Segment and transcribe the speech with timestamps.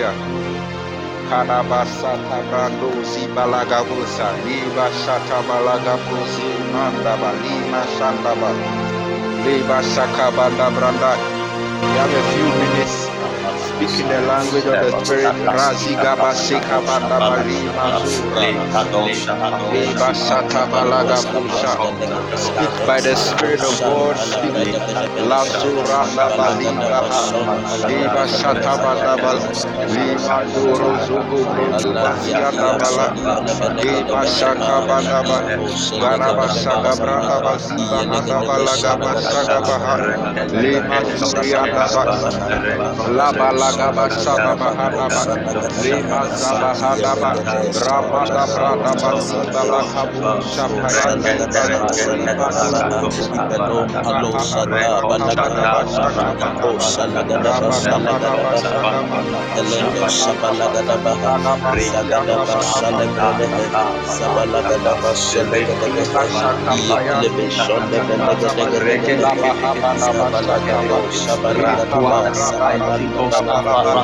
[0.00, 1.28] Hallelujah.
[1.28, 4.32] Kanabasata brando si balagabusa.
[4.48, 8.50] Liba shata balagabusi manda balima shanda ba.
[9.44, 11.12] Liba shaka banda branda.
[11.84, 13.09] We have a few minutes
[13.88, 15.34] speaking the language of the spirit.
[15.46, 18.44] Razi gaba shika banda balima sura.
[19.72, 21.72] Liba shata balagabusha.
[22.38, 24.16] Speak by the spirit of God.
[24.18, 24.52] Speak.
[25.28, 27.00] La sura la balima.
[27.88, 29.48] Liba shata banda bala.
[29.88, 33.08] Lima duro zugu brutu basianda bala.
[33.82, 35.38] Liba shaka banda ba.
[36.00, 39.96] Garaba shaka branda baziba handa bala gaba shaka baha.
[40.52, 42.04] Lima surianda ba.
[43.16, 45.22] La bala gaba shaka bahanda ba.
[45.82, 47.30] Lima zaba handa ba.
[73.60, 74.00] Sabalagaba,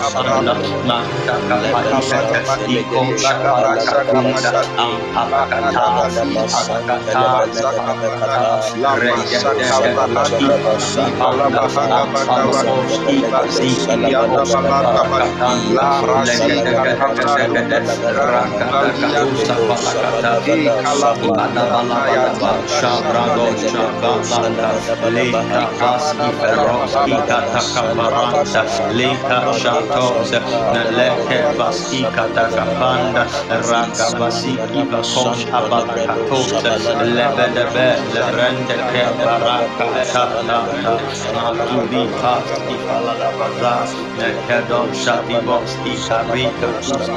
[28.97, 30.31] Leka shatos
[30.75, 33.25] naleke basika takapanda
[33.70, 36.50] raka basiki bakosh abakatos
[37.16, 40.58] lebedebe lerende ke baraka tata
[41.34, 46.69] natuli pasti falada bazas nekedo shati bosti karika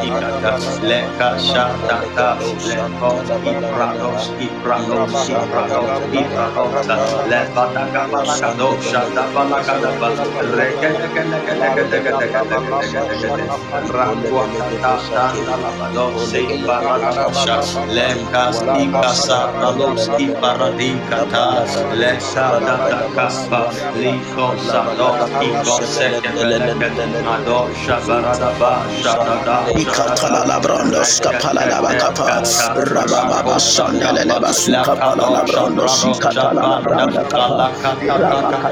[0.07, 0.53] ikata
[0.89, 2.29] leka shatata
[2.67, 6.87] lekos iprados iprados iprados iprados
[7.31, 9.91] lebada kabashado shata balakada
[10.57, 11.07] rekede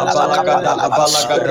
[0.00, 0.54] Abalaga,
[0.86, 1.50] abalaga,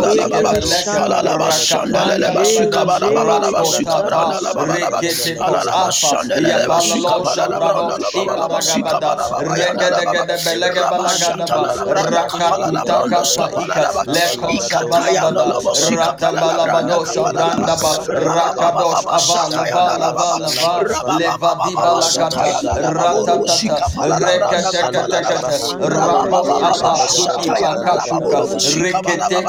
[28.81, 29.41] Rekete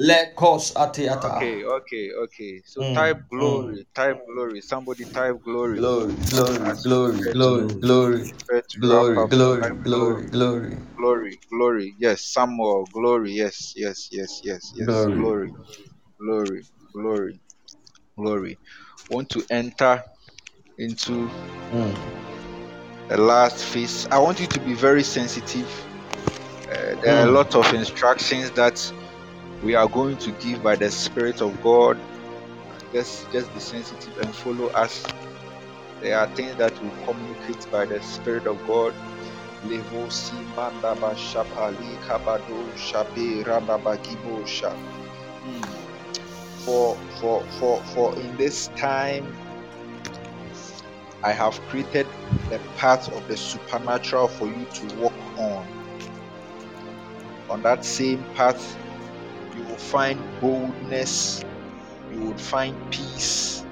[0.00, 1.36] Lekos Atiata.
[1.36, 2.62] Okay, okay, okay.
[2.66, 3.30] So Mm, type mm.
[3.30, 4.60] glory, type glory.
[4.62, 5.78] Somebody type glory.
[5.78, 11.94] Glory, glory, glory, glory, glory, prepare to wrap glory, glory, glory, glory, glory, glory, glory.
[11.98, 13.32] Yes, Samuel, glory.
[13.32, 15.06] Yes, yes, yes, yes, yes.
[15.06, 15.16] glory.
[15.16, 15.52] Glory,
[16.20, 16.62] glory,
[16.94, 17.40] glory,
[18.18, 18.58] glory.
[19.10, 20.04] Want to enter
[20.78, 21.30] into
[21.72, 21.96] Mm,
[23.08, 24.06] the last phase.
[24.10, 25.68] I want you to be very sensitive.
[26.70, 28.92] Uh, there are a mm, lot of instructions that
[29.62, 31.98] we are going to give by the Spirit of God.
[32.92, 35.04] Just, just be sensitive and follow us.
[36.00, 38.94] There are things that we communicate by the Spirit of God.
[39.64, 44.44] Levo simanda ba shapali kabado shabe radaba gibo.
[45.44, 45.77] Mm.
[46.68, 49.34] For, for, for, for in this time,
[51.24, 52.06] I have created
[52.50, 55.66] the path of the supernatural for you to walk on.
[57.48, 58.76] On that same path,
[59.56, 61.42] you will find boldness,
[62.12, 63.64] you will find peace,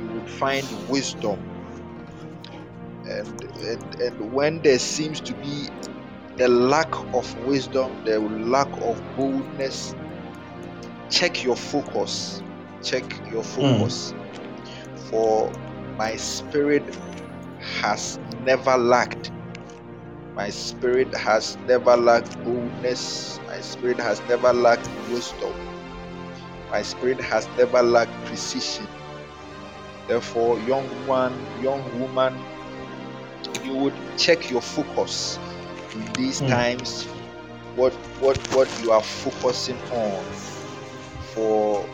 [0.00, 1.38] you will find wisdom.
[3.04, 5.68] And, and, and when there seems to be
[6.38, 9.94] the lack of wisdom, the lack of boldness,
[11.10, 12.42] check your focus.
[12.82, 14.14] Check your mm, focus.
[15.10, 15.52] For
[15.96, 16.84] my spirit
[17.80, 19.32] has never lacked.
[20.34, 23.40] My spirit has never lacked boldness.
[23.46, 25.54] My spirit has never lacked wisdom.
[26.70, 28.86] My spirit has never lacked precision.
[30.06, 32.34] Therefore, young one, young woman,
[33.62, 35.38] you would check your focus
[35.94, 37.04] in these mm, times.
[37.74, 40.24] What what what you are focusing on.
[41.38, 41.88] For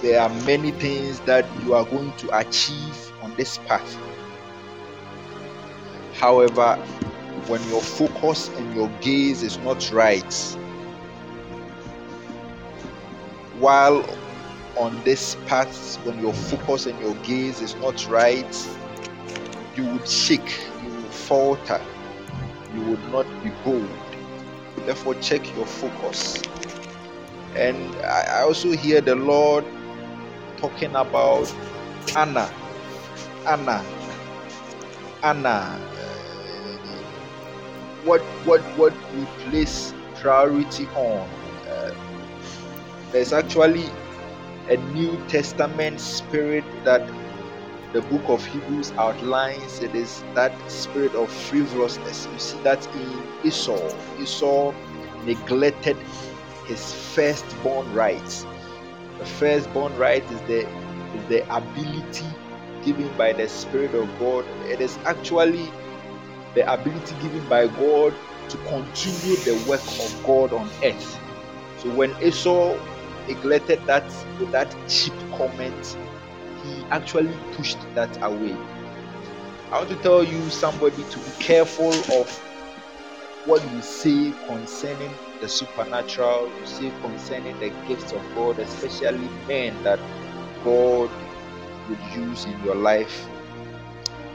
[0.00, 3.94] there are many things that you are going to achieve on this path.
[6.14, 6.76] However,
[7.48, 10.32] when your focus and your gaze is not right,
[13.58, 14.02] while
[14.78, 18.68] on this path, when your focus and your gaze is not right,
[19.76, 21.82] you would shake, you would falter,
[22.74, 23.90] you would not be bold.
[24.86, 26.42] Therefore, check your focus.
[27.56, 29.64] And I also hear the Lord
[30.56, 31.52] talking about
[32.16, 32.50] Anna.
[33.46, 33.84] Anna.
[35.22, 35.80] Anna.
[38.04, 41.28] What what what we place priority on.
[41.68, 41.94] Uh,
[43.12, 43.86] there's actually
[44.68, 47.02] a New Testament spirit that
[47.92, 49.80] the book of Hebrews outlines.
[49.80, 52.28] It is that spirit of frivolousness.
[52.32, 53.94] You see that in Esau.
[54.20, 54.72] Esau
[55.24, 55.96] neglected
[56.76, 58.46] firstborn rights.
[59.18, 60.66] The firstborn right is the
[61.16, 62.26] is the ability
[62.84, 64.44] given by the Spirit of God.
[64.66, 65.68] It is actually
[66.54, 68.14] the ability given by God
[68.48, 71.18] to continue the work of God on earth.
[71.78, 72.76] So when Esau
[73.26, 74.04] neglected that
[74.38, 75.96] with that cheap comment,
[76.64, 78.56] he actually pushed that away.
[79.70, 82.28] I want to tell you, somebody, to be careful of
[83.46, 85.10] what you say concerning
[85.42, 90.00] the supernatural, you say concerning the gifts of God, especially men that
[90.64, 91.10] God
[91.88, 93.28] would use in your life.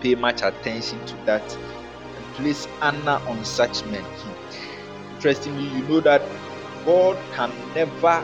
[0.02, 1.58] Pay much attention to that
[2.16, 4.06] and place honor on such men.
[5.16, 6.24] Interestingly, you know that
[6.86, 8.24] God can never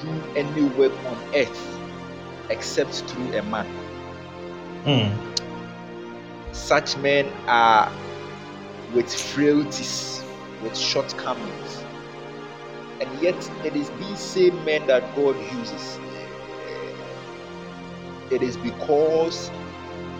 [0.00, 1.80] do any work on earth
[2.50, 3.68] except through a man.
[4.86, 5.12] mm,
[6.52, 7.92] Such men are
[8.94, 10.24] with frailties,
[10.62, 11.69] with shortcomings,
[13.00, 15.98] and yet it is these same men that God uses.
[18.30, 19.50] It is because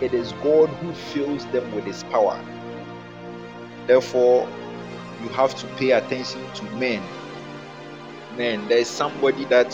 [0.01, 2.43] it is God who fills them with His power.
[3.87, 4.47] Therefore,
[5.21, 7.03] you have to pay attention to men.
[8.37, 9.71] Men, there is somebody that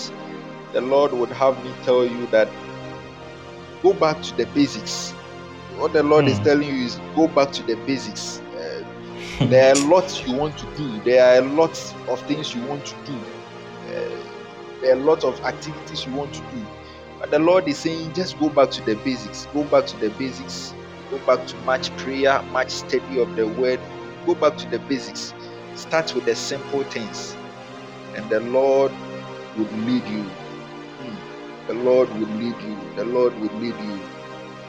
[0.73, 2.49] the Lord would have me tell you that
[3.83, 5.11] go back to the basics.
[5.77, 8.41] What the Lord is mm, telling you is go back to the basics.
[9.39, 10.99] There are lots you want to do.
[11.03, 13.15] There are lots of things you want to do.
[13.87, 16.65] Uh, there are lots of activities you want to do.
[17.19, 19.45] But the Lord is saying, just go back to the basics.
[19.53, 20.73] Go back to the basics.
[21.11, 23.79] Go back to much prayer, much study of the word.
[24.25, 25.33] Go back to the basics.
[25.75, 27.35] Start with the simple things,
[28.15, 28.91] and the Lord
[29.57, 30.23] would lead you.
[30.23, 31.67] Hmm.
[31.67, 32.77] The Lord would lead you.
[32.95, 33.99] The Lord would lead you.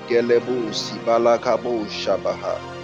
[0.08, 2.77] Gelebo sibalakabo shabaha.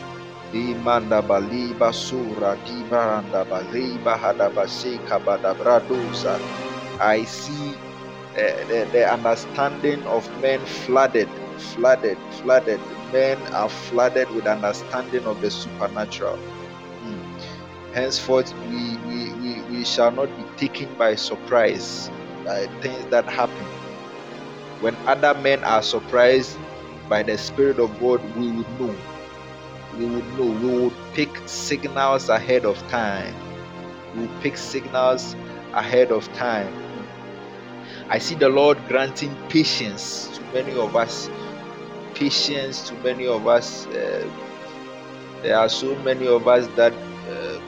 [0.54, 6.38] Imanda baliba sura dibaranda baliba hadabase kabadabradosa.
[7.00, 7.74] I see
[8.38, 12.80] uh, the, the understanding of men flooded, flooded, flooded.
[13.12, 16.38] Men are flooded with understanding of the supernatural.
[17.02, 17.22] Mm.
[17.94, 22.10] Henceforth, we, we, we, we shall not be taken by surprise
[22.44, 23.66] by things that happen.
[24.80, 26.58] When other men are surprised
[27.08, 28.94] by the Spirit of God, we would know.
[29.98, 30.46] We would know.
[30.46, 33.34] We would pick signals ahead of time.
[34.14, 35.34] We would pick signals
[35.74, 36.72] ahead of time
[38.08, 41.28] I see the Lord granting patience to many of us.
[42.14, 43.86] Patience to many of us.
[43.86, 44.26] Uh,
[45.42, 47.60] there are so many of us that uh,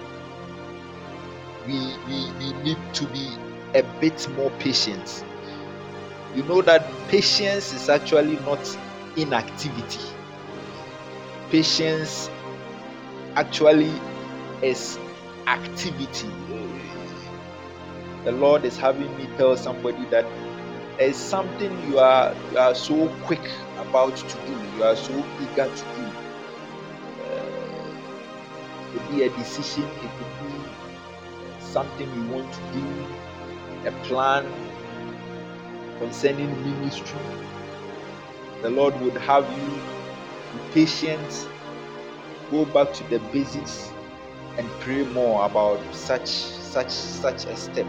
[1.66, 3.28] we, we, we need to be
[3.74, 5.24] a bit more patient.
[6.34, 8.60] You know that patience is actually not
[9.16, 10.00] inactivity.
[11.50, 12.30] Patience
[13.36, 13.92] actually
[14.62, 14.98] is
[15.46, 16.30] activity
[18.24, 20.26] the Lord is having me tell somebody that
[20.98, 25.24] there is something you are you are so quick about to do, you are so
[25.40, 26.12] eager to do.
[27.22, 27.94] Uh,
[28.80, 30.54] it could be a decision, it could be
[31.60, 33.16] something you want to do,
[33.86, 34.44] a plan
[35.98, 37.20] concerning ministry.
[38.62, 39.95] The Lord would have you
[40.56, 41.48] be patient,
[42.50, 43.92] go back to the basics,
[44.58, 47.86] and pray more about such such such a step.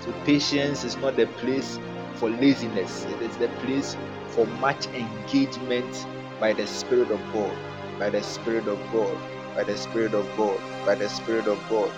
[0.00, 1.78] So patience is not the place
[2.14, 3.04] for laziness.
[3.04, 3.96] It is the place
[4.28, 6.06] for much engagement
[6.40, 7.56] by the Spirit of God.
[7.98, 9.16] By the Spirit of God.
[9.54, 10.60] By the Spirit of God.
[10.86, 11.92] By the Spirit of God.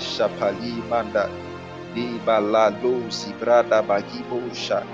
[0.00, 1.30] Shapali manda.
[1.94, 4.86] Liba la losi brada bagibosha.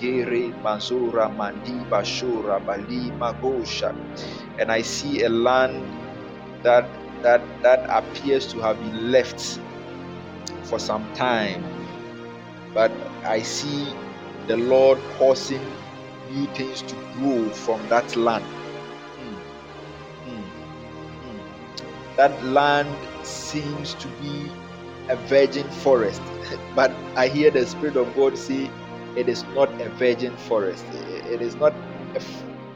[0.00, 3.94] Gere mazura mandiba shora balima gosha.
[4.58, 5.84] And I see a land
[6.62, 6.88] that
[7.22, 9.60] that that appears to have been left
[10.64, 11.64] for some time,
[12.74, 12.92] but
[13.24, 13.92] I see
[14.46, 15.64] the Lord causing
[16.30, 18.44] new things to grow from that land.
[19.20, 19.36] Mm,
[20.26, 20.44] mm,
[21.24, 21.40] mm.
[22.16, 22.90] That land
[23.24, 24.50] seems to be
[25.08, 26.22] a virgin forest,
[26.74, 28.70] but I hear the Spirit of God say
[29.16, 30.86] it is not a virgin forest.
[30.92, 31.74] It is not
[32.16, 32.22] a,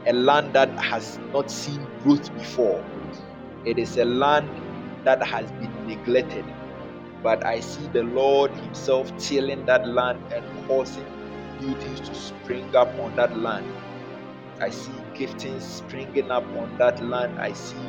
[0.06, 2.84] a land that has not seen growth before.
[3.64, 4.48] It is a land
[5.04, 6.44] that has been neglected
[7.22, 11.06] but I see the Lord Himself tilling that land and causing
[11.60, 13.66] new things to spring up on that land.
[14.60, 17.38] I see giftings springing up on that land.
[17.40, 17.88] I see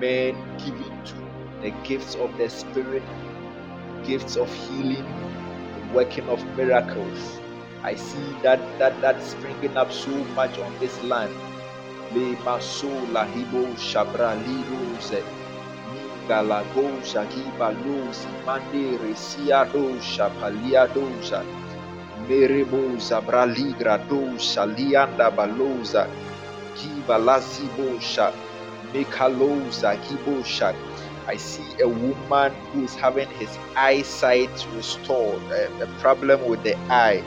[0.00, 1.16] men giving to
[1.62, 3.02] the gifts of the Spirit,
[4.04, 5.06] gifts of healing,
[5.74, 7.40] the working of miracles.
[7.84, 11.34] I see that that that springing up so much on this land.
[12.16, 14.96] Le maso lahibo shabra libo
[16.28, 21.44] Galagosha Gibalusi Mande Resia Dosha Palia Dosha.
[22.26, 26.08] Merebosa Braligra Dosha Lianda Balosa
[26.76, 28.32] Giba Lazibosha
[28.94, 30.74] Mekalosa Gibosha
[31.26, 36.62] I see a woman who is having his eyesight restored, eh, a, a problem with
[36.62, 37.22] the eye.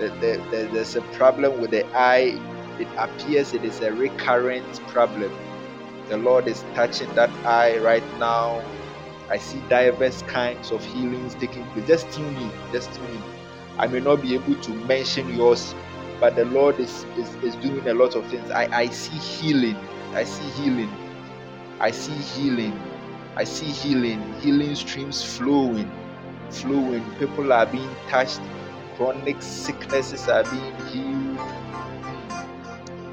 [0.00, 2.40] The, the, the, there's a problem with the eye.
[2.80, 5.32] It appears it is a recurrent problem
[6.08, 8.62] the Lord is touching that eye right now.
[9.30, 11.86] I see diverse kinds of healings taking place.
[11.86, 13.22] Just tune in, just tune in.
[13.78, 15.74] I may not be able to mention yours,
[16.20, 18.50] but the Lord is, is, is doing a lot of things.
[18.50, 19.76] I, I see healing.
[20.14, 20.92] I see healing.
[21.80, 22.80] I see healing.
[23.36, 24.34] I see healing.
[24.40, 25.90] Healing streams flowing.
[26.50, 27.04] Flowing.
[27.18, 28.40] People are being touched.
[29.00, 31.38] Chronic sicknesses are being healed.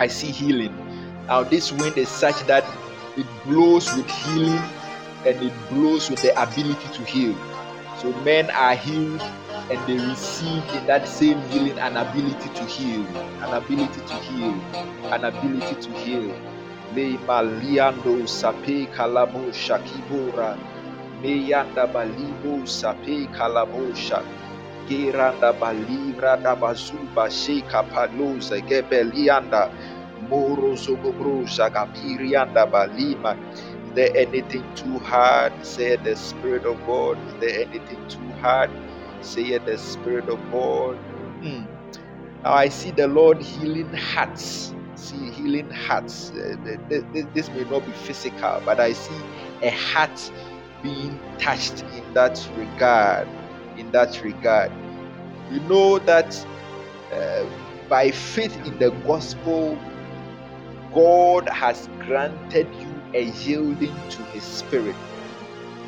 [0.01, 0.75] I see healing.
[1.27, 2.65] Now, this wind is such that
[3.15, 4.59] it blows with healing
[5.25, 7.37] and it blows with the ability to heal.
[8.01, 9.21] So men are healed
[9.71, 13.07] and they receive in that same healing an ability to heal,
[13.47, 14.59] an ability to heal,
[15.13, 16.35] an ability to heal.
[16.95, 20.57] Le maliando sape kalamo shakibora,
[21.23, 24.21] meyanda balibo sape kalamosha,
[24.87, 29.71] geranda balivra da bazuba sheka paloza gebelianda.
[30.29, 33.37] Moro Zogobro Shagapirianda Balima.
[33.87, 35.53] Is there anything too hard?
[35.65, 37.17] Say the Spirit of God.
[37.29, 38.71] Is there anything too hard?
[39.21, 40.97] Say the Spirit of God.
[41.41, 41.65] Hmm.
[42.43, 44.73] Now I see the Lord healing hearts.
[44.95, 46.31] See healing hearts.
[46.31, 46.55] Uh,
[47.33, 49.21] this may not be physical, but I see
[49.63, 50.19] a heart
[50.83, 53.27] being touched in that regard.
[53.77, 54.71] In that regard,
[55.51, 56.45] you know that
[57.13, 57.45] uh,
[57.87, 59.77] by faith in the gospel,
[60.93, 64.95] God has granted you a yielding to His Spirit,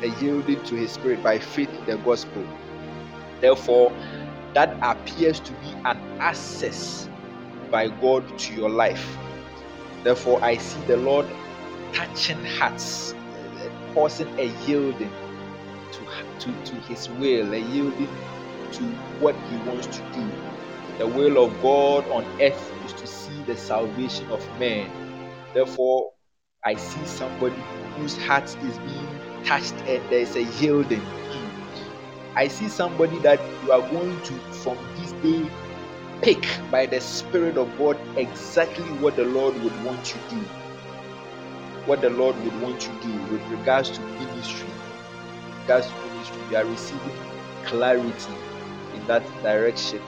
[0.02, 2.44] a yielding to His Spirit by faith in the gospel.
[3.40, 3.92] Therefore,
[4.54, 7.08] that appears to be an access
[7.70, 9.16] by God to your life.
[10.04, 11.26] Therefore, I see the Lord
[11.92, 13.14] touching hearts,
[13.94, 15.10] causing a yielding
[15.92, 16.04] to,
[16.40, 18.08] to, to His will, a yielding
[18.72, 18.84] to
[19.20, 20.30] what He wants to do.
[20.98, 24.90] The will of God on earth is to see the salvation of man.
[25.54, 26.12] Therefore,
[26.64, 27.56] I see somebody
[27.96, 31.02] whose heart is being touched and there is a yielding.
[32.36, 35.50] I see somebody that you are going to, from this day,
[36.22, 40.42] pick by the Spirit of God exactly what the Lord would want you to do.
[41.86, 44.69] What the Lord would want you to do with regards to ministry.
[45.66, 47.16] To ministry, you are receiving
[47.64, 48.34] clarity
[48.94, 50.02] in that direction.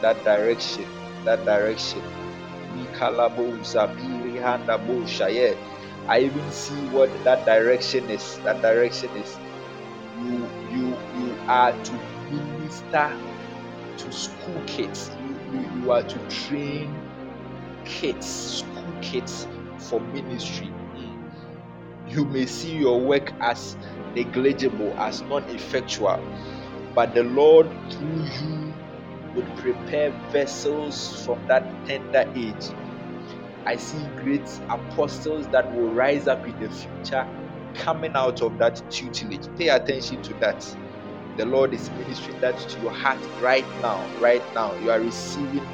[0.00, 0.86] That direction.
[1.24, 2.02] That direction.
[6.08, 8.38] I even see what that direction is.
[8.44, 9.38] That direction is
[10.18, 11.92] you you you are to
[12.30, 13.18] minister
[13.98, 15.10] to school kids.
[15.20, 16.94] You, you, you are to train
[17.84, 19.46] kids, school kids
[19.78, 20.72] for ministry.
[22.08, 23.76] You may see your work as
[24.14, 26.20] negligible, as non effectual,
[26.94, 28.74] but the Lord through you
[29.34, 32.66] would prepare vessels from that tender age
[33.66, 37.26] I see great apostles that will rise up in the future
[37.74, 39.48] coming out of that tutelage.
[39.56, 40.66] Pay attention to that.
[41.36, 44.08] The Lord is ministering that to your heart right now.
[44.18, 45.66] Right now, you are receiving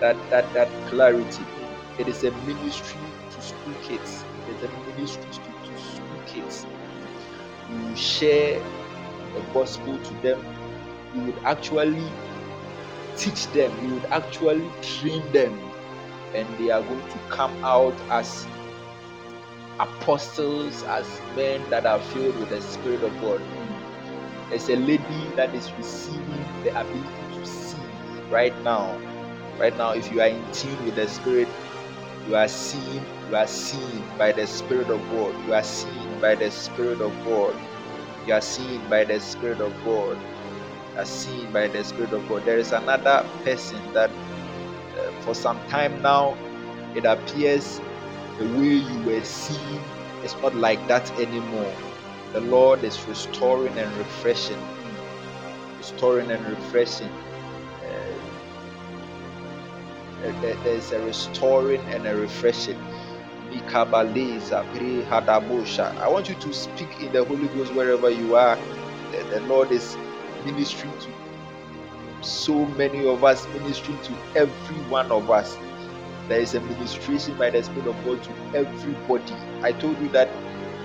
[0.00, 1.46] that that that clarity.
[1.98, 3.00] It is a ministry
[3.30, 4.24] to school kids.
[4.48, 5.41] It is a ministry to.
[7.72, 8.60] You share
[9.34, 10.44] the gospel to them.
[11.14, 12.10] You would actually
[13.16, 13.72] teach them.
[13.86, 15.58] You would actually train them
[16.34, 18.46] and they are going to come out as
[19.78, 21.06] apostles, as
[21.36, 23.40] men that are filled with the Spirit of God.
[24.48, 27.78] There's a lady that is receiving the ability to see
[28.30, 28.98] right now.
[29.58, 31.48] Right now, if you are in tune with the Spirit,
[32.28, 35.34] you are seen, you are seen by the Spirit of God.
[35.46, 37.56] You are seen by the Spirit of God.
[38.26, 40.18] You are seen by the Spirit of God.
[40.94, 42.46] You are seen by the Spirit of God.
[42.46, 44.10] There is another person that
[45.22, 46.36] for some time now,
[46.94, 47.80] it appears
[48.38, 49.80] the way you were seen
[50.24, 51.74] is not like that anymore.
[52.32, 54.60] The Lord is restoring and refreshing,
[55.78, 57.10] restoring and refreshing.
[57.66, 58.32] Uh,
[60.64, 62.78] there's a restoring and a refreshing.
[66.00, 68.58] I want you to speak in the Holy Ghost wherever you are.
[69.12, 69.96] The Lord is
[70.44, 71.08] ministering to
[72.22, 75.58] so many of us ministering to every one of us.
[76.28, 79.34] There is a ministration by the Spirit of God to everybody.
[79.62, 80.30] I told you that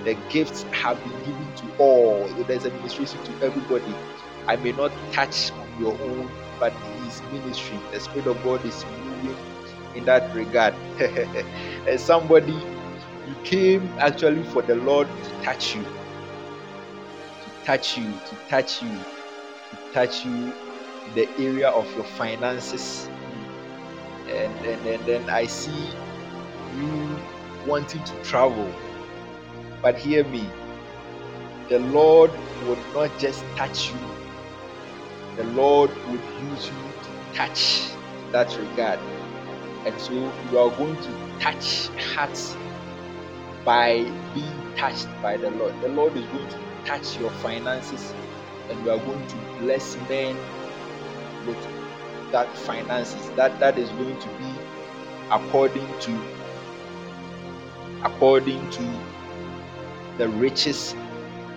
[0.04, 2.28] the gifts have been given to all.
[2.48, 3.94] There's a ministration to everybody.
[4.46, 6.72] I may not touch on your own, but
[7.04, 9.36] His ministry, the Spirit of God is moving
[9.98, 10.74] in that regard.
[11.86, 18.36] As somebody, you came actually for the Lord to touch you, to touch you, to
[18.48, 20.52] touch you, to touch you
[21.14, 23.10] the area of your finances.
[24.28, 25.88] And, and, and then i see
[26.76, 27.18] you
[27.66, 28.70] wanting to travel.
[29.82, 30.48] But hear me
[31.68, 32.30] the lord
[32.66, 33.98] would not just touch you.
[35.36, 37.90] The lord would use you to touch
[38.32, 38.98] that regard
[39.84, 42.56] and so you are going to touch hearts
[43.64, 44.02] by
[44.34, 45.74] being touched by the lord.
[45.82, 48.14] The lord is going to touch your finances
[48.70, 50.36] and you are going to bless men
[51.46, 51.58] with
[52.32, 53.30] that finances.
[53.36, 54.52] That that is going to be
[55.30, 56.20] according to
[58.04, 59.00] according to
[60.18, 60.94] the riches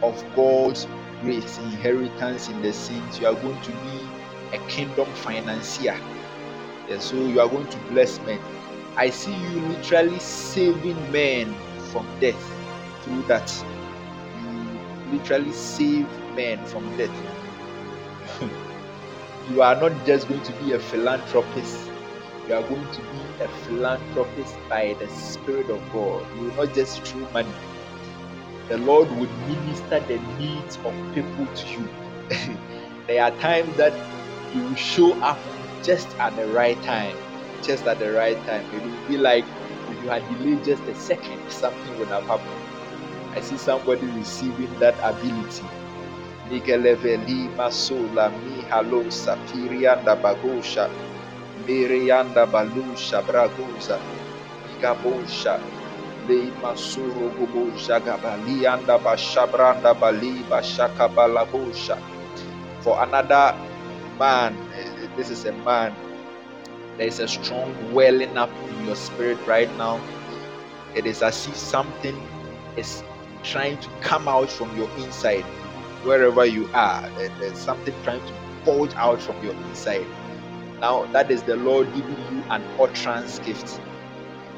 [0.01, 0.87] of God's
[1.21, 3.19] grace inheritance in the saints.
[3.19, 5.99] You are going to be a kingdom financier
[6.91, 8.39] and so you are going to bless men
[8.97, 11.55] I see you literally saving men
[11.91, 12.43] from death
[13.03, 13.51] through that
[14.43, 17.15] you literally save men from death
[19.49, 21.77] you are not just going to be a philanthropist,
[22.47, 26.25] you are going to be a philanthropist by the Spirit of God.
[26.35, 27.51] You will not just throw money.
[28.69, 31.89] The Lord will minister the needs of people to you.
[33.07, 33.93] there are times that
[34.55, 35.39] you will show up
[35.83, 37.15] just at the right time.
[37.63, 38.65] Just at the right time.
[38.73, 39.45] It would be like
[39.89, 42.61] if you had delayed just a second, something would have happened.
[43.35, 45.63] I see somebody receiving that ability
[46.51, 50.91] Nigeleveli Masula Mihalo Sapirianda Bagosha
[51.63, 53.95] Mirianda Balusha Bragosa
[54.75, 55.55] Igabosha
[56.27, 61.95] Le Masuro Gobosha Gabalianda Bashabranda Bali Bashaka Balabosha
[62.83, 63.55] for another
[64.19, 64.51] man.
[65.17, 65.95] This is a man.
[66.97, 69.99] There is a strong welling up in your spirit right now.
[70.95, 72.15] It is as if something
[72.77, 73.03] is
[73.43, 75.43] trying to come out from your inside,
[76.03, 77.09] wherever you are.
[77.39, 78.33] There's something trying to
[78.65, 80.05] bulge out from your inside.
[80.79, 83.79] Now, that is the Lord giving you an utterance gift.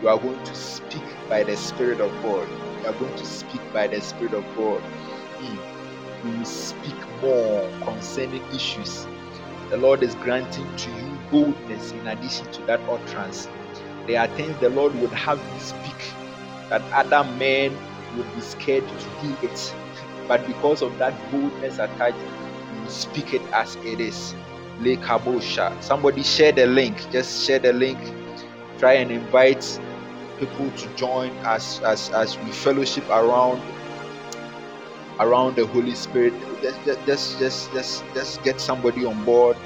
[0.01, 2.47] You are going to speak by the Spirit of God.
[2.81, 4.81] You are going to speak by the Spirit of God.
[4.81, 6.27] Hmm.
[6.29, 9.07] You will speak more concerning issues.
[9.69, 13.47] The Lord is granting to you boldness in addition to that utterance.
[14.07, 16.13] There are things the Lord would have you speak
[16.69, 17.75] that other men
[18.17, 19.75] would be scared to do it.
[20.27, 24.35] But because of that boldness attached, you speak it as it is.
[24.79, 25.81] Lekabosha.
[25.81, 27.09] Somebody share the link.
[27.11, 27.99] Just share the link.
[28.79, 29.79] Try and invite
[30.39, 33.61] people to join as as as we fellowship around
[35.23, 36.33] around the Holy Spirit.
[36.61, 39.57] Just just just just just get somebody on board.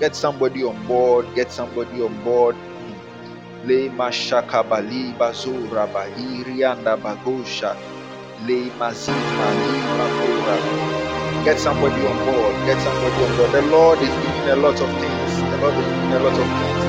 [0.00, 1.26] Get somebody on board.
[1.34, 2.54] Get somebody on board.
[2.54, 3.68] Hmm.
[3.68, 7.72] Le mashaka bali bazura bahiri anda bagosha.
[8.46, 9.78] Le mazima li.
[11.44, 12.54] Get somebody on board.
[12.66, 13.52] Get somebody on board.
[13.52, 15.32] The Lord is doing a lot of things.
[15.50, 16.84] The Lord is doing a lot of things.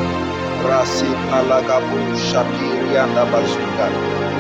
[0.68, 3.88] Rasi palagabu shapiri anda bazuka.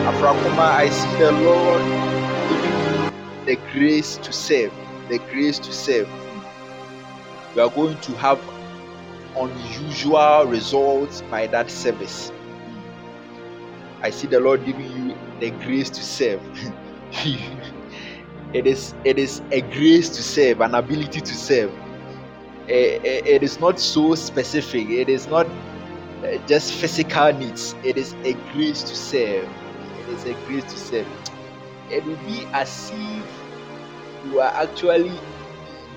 [0.10, 1.84] Afrakuma, I see the Lord
[3.45, 4.73] the grace to serve.
[5.10, 6.08] The grace to serve.
[7.56, 8.39] You are going to have
[9.38, 12.32] unusual results by that service.
[14.02, 16.41] I see the Lord giving you the grace to serve.
[18.54, 21.71] it is it is a grace to serve, an ability to serve.
[22.69, 24.89] Eh, eh, it is not so specific.
[24.89, 25.47] It is not
[26.23, 27.75] eh, just physical needs.
[27.84, 29.49] It is a grace to serve.
[30.02, 31.08] It is a grace to serve.
[31.91, 33.25] It will be as if
[34.25, 35.17] you are actually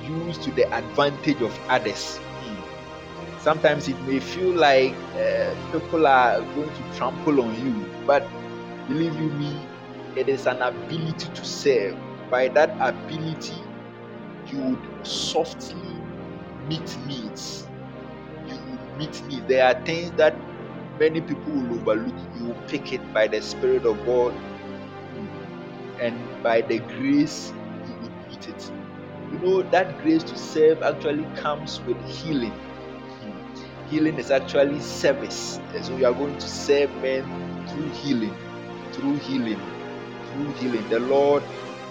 [0.04, 2.20] used to the advantage of others.
[3.40, 8.22] Sometimes it may feel like uh, people are going to trample on you but
[8.88, 9.52] believe you me
[10.16, 11.96] it is an ability to serve.
[12.30, 13.56] By that ability
[14.46, 15.96] you would softly
[16.68, 17.66] meet needs.
[18.46, 19.46] You would meet needs.
[19.48, 20.36] There are things that
[20.98, 22.14] many people will overlook.
[22.38, 24.34] You will pick it by the spirit of god
[26.02, 27.52] and by the grace
[27.86, 28.70] you would meet it
[29.32, 33.86] you know that grace to serve actually comes with healing hmm.
[33.88, 35.58] healing is actually service.
[35.82, 37.24] So you are going to serve men
[37.68, 38.34] through healing,
[38.92, 39.60] through healing,
[40.32, 40.88] through healing.
[40.90, 41.42] The Lord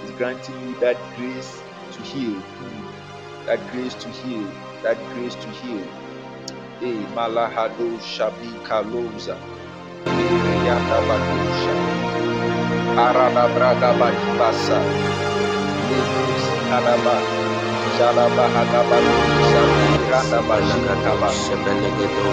[0.03, 1.61] is granting you that grace
[1.93, 3.45] to heal, hmm.
[3.47, 4.47] that grace to heal,
[4.83, 5.83] that grace to heal.
[6.79, 9.37] Hey, Malahado Shabi Kaloza.
[12.97, 14.79] Arada Braga Bakibasa.
[16.69, 17.15] Kalaba.
[17.97, 19.13] Jala Bahada Balu
[20.11, 21.29] Randa Bashikaba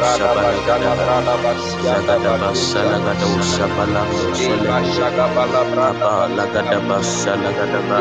[0.01, 4.31] Rada Bajada Brada Basiada Zagadaba Salagado Shabalando
[4.69, 8.01] Bashagabala Brada Lagadaba Salagadaba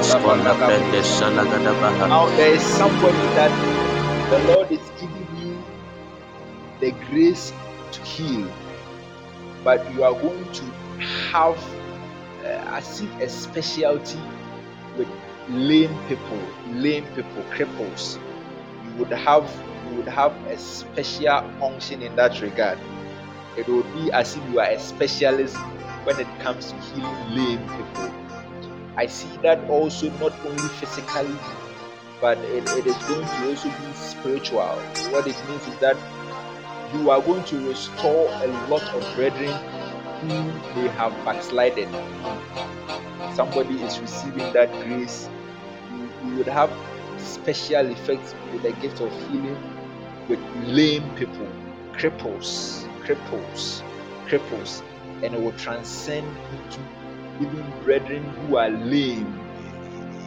[0.00, 3.52] Iskonda Pende Salagadaba Now there is somebody that
[4.30, 5.58] the Lord is giving you
[6.80, 7.52] the grace
[7.92, 8.48] to heal,
[9.64, 10.64] but you are going to
[11.04, 11.58] have
[12.44, 14.20] uh, as a specialty
[14.96, 15.08] with
[15.48, 18.18] lame people, lame people, cripples.
[18.82, 19.50] You would have
[19.86, 22.78] you would have a special function in that regard.
[23.56, 25.56] It would be as if you are a specialist
[26.04, 28.12] when it comes to healing lame people.
[28.96, 31.38] I see that also not only physically,
[32.20, 34.88] but it, it is going to also be spiritual.
[35.10, 35.96] What it means is that
[36.94, 39.60] you are going to restore a lot of brethren
[40.28, 41.88] may have backslided.
[43.34, 45.28] Somebody is receiving that grace
[46.26, 46.70] you would have
[47.18, 49.58] special effects with the gift of healing
[50.28, 51.46] with lame people,
[51.92, 53.82] cripples, cripples,
[54.26, 54.82] cripples,
[55.22, 56.80] and it will transcend into
[57.40, 59.26] even brethren who are lame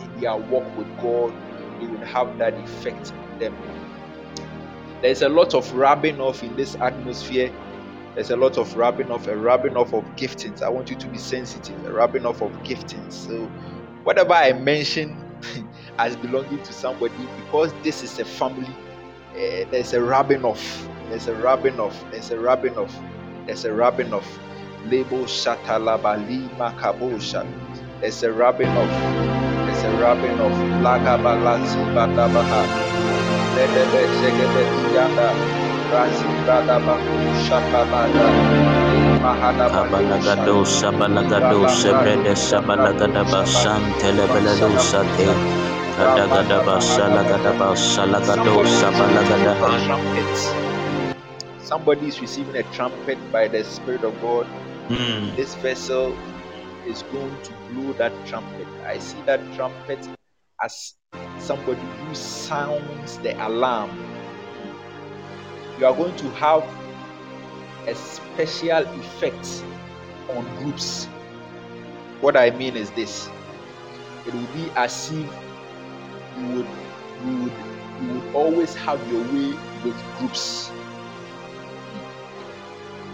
[0.03, 1.33] in their walk with God.
[1.81, 3.55] It would have that effect on them.
[5.01, 7.51] There's a lot of rubbing off in this atmosphere.
[8.17, 10.63] There's a lot of rubbing off, a rubbing off of giftings.
[10.63, 13.13] I want you to be sensitive, a rubbing off of giftings.
[13.13, 13.45] So,
[14.05, 15.15] whatever I mention
[15.99, 18.73] as belonging to somebody because this is a family.
[19.35, 20.89] Uh, there's a rubbing off.
[21.09, 21.95] There's a rubbing off.
[22.09, 22.99] There's a rubbing off.
[23.45, 24.39] There's a rubbing off.
[24.87, 27.45] Lebo shatalabali makabosha.
[28.01, 28.89] There's a rubbing off.
[29.67, 30.57] There's a rubbing off.
[30.81, 32.65] Lagabalasi badabaha.
[33.53, 34.63] Lelebe shegebe
[34.97, 35.66] yanda.
[35.91, 37.15] Razi badabahu
[37.47, 38.27] shatalada.
[39.27, 45.27] Kabalagado Sabalagado Sebrede Sabalagadaba Santelebeledo Sate
[45.97, 49.55] Kadagadaba Salagadaba Salagado Sabalagada.
[51.59, 54.47] Somebody is receiving a trumpet by the Spirit of God.
[54.89, 55.35] Mm.
[55.35, 56.15] This vessel
[56.87, 58.67] is going to blow that trumpet.
[58.85, 59.99] I see that trumpet
[60.63, 60.95] as
[61.39, 63.91] somebody who sounds the alarm.
[65.79, 66.63] You are going to have
[67.87, 69.63] a special effect
[70.29, 71.05] on groups.
[72.19, 73.29] What I mean is this
[74.25, 75.29] it will be as if
[76.37, 76.67] you would
[77.25, 77.53] you would
[78.01, 80.69] you would always have your way with groups.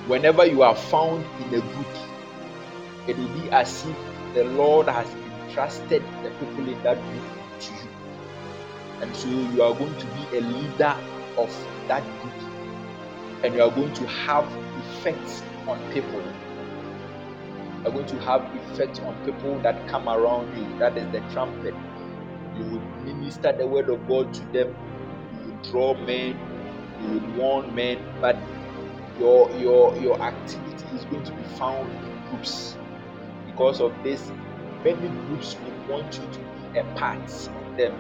[0.08, 1.88] Whenever you are found in a group,
[3.08, 3.98] it will be as if
[4.34, 5.08] the Lord has
[5.48, 7.24] entrusted the people in that group
[7.60, 7.90] to you.
[9.02, 10.96] And so you are going to be a leader
[11.38, 11.50] of
[11.88, 12.43] that group.
[13.44, 14.46] And you are going to have
[14.78, 16.22] effects on people.
[16.22, 20.80] You are going to have effect on people that come around you.
[20.80, 21.76] That is the trumpet.
[22.58, 24.76] You will minister the word of God to them.
[25.34, 26.40] You will draw men.
[27.02, 28.00] You will warn men.
[28.22, 28.38] But
[29.20, 32.78] your your your activity is going to be found in groups.
[33.46, 34.32] Because of this,
[34.84, 37.94] many groups would want you to be a part of them.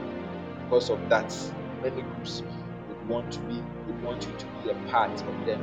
[0.63, 1.35] Because of that,
[1.81, 2.41] many groups
[2.87, 5.61] would want to be would want you to be a part of them.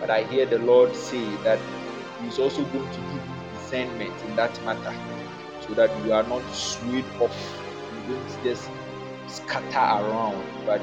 [0.00, 1.58] But I hear the Lord say that
[2.20, 3.20] He is also going to give you
[3.54, 4.94] discernment in that matter,
[5.66, 7.36] so that you are not swayed off.
[8.08, 8.68] You don't just
[9.28, 10.80] scatter around, but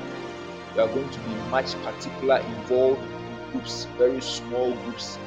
[0.76, 5.18] you are going to be much particular involved in groups, very small groups.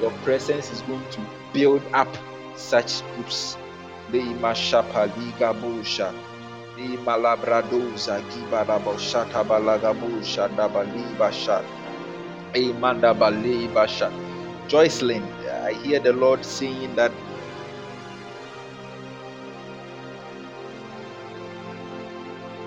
[0.00, 1.20] Your presence is going to
[1.52, 2.08] build up
[2.56, 3.56] such groups.
[4.10, 5.54] Leima shapa liga.
[6.76, 11.62] Leima labradoza gibara boshata balaga bosha dabali basha.
[12.54, 14.10] Emanda bali basha.
[14.68, 15.22] Joycelyn,
[15.68, 17.12] I hear the Lord saying that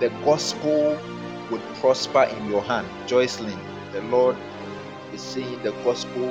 [0.00, 0.96] the gospel
[1.50, 2.86] would prosper in your hand.
[3.08, 3.58] Joycelyn,
[3.92, 4.36] the Lord
[5.12, 6.28] is saying the gospel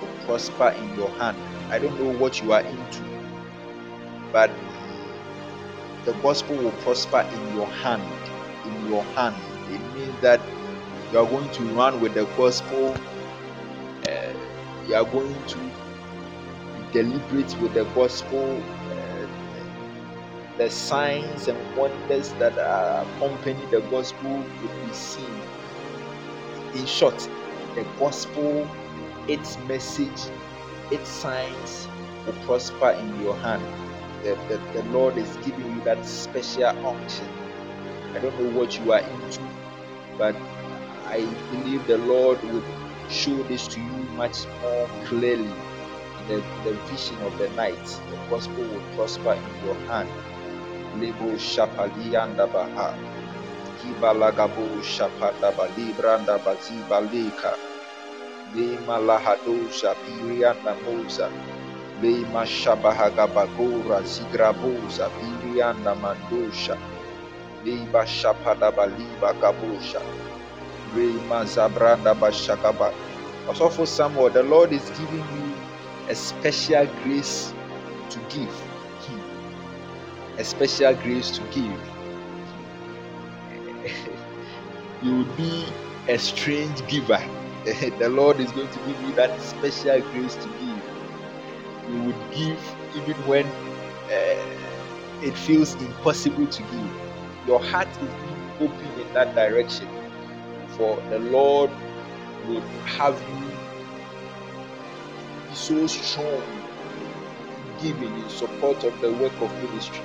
[0.00, 1.36] will prosper in your hand.
[1.70, 3.02] I don't know what you are into,
[4.32, 4.50] but
[6.04, 8.02] the gospel will prosper in your hand.
[8.66, 9.36] In your hand.
[9.72, 10.40] It means that
[11.12, 12.94] you are going to run with the gospel.
[14.06, 14.32] Uh,
[14.86, 18.62] you are going to be deliberate with the gospel.
[18.90, 19.26] Uh,
[20.58, 25.40] the signs and wonders that accompany the gospel will be seen.
[26.74, 27.18] In short,
[27.74, 28.68] the gospel,
[29.26, 30.30] its message,
[30.90, 31.88] its signs
[32.26, 33.62] will prosper in your hand.
[34.24, 37.28] The, the, the Lord is giving you that special unction.
[38.14, 39.42] I don't know what you are into,
[40.18, 40.36] but
[41.06, 41.20] I
[41.52, 42.64] believe the Lord will
[43.10, 45.52] show this to you much more clearly
[46.28, 47.84] the, the vision of the night.
[48.10, 50.10] The gospel will prosper in your hand.
[50.96, 52.96] Lebo shapalianda baha.
[54.82, 57.58] Shapada balibranda baziba leka.
[58.54, 61.30] Lema lahado shapirianda moza.
[62.04, 66.76] Lema shabahagabagora zigraboza birianda mandosha.
[67.64, 70.00] Leba shapada baliba gabosha.
[70.96, 72.92] Lema zabranda bashakaba.
[73.48, 75.54] Also for Samuel, the Lord is giving you
[76.10, 77.54] a special grace
[78.10, 78.54] to give.
[80.38, 81.80] A special grace to give.
[85.02, 85.64] you will be
[86.08, 87.22] a strange giver.
[87.98, 90.63] the Lord is going to give you that special grace to give.
[91.90, 92.60] You would give
[92.96, 96.90] even when uh, it feels impossible to give.
[97.46, 99.88] Your heart is being open in that direction.
[100.76, 101.70] For the Lord
[102.48, 102.62] would
[102.98, 103.50] have you
[105.48, 110.04] be so strong in giving in support of the work of ministry.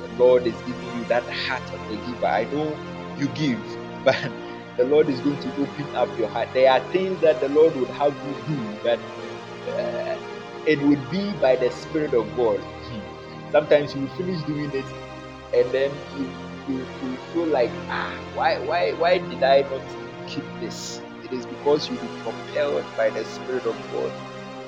[0.00, 2.26] The Lord is giving you that heart of the giver.
[2.26, 2.76] I know
[3.18, 3.60] you give,
[4.04, 4.16] but
[4.76, 6.48] the Lord is going to open up your heart.
[6.54, 8.98] There are things that the Lord would have you do that
[9.68, 10.03] uh,
[10.66, 12.60] it would be by the Spirit of God.
[13.52, 14.84] Sometimes you will finish doing it,
[15.54, 16.28] and then you,
[16.68, 19.82] you, you feel like, ah, why, why, why did I not
[20.26, 21.00] keep this?
[21.22, 24.12] It is because you will be compelled by the Spirit of God.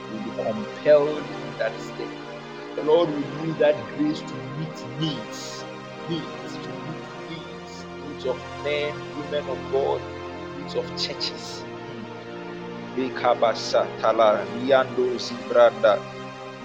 [0.06, 2.08] You will be compelled in that state.
[2.76, 5.64] The Lord will use that grace to meet needs,
[6.08, 10.00] needs, to meet needs, needs of men, women of God,
[10.60, 11.65] needs of churches.
[12.96, 15.98] Bekabasa tala riando zibranda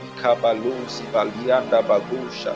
[0.02, 2.56] mikabalo zibalianda bagosha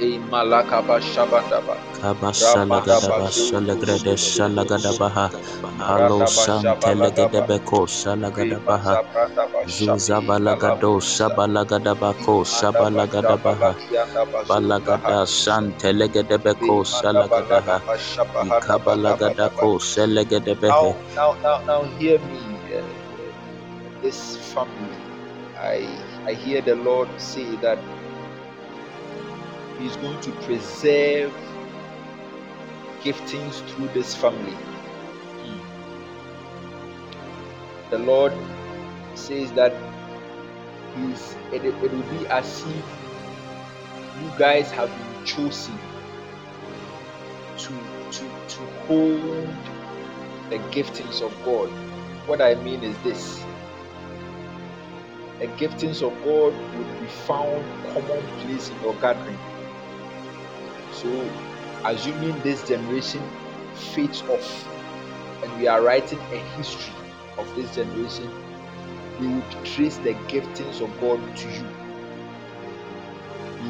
[0.00, 1.76] E malakaba shabandaba.
[2.00, 5.30] Kabashalagadaba Shalagrade Shalagadabaha
[5.78, 8.96] Halo Shantelegedebeko Shalagadabaha
[9.68, 13.76] Zuzabalagado Shabalagadabako Shabalagadabaha
[14.48, 17.82] Balagada Shantelegedebeko Shalagadaha
[18.42, 22.51] Ikabalagadako Shelegedebehe Now, now, now, now, hear me.
[22.72, 22.82] Uh,
[24.02, 24.96] this family,
[25.58, 25.86] I,
[26.26, 27.78] I hear the Lord say that
[29.78, 31.32] He's going to preserve
[33.02, 34.56] giftings through this family.
[37.90, 38.32] The Lord
[39.14, 39.72] says that
[40.96, 42.84] He's, it, it will be as if
[44.22, 45.78] you guys have been chosen
[47.58, 47.72] to
[48.12, 49.48] to to hold
[50.50, 51.91] the giftings of God.
[52.26, 53.44] What I mean is this
[55.40, 59.38] the giftings of God will be found commonplace in your gathering.
[60.92, 61.08] So,
[61.84, 63.20] assuming this generation
[63.74, 64.68] fades off
[65.42, 66.94] and we are writing a history
[67.38, 68.30] of this generation,
[69.18, 71.66] we would trace the giftings of God to you.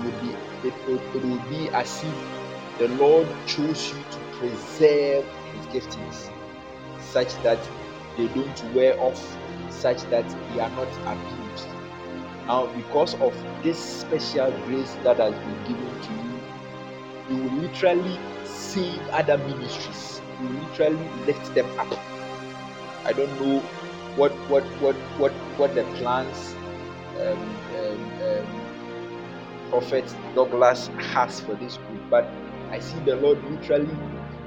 [0.05, 0.29] Would be
[0.69, 5.25] it, it, it would be as if the Lord chose you to preserve
[5.55, 6.31] his giftings
[7.01, 7.59] such that
[8.17, 9.21] they don't wear off,
[9.71, 11.69] such that they are not abused.
[12.47, 16.41] Now, because of this special grace that has been given to you,
[17.31, 20.23] you will literally save other ministries.
[20.41, 21.93] You will literally lift them up.
[23.05, 23.61] I don't know
[24.17, 26.55] what what what what what the plans
[27.21, 28.63] um, um, um,
[29.71, 32.29] Prophet Douglas has for this group, but
[32.71, 33.97] I see the Lord literally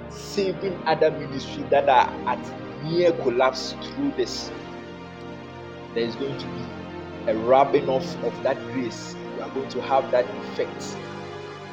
[0.10, 2.44] saving other ministries that are at
[2.86, 4.52] near collapse through this.
[5.94, 9.16] There is going to be a rubbing off of that grace.
[9.36, 10.98] You are going to have that effect.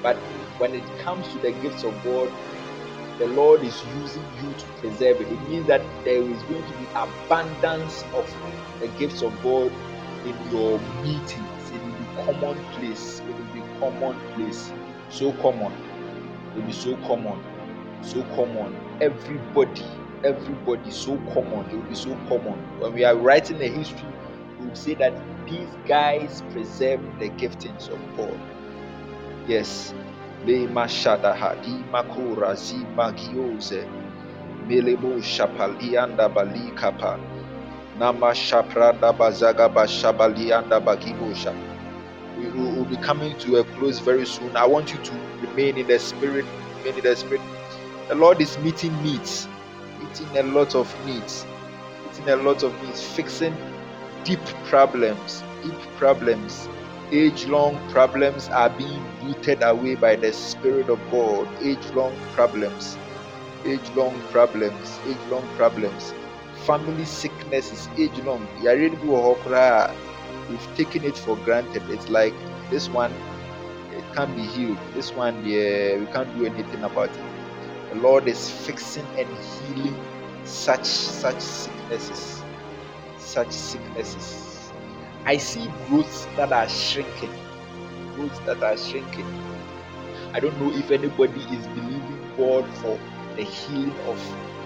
[0.02, 0.16] But
[0.58, 2.30] when it comes to the gifts of God,
[3.18, 5.28] the Lord is using you to preserve it.
[5.28, 8.34] It means that there is going to be abundance of
[8.80, 9.70] the gifts of God
[10.24, 11.70] in your meetings.
[11.72, 13.20] It will be commonplace.
[13.20, 14.72] It will be commonplace.
[15.10, 15.72] So common.
[15.72, 17.40] It will be so common.
[18.02, 18.74] So common.
[19.00, 19.84] Everybody,
[20.24, 21.68] everybody, so common.
[21.70, 22.58] It will be so common.
[22.80, 24.08] When we are writing a history,
[24.60, 25.14] we will say that
[25.46, 28.38] these guys preserve the giftings of God.
[29.48, 29.94] Yes.
[30.46, 33.86] Le mashada hadi makura zi magioze.
[34.68, 37.18] Melebo shapalianda bali kapa.
[37.98, 41.54] Nama shapranda bazaga bashabalianda bagibosha.
[42.38, 44.56] We will will be coming to a close very soon.
[44.56, 45.12] I want you to
[45.42, 46.44] remain in the spirit.
[46.78, 47.40] Remain in the spirit.
[48.08, 49.48] The Lord is meeting needs,
[50.12, 51.46] meeting a lot of needs,
[52.06, 53.56] meeting a lot of needs, fixing
[54.24, 56.68] deep problems, deep problems,
[57.10, 61.48] age long problems are being rooted away by the Spirit of God.
[61.62, 62.98] Age long problems,
[63.64, 66.12] age long problems, age long problems.
[66.66, 68.46] Family sickness is age long.
[70.50, 71.82] We've taken it for granted.
[71.88, 72.34] It's like
[72.70, 73.12] this one,
[73.92, 74.78] it can't be healed.
[74.92, 77.31] This one, yeah, we can't do anything about it.
[77.93, 79.95] The Lord is fixing and healing
[80.45, 82.43] such such sicknesses,
[83.18, 84.72] such sicknesses.
[85.26, 87.34] I see growths that are shrinking,
[88.14, 89.26] growths that are shrinking.
[90.32, 92.99] I don't know if anybody is believing God for
[93.36, 94.18] the healing of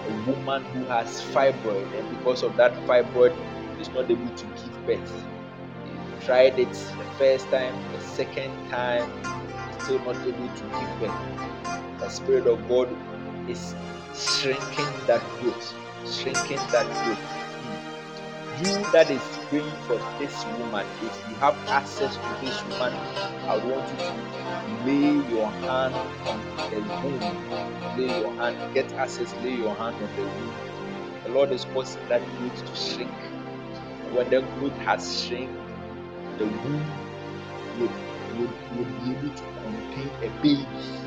[0.07, 3.35] a woman who has fibroid, and because of that fibroid,
[3.81, 5.23] is not able to give birth.
[6.21, 9.11] Tried it the first time, the second time,
[9.81, 11.99] still not able to give birth.
[11.99, 12.87] The Spirit of God
[13.49, 13.75] is
[14.13, 15.73] shrinking that growth,
[16.05, 17.19] shrinking that growth.
[18.59, 22.93] You that is praying for this woman, if you have access to this woman,
[23.45, 25.95] I want you to lay your hand
[26.25, 26.39] on
[26.71, 27.29] the womb.
[27.97, 30.53] Lay your hand, get access, lay your hand on the womb.
[31.23, 33.11] The Lord is causing that growth to shrink.
[34.11, 35.51] When the growth has shrink,
[36.37, 36.85] the womb
[37.79, 37.91] would,
[38.37, 41.06] would, would be able to contain a baby.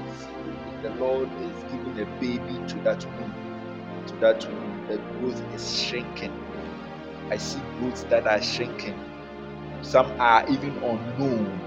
[0.82, 3.34] The Lord is giving a baby to that womb.
[4.06, 6.32] To that womb, the growth is shrinking.
[7.30, 8.98] I see growths that are shrinking.
[9.82, 11.60] Some are even unknown,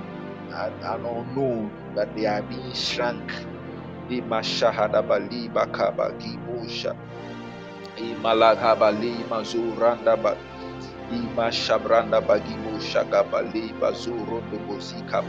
[0.51, 3.31] and, and unknown, but they are being shrunk.
[4.09, 5.01] Ima shabranda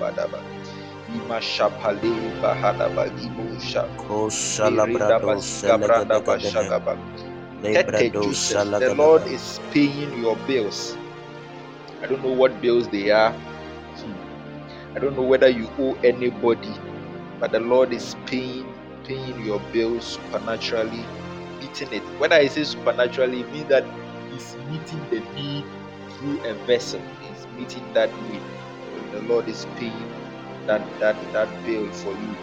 [0.00, 0.63] badaba.
[1.12, 3.84] Ima shapali bahada bagibo sha.
[4.64, 6.96] Irida Koshalabrado basiga branda Shalagadagadehe bashagaba.
[7.72, 10.96] Tete Lebrado the Lord is paying your bills.
[12.02, 13.34] I don't know what bills they are.
[14.94, 16.74] I don't know whether you owe anybody,
[17.40, 18.66] but the Lord is paying
[19.04, 21.04] paying your bills supernaturally,
[21.60, 22.02] meeting it.
[22.18, 23.84] When I say supernaturally, it means that
[24.32, 25.64] He's meeting the need
[26.16, 27.00] through a vessel.
[27.20, 28.42] He's meeting that need.
[29.12, 30.10] The Lord is paying
[30.66, 32.36] that that that bill for you.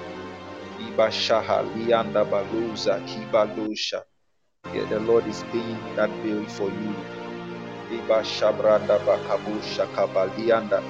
[0.91, 4.03] Ibashaha lianda baluza kibadosha.
[4.73, 6.95] Yeah, the Lord is paying that bill for you.
[7.91, 10.83] Ibashabranda bakabusha kabalianda.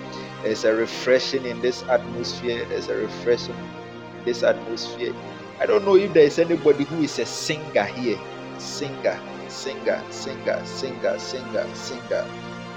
[0.43, 2.65] There's a refreshing in this atmosphere.
[2.69, 5.13] There's a refreshing in this atmosphere.
[5.59, 8.19] I don't know if there is anybody who is a singer here.
[8.59, 9.19] Singer,
[9.49, 12.25] singer, singer, singer, singer, singer.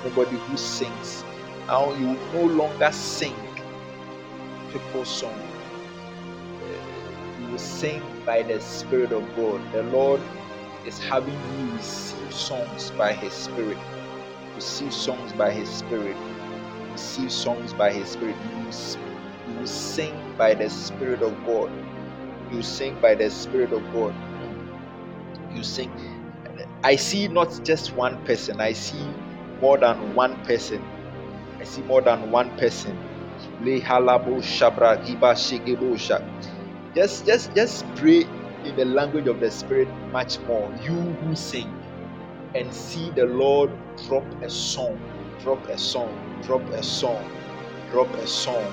[0.04, 1.24] Nobody who sings.
[1.68, 3.36] Now you no longer sing
[5.04, 5.38] song.
[7.40, 9.60] You will sing by the Spirit of God.
[9.72, 10.20] The Lord
[10.86, 13.78] is having you receive songs by His Spirit.
[14.54, 16.16] Receive songs by His Spirit
[16.94, 18.36] receive songs by His Spirit.
[19.48, 21.70] You will sing by the Spirit of God.
[22.52, 24.14] You sing by the Spirit of God.
[25.52, 25.90] You sing.
[26.84, 28.60] I see not just one person.
[28.60, 29.04] I see
[29.60, 30.82] more than one person.
[31.60, 32.96] I see more than one person.
[36.94, 38.24] Just, just, just pray
[38.64, 40.72] in the language of the Spirit much more.
[40.82, 41.72] You who sing
[42.54, 43.70] and see the Lord
[44.08, 45.00] drop a song,
[45.42, 47.24] drop a song drop a song.
[47.90, 48.72] Drop a song.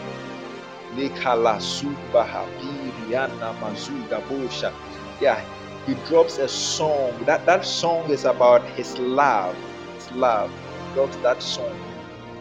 [5.21, 5.41] Yeah,
[5.85, 7.13] he drops a song.
[7.25, 9.55] That that song is about his love.
[9.95, 10.51] His love.
[10.51, 11.75] He drops that song.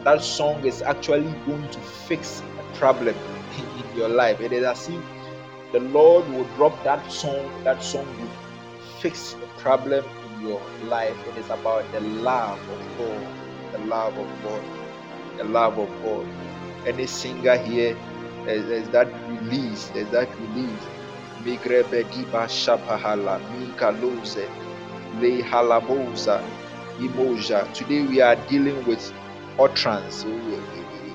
[0.05, 3.17] That song is actually going to fix a problem
[3.59, 4.41] in, your life.
[4.41, 5.03] It is as if
[5.73, 7.51] the Lord will drop that song.
[7.65, 8.31] That song will
[9.01, 11.17] fix the problem in your life.
[11.29, 13.27] It is about the love of God.
[13.73, 14.65] The love of God
[15.41, 16.27] the love of God.
[16.87, 17.97] Any singer here,
[18.45, 20.85] there's, there's that release, there's that release.
[21.45, 24.37] Migrebe giba shapahala, mika lose,
[25.21, 26.43] le halabosa,
[26.99, 27.73] emoja.
[27.73, 29.13] Today we are dealing with
[29.61, 30.25] utterance.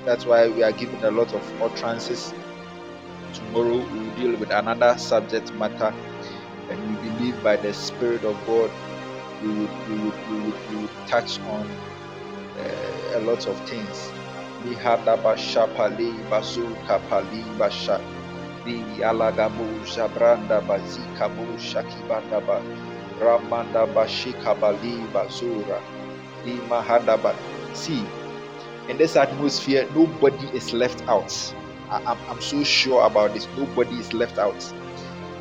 [0.06, 2.34] That's why we are giving a lot of utterances.
[3.34, 5.94] Tomorrow we will deal with another subject matter,
[6.70, 8.72] and we believe by the Spirit of God
[9.44, 11.68] we would, we would, we would, we would touch on
[12.60, 14.12] uh, a lot of things.
[14.66, 18.00] Mihadabasha pali bazuka pali basha.
[18.66, 22.62] Ni alagabu jabranda bazika bu shakibanda ba.
[23.22, 25.82] Ramanda bashika bali bazura.
[26.46, 27.36] Ni mahadaba.
[27.74, 28.04] See,
[28.90, 31.54] in this atmosphere, nobody is left out.
[31.90, 33.48] I, am I'm so sure about this.
[33.58, 34.74] Nobody is left out.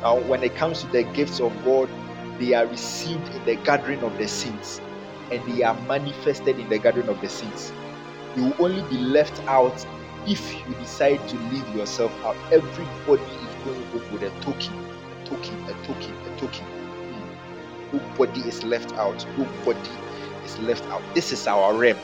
[0.01, 1.89] Now, when it comes to the gifts of God,
[2.39, 4.81] they are received in the gathering of the saints
[5.31, 7.71] and they are manifested in the gathering of the saints.
[8.35, 9.85] You will only be left out
[10.27, 12.35] if you decide to leave yourself out.
[12.51, 16.65] Everybody is going home with a token, a token, a token, a token.
[16.65, 17.97] Hmm.
[17.97, 19.25] Nobody is left out.
[19.37, 19.89] Nobody
[20.43, 21.01] is left out.
[21.13, 21.97] This is our realm,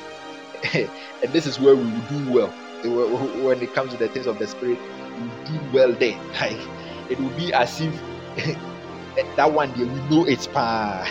[0.74, 2.48] and this is where we will do well.
[3.44, 4.80] When it comes to the things of the spirit,
[5.18, 6.20] we will do well there.
[6.42, 6.60] Like
[7.10, 7.94] it will be as if
[9.36, 11.06] that one day we know it's pa.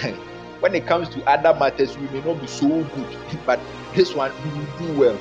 [0.60, 3.60] when it comes to other matters, we may not be so good, but
[3.94, 5.18] this one we will do well.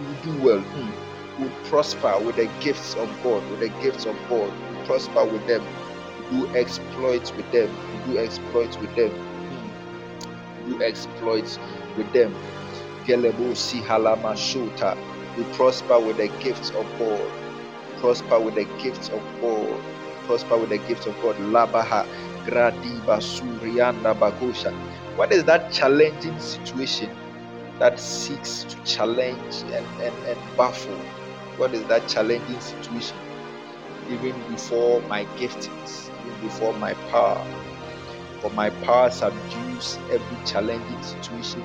[0.00, 0.58] We will do well.
[0.58, 0.92] Mm.
[1.38, 4.52] We will prosper with the gifts of God, with the gifts of God.
[4.52, 5.64] We will prosper with them.
[6.30, 7.70] We do exploits with them.
[8.06, 9.10] We do exploits with them.
[9.10, 10.66] Mm.
[10.66, 11.58] We do exploits
[11.96, 12.34] with them.
[13.06, 13.54] Gelebo
[13.86, 14.96] halama shota.
[15.36, 17.30] We prosper with the gifts of God.
[17.98, 19.82] Prosper with the gifts of God.
[20.26, 21.36] Prosper with the gifts of God.
[21.36, 22.06] Labaha.
[22.46, 24.72] Gradiba Surianda Bagosha.
[25.16, 27.10] What is that challenging situation
[27.78, 30.96] that seeks to challenge and, and, and baffle?
[31.58, 33.16] What is that challenging situation?
[34.10, 37.44] Even before my giftings, even before my power.
[38.40, 41.62] For my power subdues every challenging situation.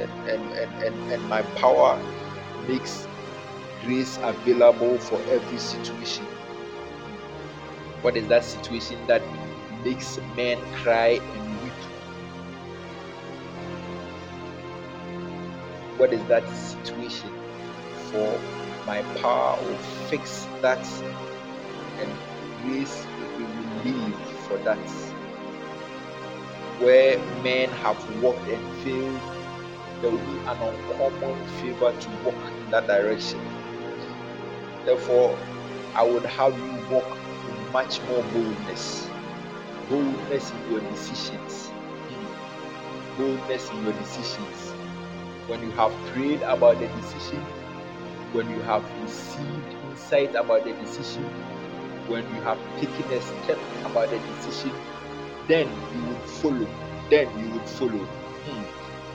[0.00, 2.00] And, and, and, and, and my power
[2.68, 3.06] makes
[3.84, 6.24] grace available for every situation.
[8.02, 9.22] What is that situation that
[9.84, 11.72] makes men cry and weep.
[15.96, 17.30] What is that situation?
[18.10, 18.40] For
[18.86, 19.78] my power will
[20.08, 20.84] fix that
[22.00, 22.10] and
[22.62, 24.78] grace will be relieved for that.
[26.80, 29.20] Where men have walked and failed,
[30.00, 32.34] there will be an uncommon favor to walk
[32.64, 33.40] in that direction.
[34.84, 35.38] Therefore,
[35.94, 37.08] I would have you walk
[37.46, 39.08] with much more boldness
[39.90, 41.70] boldness in your decisions.
[43.18, 44.70] Boldness in your decisions.
[45.48, 47.42] When you have prayed about the decision,
[48.32, 51.24] when you have received insight about the decision,
[52.06, 54.72] when you have taken a step about the decision,
[55.48, 56.68] then you would follow.
[57.10, 58.06] Then you would follow.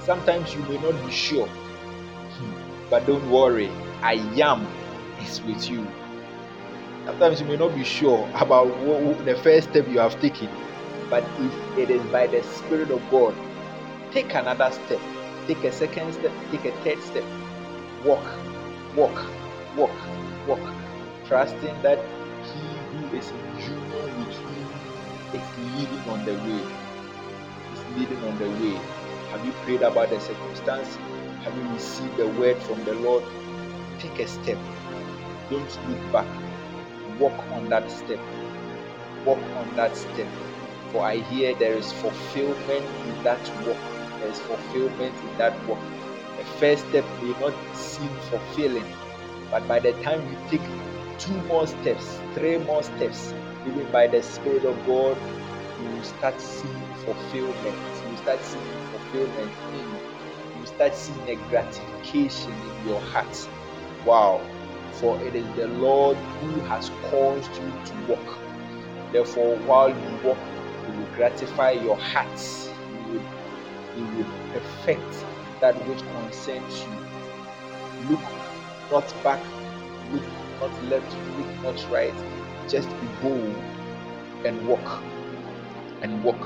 [0.06, 2.90] Sometimes you may not be sure, hmm.
[2.92, 3.72] but don't worry.
[4.04, 4.68] I am
[5.20, 5.88] is with you.
[7.06, 8.68] Sometimes you may not be sure about
[9.26, 10.48] the first step you have taken,
[11.10, 13.34] but if it is by the Spirit of God,
[14.12, 15.00] take another step,
[15.48, 17.24] take a second step, take a third step,
[18.04, 18.26] walk,
[18.96, 19.26] walk,
[19.76, 19.96] walk,
[20.48, 20.62] walk,
[21.28, 21.98] trusting that
[22.46, 22.62] He
[22.94, 26.62] who is in union with you is leading on the way.
[27.74, 29.05] Is leading on the way.
[29.36, 30.96] Have you prayed about the circumstance?
[31.44, 33.24] Have you received the word from the Lord?
[34.00, 34.58] Take a step.
[35.50, 36.28] Don't look back
[37.20, 38.20] walk on that step.
[39.26, 40.28] Walk on that step.
[40.92, 43.78] For I hear there is fulfillment in that walk.
[44.20, 45.80] There is fulfillment in that walk.
[46.38, 48.86] The first step may not seem fulfilling,
[49.52, 50.68] but by the time you take
[51.20, 53.34] two more steps, three more steps,
[53.68, 55.18] even by the Spirit of God,
[55.82, 57.78] you will start seeing fulfillment.
[58.04, 58.85] You will start seeing
[59.24, 60.60] in.
[60.60, 63.50] You start seeing a gratification in your heart.
[64.06, 64.42] Wow
[65.00, 68.38] for it is the Lord who has caused you to walk.
[69.12, 70.38] Therefore, while you walk,
[70.86, 72.40] He will gratify your heart.
[72.40, 73.24] He will,
[73.96, 75.26] he will perfect
[75.60, 78.10] that which concerns you.
[78.10, 78.22] Look
[78.92, 79.42] not back,
[80.14, 80.24] look
[80.62, 82.14] not left, look not right.
[82.70, 83.56] Just be bold
[84.46, 85.04] and walk.
[86.02, 86.40] And walk.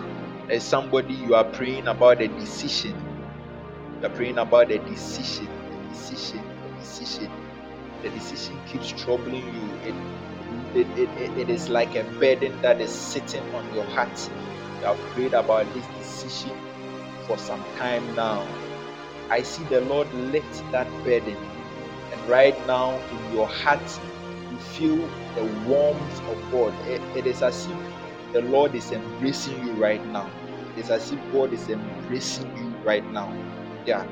[0.50, 2.96] There's somebody you are praying about a decision.
[4.02, 7.32] You are praying about a decision, a decision, a decision
[8.04, 9.70] the decision keeps troubling you.
[9.90, 14.30] It, it, it, it, is like a burden that is sitting on your heart.
[14.80, 16.56] You have prayed about this decision
[17.28, 18.46] for some time now.
[19.30, 21.38] I see the Lord lift that burden.
[22.12, 24.00] And right now, in your heart,
[24.52, 24.98] you feel
[25.36, 26.74] the warmth of God.
[26.88, 27.78] it is as if
[28.34, 30.30] the Lord is embracing you right now.
[30.80, 33.28] It is as if God is embracing you right now.
[33.86, 34.08] Yeah.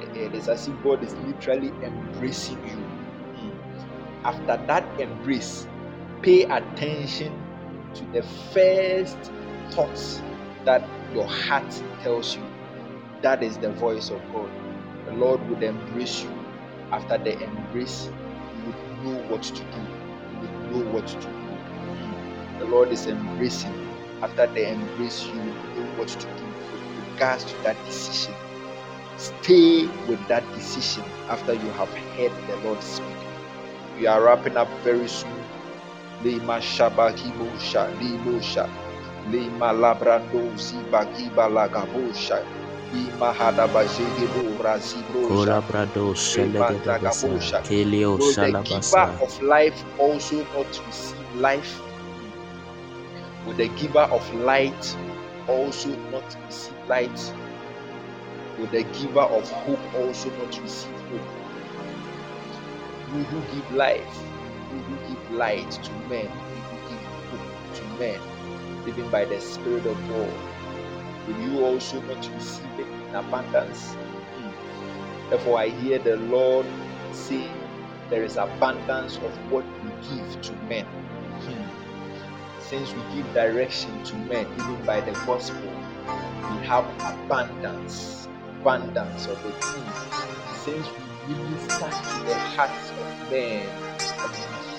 [0.00, 3.50] Eh, eh, it is as if God is literally embracing you hmm.
[4.24, 5.66] after that embrace,
[6.22, 7.32] pay attention
[7.94, 8.22] to the
[8.54, 9.18] first
[9.72, 10.22] thoughts
[10.64, 12.44] that your heart tells you.
[13.22, 14.48] That is the voice of God.
[15.06, 16.30] The Lord would embrace you.
[16.92, 18.08] After the embrace,
[18.60, 19.80] you would know what to do.
[20.30, 21.26] You would know what to do.
[21.26, 22.58] Hmm.
[22.60, 23.74] The Lord is embracing.
[24.22, 25.61] After the embrace, you would
[25.96, 28.34] what to do with regards to that decision.
[29.16, 33.06] Stay with that decision after you have heard the Lord speak.
[33.98, 35.44] We are wrapping up very soon.
[36.24, 38.68] Lima Shabakibosha, Limosha,
[39.30, 42.44] Lima Labrando Zibagiba Lagabosha,
[42.92, 46.14] Lima Hadabajegebo Razibrosa, Brado
[47.64, 48.34] Kelio Shalabasa.
[48.34, 51.80] The giver of life also not receive life.
[53.46, 54.96] Will the giver of light
[55.48, 57.34] also not receive light?
[58.58, 61.20] Will the giver of hope also not receive hope?
[63.12, 64.18] you who give life,
[64.72, 68.20] you who give light to men, you who give hope to men,
[68.86, 70.32] living by the Spirit of God,
[71.26, 73.96] will you also not receive it in abundance?
[75.28, 76.66] Therefore, I hear the Lord
[77.12, 77.50] say,
[78.10, 80.86] There is abundance of what we give to men.
[82.72, 88.26] Since we give direction to men, even by the gospel, we have abundance,
[88.60, 90.54] abundance of the Hmm.
[90.56, 90.88] Since
[91.28, 93.68] we minister to the hearts of men
[94.24, 94.32] and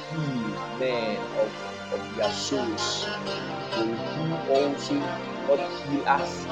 [0.09, 1.53] heal men of,
[1.93, 3.05] of their souls.
[3.77, 4.95] Will you also
[5.45, 6.47] not heal us?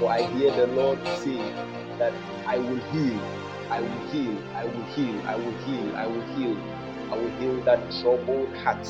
[0.00, 1.38] For I hear the Lord say
[2.02, 2.12] that
[2.44, 3.20] I will heal,
[3.70, 6.56] I will heal, I will heal, I will heal, I will heal,
[7.12, 8.84] I will heal that troubled heart.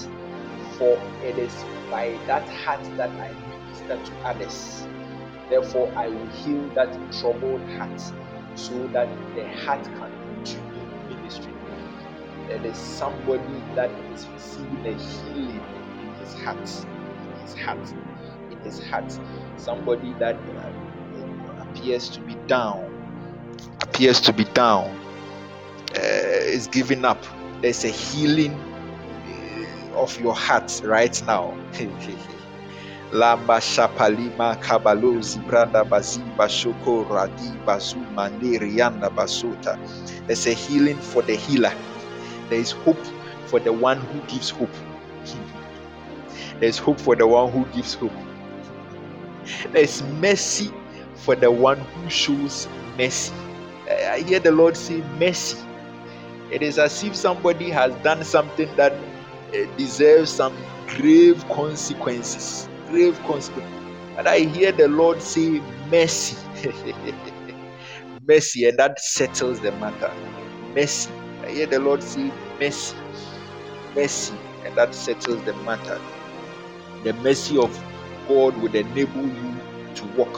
[0.79, 1.55] For it is
[1.91, 4.87] by that heart that I minister to others.
[5.49, 8.01] Therefore, I will heal that troubled heart
[8.55, 11.53] so that the heart can continue in ministry.
[12.49, 15.63] There is somebody that is receiving a healing
[16.03, 17.95] in his heart, in his heart,
[18.51, 19.19] in his heart.
[19.57, 22.91] Somebody that uh, appears to be down,
[23.81, 24.87] appears to be down,
[25.97, 27.25] uh, is giving up.
[27.61, 28.59] There's a healing
[29.95, 31.57] of your heart right now.
[33.13, 39.79] Lamba Shapalima Kabalozi Branda Bazimba Shoko Radi Bazu Mandiri Yanda Basuta.
[40.27, 41.73] There's a healing for the healer.
[42.51, 42.99] There is hope
[43.47, 44.75] for the one who gives hope.
[46.59, 48.13] There's hope for the one who gives hope.
[49.73, 50.73] There's mercy
[51.15, 52.67] for the one who shows
[52.99, 53.33] mercy.
[53.89, 55.59] I hear the Lord say mercy.
[56.51, 58.93] It is as if somebody has done something that
[59.77, 62.69] deserves some grave consequences.
[62.89, 63.73] Grave consequences.
[64.19, 66.37] And I hear the Lord say, Mercy.
[68.27, 70.13] mercy, and that settles the matter.
[70.75, 71.11] Mercy.
[71.43, 72.97] I hear the Lord say, Mercy.
[73.95, 74.35] Mercy,
[74.65, 76.01] and that settles the matter.
[77.05, 77.71] The mercy of
[78.29, 79.55] God would enable you
[79.97, 80.35] to walk.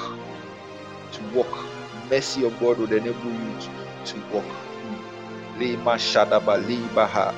[1.12, 1.64] To walk.
[2.10, 3.70] Mercy of God would enable you to,
[4.12, 4.44] to walk.
[4.44, 5.60] Hmm.
[5.60, 7.34] Lema Shadaba Libaha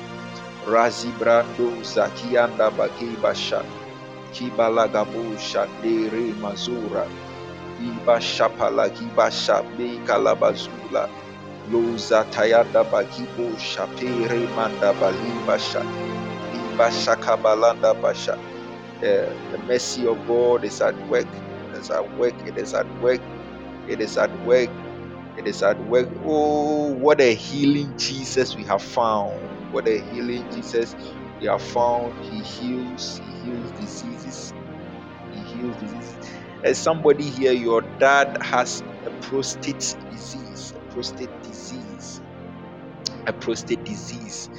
[0.69, 3.65] Razi Brando Zakianda Bakibasha
[4.33, 7.07] Kibalagabu Shandere Mazura
[7.79, 11.09] Iba Shapala Kiba Shabe Kalabazula
[11.69, 15.83] Loza Tayanda Bakibo Shapere Manda Balibasha
[16.53, 18.37] Iba Shakabalanda Basha
[19.01, 21.27] the, eh, the mercy of God is at work.
[21.73, 22.35] It is at work.
[22.47, 23.21] It is at work.
[23.87, 24.69] It is at work.
[25.37, 26.09] It is at work.
[26.25, 29.39] Oh, what a healing Jesus we have found.
[29.71, 30.95] What a healing Jesus
[31.41, 32.23] we have found.
[32.25, 33.19] He heals.
[33.19, 34.53] He heals diseases.
[35.31, 36.17] He heals diseases.
[36.63, 40.73] As somebody here, your dad has a prostate disease.
[40.77, 42.21] A prostate disease.
[43.27, 44.49] A prostate disease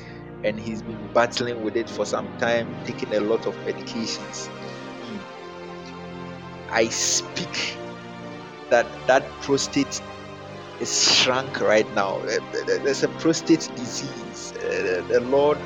[0.45, 4.49] and he's been battling with it for some time, taking a lot of medications.
[4.49, 5.19] Hmm.
[6.71, 7.79] I speak
[8.71, 10.03] that that prostate
[10.81, 12.19] is shrunk right now.
[12.67, 14.55] There's a prostate disease.
[14.61, 15.59] Eh, the Lord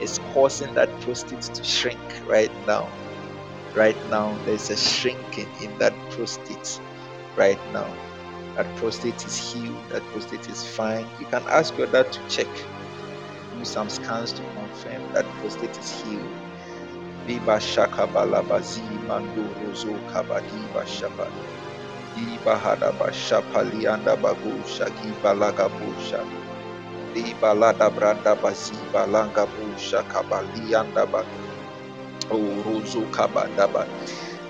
[0.00, 2.88] is causing that prostate to shrink right now.
[3.74, 6.80] Right now, there's a shrinking in that prostate
[7.36, 7.92] right now.
[8.56, 11.06] That prostate is healed, that prostate is fine.
[11.20, 12.48] You can ask your dad to check
[13.58, 16.30] do some scans to confirm that prostate is healed.
[17.28, 21.28] Liba shaka balabazi mando rozo kabadiba shaba.
[22.16, 22.78] Busha.
[27.94, 28.72] Branda busha.
[32.30, 32.82] Oh.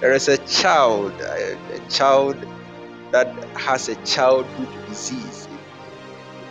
[0.00, 2.36] There is a child, a, a child
[3.12, 5.48] that has a childhood disease.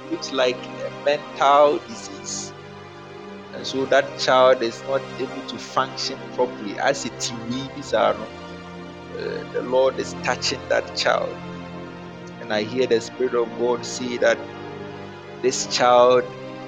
[0.05, 2.53] It looks like a mental disease
[3.53, 7.31] and so that child is not able to function properly as it
[7.77, 7.93] is
[9.53, 11.35] the lord is touching that child.
[12.41, 14.37] And i hear the spirit of god say that
[15.41, 16.23] this child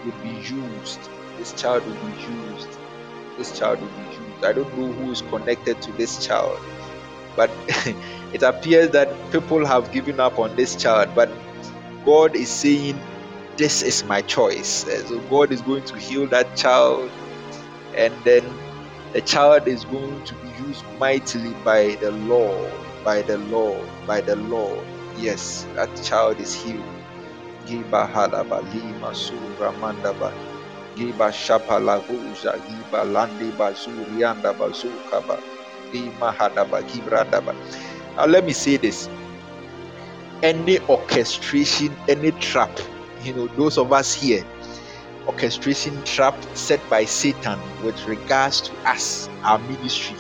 [0.06, 1.00] will be used.
[1.38, 2.80] This child will be used.
[3.38, 4.46] This child will be used.
[4.46, 6.60] I don't know who is connected to this child
[7.36, 7.50] but
[8.34, 11.10] it appears that people have given up on this child.
[11.16, 11.32] But
[12.06, 13.00] god is saying
[13.58, 14.86] this is my choice.
[15.08, 17.12] So God is going to heal that child,
[17.96, 18.44] and then
[19.14, 24.22] the child is going to be used mightily by the Lord, by the Lord, by
[24.22, 24.86] the Lord.
[25.18, 26.84] Yes, that child is healed.
[27.68, 30.34] Giba halaba lima suramandaba.
[30.96, 32.58] Giba shapa laguja.
[32.68, 35.40] Giba landi bazurianda bazukaba.
[35.94, 37.56] Lima hadaba gibrandaba.
[38.18, 39.10] Now let me say this.
[40.44, 42.72] Any orchestration, any trap
[43.24, 44.46] you know, those of us here,
[45.28, 50.18] orchestration trap set by Satan with regards to us, our ministry,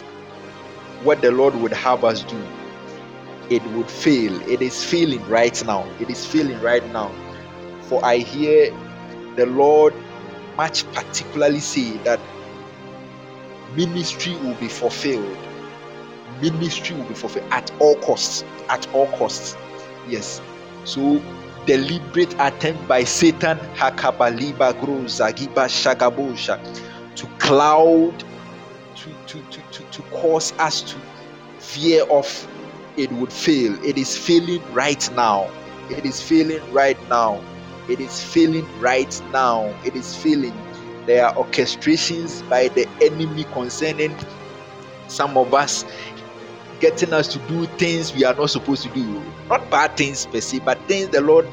[1.03, 2.41] what the Lord would have us do,
[3.49, 4.39] it would fail.
[4.49, 5.87] It is failing right now.
[5.99, 7.11] It is failing right now.
[7.81, 8.71] For I hear
[9.35, 9.93] the Lord
[10.57, 12.19] much particularly say that
[13.75, 15.37] ministry will be fulfilled.
[16.41, 18.43] Ministry will be fulfilled at all costs.
[18.69, 19.57] At all costs.
[20.07, 20.41] Yes.
[20.85, 21.21] So
[21.65, 24.73] deliberate attempt by Satan Hakabaliba
[25.05, 26.59] Zagiba Shagabosha
[27.15, 28.19] to cloud
[28.95, 30.97] to, to, to, to, to cause us to
[31.59, 32.47] veer off
[32.97, 33.73] it would fail.
[33.83, 35.49] It is failing right now.
[35.89, 37.43] It is failing right now.
[37.89, 39.73] It is failing right now.
[39.83, 40.53] It is failing.
[41.05, 44.15] There are orchestrations by the enemy concerning
[45.07, 45.85] some of us
[46.83, 49.23] getting us to do things we are not supposed to do.
[49.47, 51.47] Not bad things per se, but things the Lord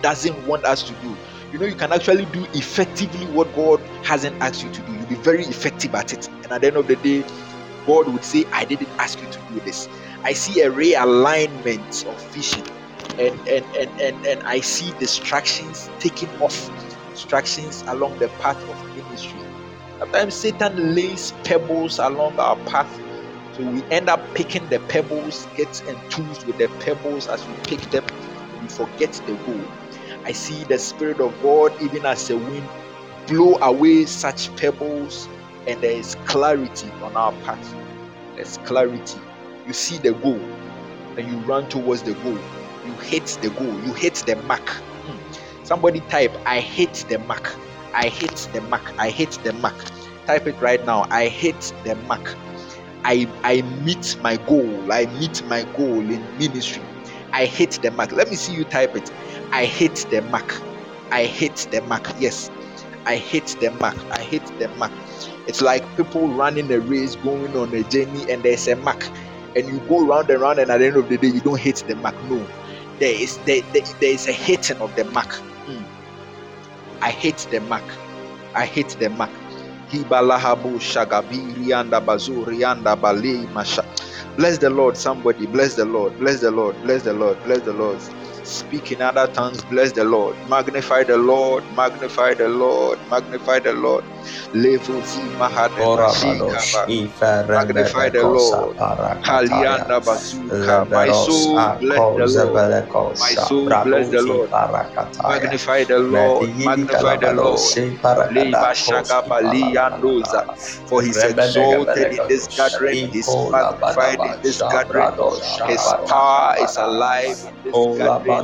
[0.00, 1.16] doesn't want us to do.
[1.52, 4.92] You know, you can actually do effectively what God hasn't asked you to do.
[4.92, 6.28] You'll be very effective at it.
[6.28, 7.24] And at the end of the day,
[7.84, 9.88] God would say, I didn't ask you to do this.
[10.22, 12.62] I see a realignment of vision.
[13.18, 16.70] And and, and, and, and I see distractions taking off,
[17.12, 19.40] distractions along the path of ministry.
[19.98, 23.00] Sometimes Satan lays pebbles along our path
[23.56, 27.80] so we end up picking the pebbles, get enthused with the pebbles as we pick
[27.90, 28.04] them,
[28.60, 29.64] we forget the goal.
[30.24, 32.68] I see the Spirit of God, even as a wind,
[33.26, 35.26] blow away such pebbles,
[35.66, 37.74] and there is clarity on our path.
[38.34, 39.18] There's clarity.
[39.66, 40.40] You see the goal,
[41.16, 42.38] and you run towards the goal.
[42.84, 44.68] You hit the goal, you hit the mark.
[44.68, 45.64] Hmm.
[45.64, 47.56] Somebody type, I hit the mark.
[47.94, 48.92] I hit the mark.
[48.98, 49.82] I hit the mark.
[50.26, 51.06] Type it right now.
[51.08, 52.36] I hit the mark.
[53.04, 54.92] I I meet my goal.
[54.92, 56.82] I meet my goal in ministry.
[57.32, 58.12] I hit the mark.
[58.12, 59.10] Let me see you type it.
[59.52, 60.60] I hit the mark.
[61.10, 62.08] I hit the mark.
[62.18, 62.50] Yes,
[63.04, 63.96] I hit the mark.
[64.10, 64.92] I hit the mark.
[65.46, 69.08] It's like people running a race, going on a journey, and there's a mark,
[69.54, 71.60] and you go round and round, and at the end of the day, you don't
[71.60, 72.16] hit the mark.
[72.24, 72.44] No,
[72.98, 75.28] there is there, there, there is a hitting of the mark.
[75.66, 75.84] Mm.
[77.00, 77.84] I hit the mark.
[78.54, 79.30] I hit the mark.
[79.90, 83.84] Hibalahabu shagabiri anda bazuri anda bali masha.
[84.36, 85.46] Bless the Lord, somebody.
[85.46, 86.18] Bless the Lord.
[86.18, 86.82] Bless the Lord.
[86.82, 87.42] Bless the Lord.
[87.44, 88.00] Bless the Lord.
[88.46, 89.64] Speak in other tongues.
[89.64, 90.36] Bless the Lord.
[90.48, 91.64] Magnify the Lord.
[91.76, 92.98] Magnify the Lord.
[93.10, 94.04] Magnify the Lord.
[97.52, 98.76] Magnify the Lord.
[100.92, 102.64] My soul bless the Lord.
[103.18, 104.50] My soul bless the Lord.
[105.26, 106.50] Magnify the Lord.
[106.64, 107.76] Magnify the Lord.
[108.30, 110.44] Leba shagaba liandoza.
[110.88, 113.00] For he's exalted in this gathering.
[113.12, 115.12] He's magnified in this gathering.
[115.66, 118.35] His power is alive in this gathering.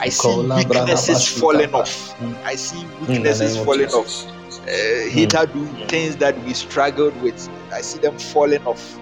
[0.00, 2.14] I see weaknesses falling off.
[2.44, 4.26] I see weaknesses falling off.
[4.68, 8.98] Uh, hitherto things that we struggled with, I see them falling off.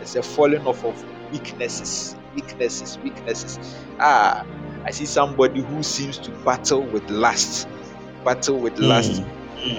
[0.00, 3.58] It's a falling off of weaknesses, weaknesses, weaknesses.
[3.98, 4.44] Ah,
[4.84, 7.66] I see somebody who seems to battle with lust,
[8.24, 9.22] battle with lust,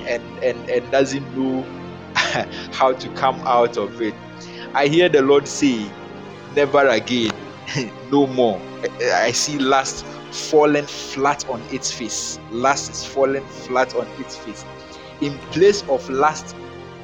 [0.08, 1.64] and and and doesn't know
[2.74, 4.16] how to come out of it.
[4.78, 5.92] I hear the Lord say,
[6.56, 7.32] Never again,
[8.12, 8.62] no more.
[9.02, 12.40] I see lust falling flat on its face.
[12.52, 14.64] Lust is falling flat on its face.
[15.20, 16.56] In place of lust,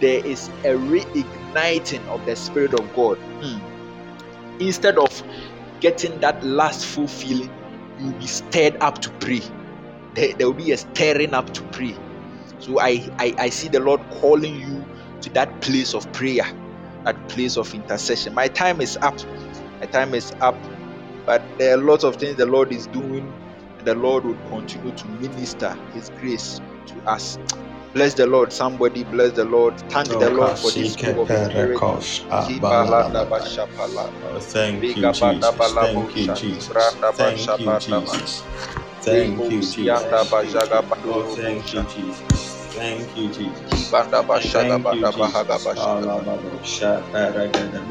[0.02, 3.18] there is a reigniting of the Spirit of God.
[3.42, 3.60] Mm.
[4.60, 5.24] Instead of
[5.80, 7.52] getting that lustful feeling,
[8.00, 9.42] you'll be stirred up to pray.
[10.14, 11.98] There, there will be a stirring up to pray.
[12.60, 14.86] So I, I, I see the Lord calling you
[15.22, 16.46] to that place of prayer
[17.06, 18.34] at place of intercession.
[18.34, 19.18] My time is up.
[19.82, 20.58] My time is up.
[21.26, 23.32] But there are lots of things the Lord is doing,
[23.80, 27.40] and the Lord will continue to minister His grace to us.
[27.94, 28.54] Bless the Lord.
[28.54, 29.80] Somebody bless the Lord.
[29.92, 31.84] Thank the Lord for this move of Spirit.
[34.24, 35.74] Oh, thank you, Jesus.
[35.76, 36.98] Thank you, Jesus.
[37.14, 38.44] Thank you, Jesus.
[39.02, 40.36] Thank you, Jesus.
[41.06, 42.53] Oh, thank you, Jesus.
[42.76, 43.92] Thank you, Jesus.
[43.92, 45.16] Thank you, Jesus.
[45.18, 46.08] bahaga bashada.
[46.08, 47.82] Alabadosha, Paragada,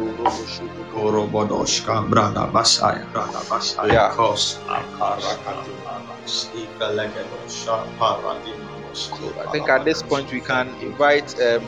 [0.94, 4.10] Korobodoshka, Brada Basaya, Brada Basaya, Yeah.
[4.16, 9.10] Kos, Akarakati, Aras, Ikalagadosha, Paradimanos,
[9.46, 11.64] I think at this point we can invite um,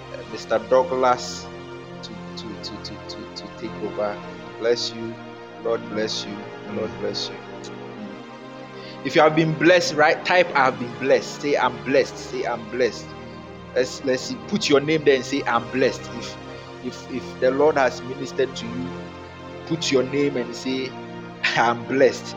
[0.00, 0.58] uh, Mr.
[0.70, 1.46] Douglas
[2.02, 4.16] to, to, to, to, to, to take over.
[4.60, 5.14] Bless you.
[5.64, 6.36] Lord bless you.
[6.76, 7.36] Lord bless you.
[9.06, 10.22] If you have been blessed, right?
[10.24, 11.40] Type I have been blessed.
[11.40, 12.16] Say I'm blessed.
[12.18, 13.06] Say I'm blessed.
[13.74, 14.34] Let's let's see.
[14.48, 16.02] Put your name there and say I'm blessed.
[16.18, 16.36] If
[16.84, 18.88] if if the Lord has ministered to you,
[19.66, 20.90] put your name and say
[21.56, 22.34] I'm blessed.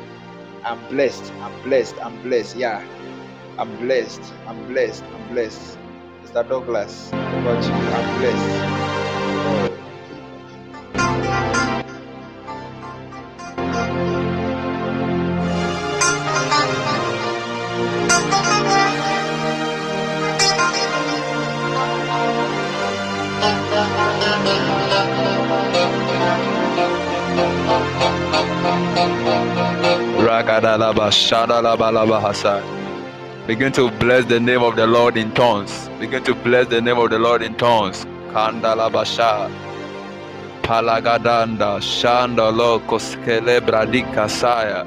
[0.64, 1.34] I'm blessed.
[1.42, 1.96] I'm blessed.
[2.06, 2.56] I'm blessed.
[2.56, 2.86] Yeah.
[3.58, 4.22] I'm blessed.
[4.46, 5.04] I'm blessed.
[5.04, 5.78] I'm blessed.
[6.24, 6.48] Mr.
[6.48, 7.90] Douglas, to you.
[7.90, 8.89] I'm blessed.
[33.50, 35.90] Begin to bless the name of the Lord in tongues.
[36.00, 38.06] Begin to bless the name of the Lord in tongues.
[38.30, 39.52] Kandalabasha.
[40.62, 41.80] Palagadanda.
[41.82, 44.86] Shandalo koskele saya.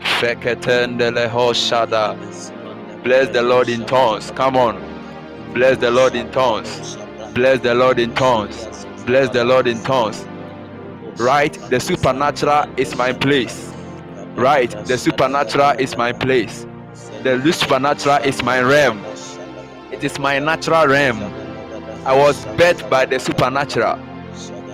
[0.00, 2.16] Feketendele hoshada.
[3.04, 4.32] Bless the Lord in tongues.
[4.32, 5.52] Come on.
[5.54, 6.99] Bless the Lord in tongues.
[7.34, 8.86] Bless the Lord in tongues.
[9.06, 10.24] Bless the Lord in tongues.
[11.16, 11.52] Right?
[11.70, 13.72] The supernatural is my place.
[14.34, 14.70] Right?
[14.86, 16.66] The supernatural is my place.
[17.22, 19.04] The supernatural is my realm.
[19.92, 21.22] It is my natural realm.
[22.04, 23.98] I was birthed by the supernatural.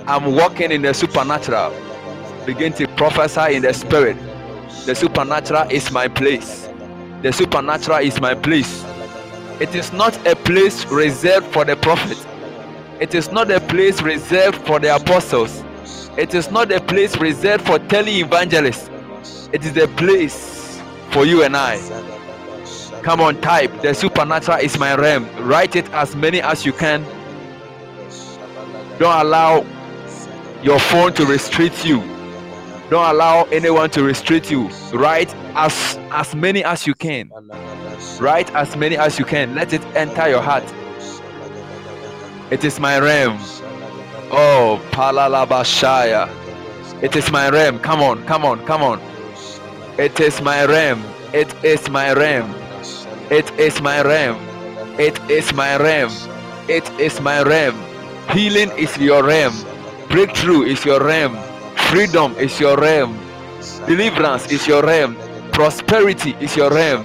[0.07, 1.75] I'm walking in the supernatural.
[2.47, 4.17] Begin to prophesy in the spirit.
[4.87, 6.69] The supernatural is my place.
[7.23, 8.85] The supernatural is my place.
[9.61, 12.25] It is not a place reserved for the prophet.
[12.99, 15.63] It is not a place reserved for the apostles.
[16.17, 18.89] It is not a place reserved for telling evangelists.
[19.53, 20.81] It is a place
[21.11, 21.77] for you and I.
[23.03, 23.83] Come on, type.
[23.83, 25.29] The supernatural is my realm.
[25.47, 27.05] Write it as many as you can.
[28.99, 29.65] Don't allow
[30.63, 32.01] your phone to restrict you.
[32.89, 34.69] Don't allow anyone to restrict you.
[34.95, 37.31] Write as as many as you can.
[38.19, 39.55] Write as many as you can.
[39.55, 40.65] Let it enter your heart.
[42.51, 43.39] It is my realm.
[44.31, 46.29] Oh, Palalabashaya.
[47.03, 47.81] It is my realm.
[47.81, 49.01] Come on, come on, come on.
[49.99, 51.03] It is my realm.
[51.33, 52.55] It is my realm.
[53.31, 54.39] It is my realm.
[54.99, 56.13] It is my realm.
[56.69, 57.77] It is my realm.
[58.31, 59.55] Healing is your realm.
[60.09, 61.37] Breakthrough is your realm.
[61.91, 63.19] Freedom is your realm.
[63.87, 65.17] Deliverance is your realm.
[65.53, 67.05] Prosperity is your realm.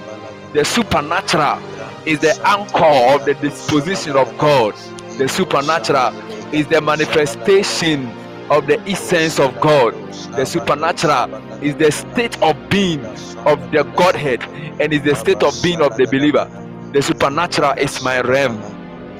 [0.52, 1.58] The supernatural
[2.06, 4.74] is the anchor of the disposition of God.
[5.18, 6.14] The supernatural
[6.54, 8.08] is the manifestation
[8.50, 9.94] of the essence of God.
[10.36, 13.04] The supernatural is the state of being
[13.46, 14.42] of the Godhead
[14.80, 16.48] and is the state of being of the believer.
[16.92, 18.60] The supernatural is my realm.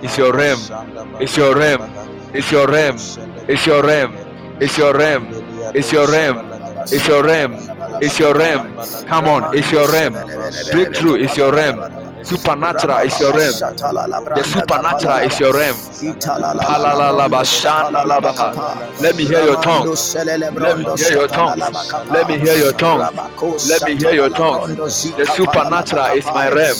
[0.02, 0.60] It's your realm.
[1.20, 1.82] It's your realm.
[2.34, 2.98] It's your realm.
[3.48, 4.16] It's your realm.
[4.60, 5.28] It's your realm.
[5.74, 6.52] It's your realm.
[6.90, 7.56] It's your realm.
[8.00, 8.74] It's your realm.
[9.06, 10.14] Come on, it's your realm.
[10.72, 11.78] Breakthrough is your realm.
[12.22, 13.52] Supernatural is your realm.
[14.34, 15.76] The supernatural is your realm.
[19.00, 19.86] Let me hear your tongue.
[20.60, 21.58] Let me hear your tongue.
[21.58, 23.00] Let me hear your tongue.
[23.68, 24.74] Let me hear your tongue.
[24.76, 26.76] The supernatural is my realm.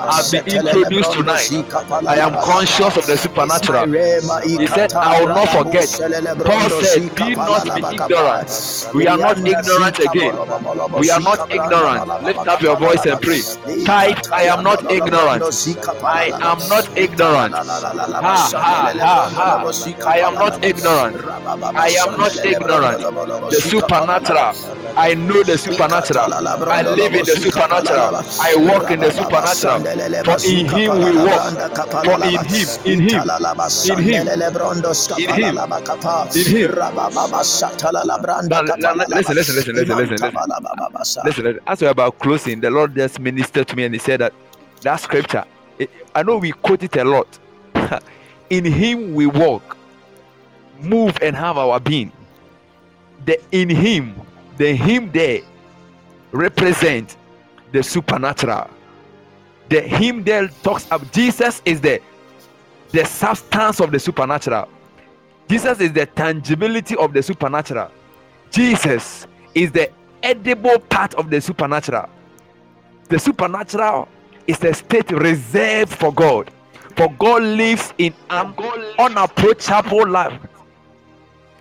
[0.00, 1.50] I've been introduced tonight.
[2.06, 3.86] I am conscious of the supernatural.
[4.44, 5.88] He said, I will not forget.
[6.44, 8.88] Paul said, Be not be ignorant.
[8.94, 10.34] We are not ignorant again.
[10.98, 12.24] We are not ignorant.
[12.24, 13.40] Lift up your voice and pray.
[13.84, 15.42] Type, I am not ignorant.
[16.04, 17.54] I am not ignorant.
[17.54, 19.72] Ha, ha, ha, ha.
[20.06, 21.16] I am not ignorant.
[21.76, 22.98] I am not ignorant.
[23.50, 24.54] The supernatural.
[24.96, 26.32] I know the supernatural.
[26.34, 28.16] I live in the supernatural.
[28.40, 29.80] I walk in the supernatural.
[30.24, 31.54] For in Him we walk.
[32.04, 33.22] For in Him, in Him,
[33.84, 34.28] in Him,
[35.18, 35.56] in Him,
[36.34, 36.74] in Him.
[38.48, 41.22] Now, listen, listen, listen, listen, listen, listen.
[41.24, 44.32] Listen, as we're about closing, the Lord just ministered to me and He said that
[44.80, 45.44] that scripture.
[46.14, 47.38] I know we quote it a lot.
[48.50, 49.76] in Him we walk,
[50.80, 52.12] move, and have our being.
[53.24, 54.14] The in Him,
[54.56, 55.40] the Him there
[56.32, 57.16] represent
[57.72, 58.70] the supernatural.
[59.68, 62.00] The Him there talks of Jesus is the
[62.90, 64.68] the substance of the supernatural.
[65.48, 67.90] Jesus is the tangibility of the supernatural.
[68.50, 69.90] Jesus is the
[70.22, 72.08] edible part of the supernatural.
[73.08, 74.08] The supernatural
[74.48, 76.50] is a state reserved for God.
[76.96, 78.52] For God lives in an
[78.98, 80.32] unapproachable life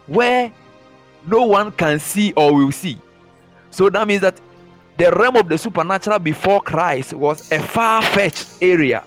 [0.08, 0.52] where
[1.28, 2.98] no one can see or will see.
[3.70, 4.40] So that means that
[4.98, 9.04] the realm of the supernatural before Christ was a far fetched area.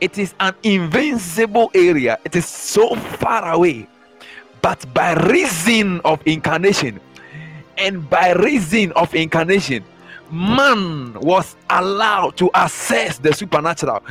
[0.00, 2.18] It is an invincible area.
[2.24, 3.88] It is so far away.
[4.60, 7.00] But by reason of incarnation,
[7.78, 9.84] and by reason of incarnation,
[10.30, 14.02] man was allowed to access the supernatural.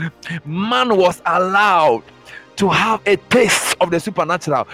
[0.45, 2.03] Man was allowed
[2.55, 4.67] to have a taste of the supernatural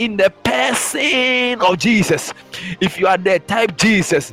[0.00, 2.32] in the person of Jesus.
[2.80, 4.32] If you are there, type Jesus.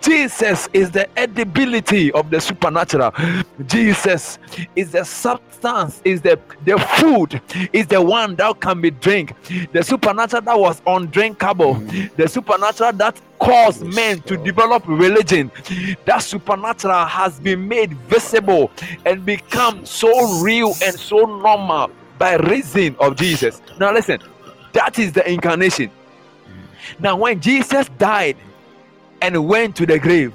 [0.00, 3.12] Jesus is the edibility of the supernatural.
[3.66, 4.38] Jesus
[4.76, 7.42] is the substance, is the, the food,
[7.72, 9.34] is the one that can be drink.
[9.72, 11.74] The supernatural that was undrinkable,
[12.16, 15.50] the supernatural that caused men to develop religion.
[16.04, 18.70] That supernatural has been made visible
[19.04, 23.62] and become so real and so normal by reason of Jesus.
[23.78, 24.20] Now listen,
[24.78, 25.90] that is the incarnation.
[27.00, 28.36] Now, when Jesus died
[29.20, 30.32] and went to the grave,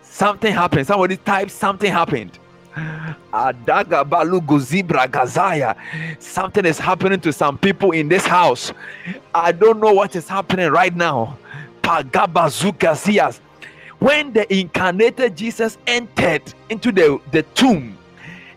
[0.00, 0.86] something happened.
[0.86, 2.38] Somebody typed, something happened.
[6.20, 8.72] Something is happening to some people in this house.
[9.34, 11.36] I don't know what is happening right now.
[13.98, 17.98] When the incarnated Jesus entered into the, the tomb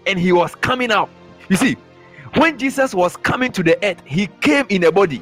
[0.05, 1.09] and he was coming out,
[1.49, 1.75] you see,
[2.37, 5.21] when Jesus was coming to the earth, he came in a body.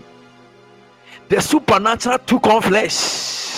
[1.30, 3.51] The supernatural took on flesh.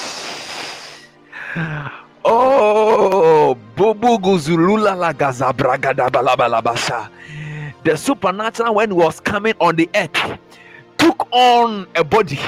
[2.29, 3.57] Oh,
[7.83, 10.37] the supernatural when was coming on the earth
[10.97, 12.39] took on a body.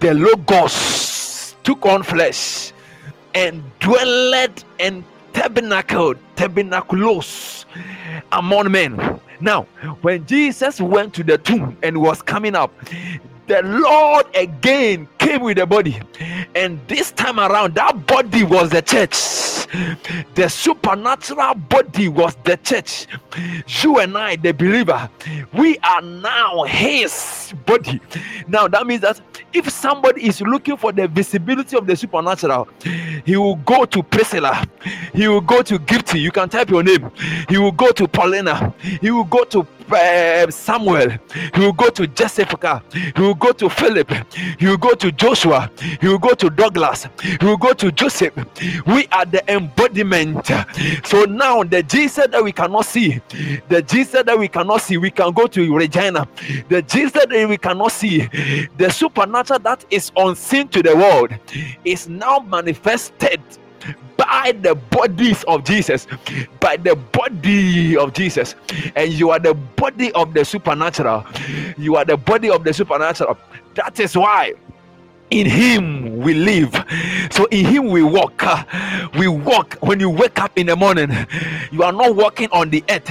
[0.00, 2.72] The logos took on flesh
[3.34, 7.64] and dwelled and tabernacled, tabernaculos
[8.32, 9.20] among men.
[9.40, 9.62] Now,
[10.02, 12.72] when Jesus went to the tomb and was coming up,
[13.50, 16.00] the Lord again came with the body,
[16.54, 19.66] and this time around, that body was the church.
[20.34, 23.08] The supernatural body was the church.
[23.82, 25.10] You and I, the believer,
[25.52, 28.00] we are now His body.
[28.46, 29.20] Now, that means that
[29.52, 32.68] if somebody is looking for the visibility of the supernatural,
[33.24, 34.64] he will go to Priscilla,
[35.12, 36.20] he will go to Gifty.
[36.20, 37.10] You can type your name,
[37.48, 41.10] he will go to Paulina, he will go to uh, Samuel,
[41.54, 44.10] he will go to Jessica, he will go to Philip,
[44.58, 45.70] he will go to Joshua,
[46.00, 48.34] he will go to Douglas, he will go to Joseph.
[48.86, 50.46] We are the embodiment.
[51.04, 53.20] So now the Jesus that we cannot see,
[53.68, 56.26] the Jesus that we cannot see, we can go to Regina.
[56.68, 58.28] The Jesus that we cannot see,
[58.76, 61.32] the supernatural that is unseen to the world,
[61.84, 63.40] is now manifested
[64.16, 66.06] by the bodies of Jesus,
[66.60, 68.54] by the body of Jesus,
[68.96, 71.24] and you are the body of the supernatural.
[71.78, 73.38] You are the body of the supernatural.
[73.74, 74.54] That is why
[75.30, 76.72] in him we live.
[77.30, 78.42] So in him we walk.
[79.18, 79.74] We walk.
[79.80, 81.10] When you wake up in the morning
[81.70, 83.10] you are not walking on the earth.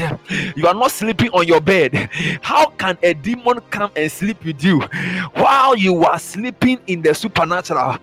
[0.56, 2.10] You are not sleeping on your bed.
[2.42, 4.82] How can a demon come and sleep with you
[5.34, 7.98] while you are sleeping in the supernatural?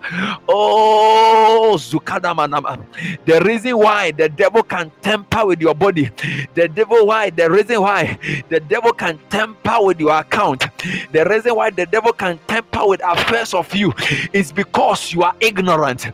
[0.47, 2.85] Oh zukadamanama.
[3.25, 6.09] The reason why the devil can tamper with your body
[6.55, 8.17] the devil why the reason why
[8.49, 10.65] the devil can tamper with your account
[11.11, 13.93] the reason why the devil can tamper with affairs of you
[14.33, 16.07] it's because you are ignorant.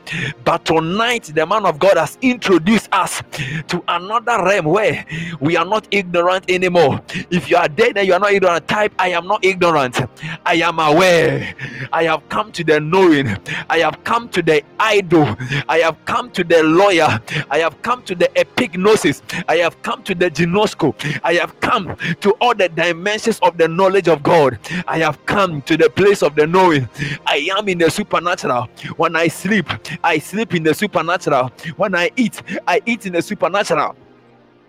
[0.43, 3.21] But tonight, the man of God has introduced us
[3.67, 5.05] to another realm where
[5.39, 7.01] we are not ignorant anymore.
[7.31, 10.01] If you are dead and you are not ignorant, type I am not ignorant.
[10.45, 11.55] I am aware.
[11.91, 13.37] I have come to the knowing.
[13.69, 15.35] I have come to the idol.
[15.69, 17.19] I have come to the lawyer.
[17.49, 19.21] I have come to the epignosis.
[19.47, 20.95] I have come to the gnosco.
[21.23, 24.59] I have come to all the dimensions of the knowledge of God.
[24.87, 26.87] I have come to the place of the knowing.
[27.27, 28.69] I am in the supernatural.
[28.97, 29.67] When I sleep,
[30.03, 31.49] I sleep in the supernatural.
[31.75, 33.95] When I eat, I eat in the supernatural.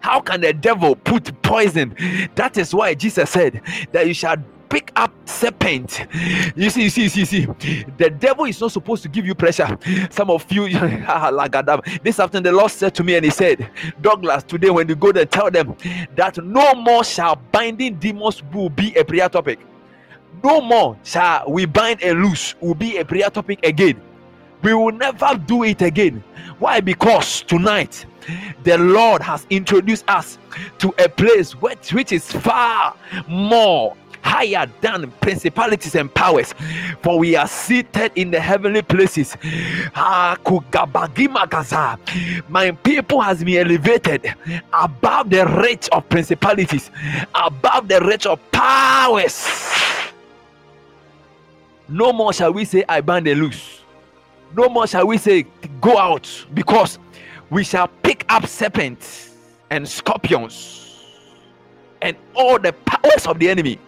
[0.01, 1.95] How can the devil put poison?
[2.35, 3.63] That is why Jesus said
[3.93, 4.37] that you shall
[4.69, 6.07] pick up serpent.
[6.57, 7.85] You see, you see, you see, you see.
[7.99, 9.79] The devil is not supposed to give you pressure.
[10.11, 10.69] Some of you,
[11.07, 13.71] ah, this afternoon, the Lord said to me, and He said,
[14.03, 15.77] Douglas, today when you go there, tell them
[16.17, 19.61] that no more shall binding demons will be a prayer topic
[20.43, 22.55] no more shall we bind and loose.
[22.61, 24.01] Will be a prayer topic again.
[24.63, 26.25] We will never do it again.
[26.59, 26.81] Why?
[26.81, 28.07] Because tonight
[28.63, 30.39] the lord has introduced us
[30.79, 32.97] to a place which, which is far
[33.29, 36.55] more higher than principalities and powers.
[37.03, 39.37] For we are seated in the heavenly places.
[42.49, 44.35] My people has been elevated
[44.73, 46.91] above the reach of principalities
[47.35, 49.47] above the reach of powers
[51.89, 53.81] no more shall we say, I bind and loose.
[54.57, 55.47] No more shall we say,
[55.81, 56.99] Go out, because
[57.51, 59.35] we shall pick up serpents
[59.71, 60.81] and scorpions
[62.03, 63.79] and all the powers of the enemy.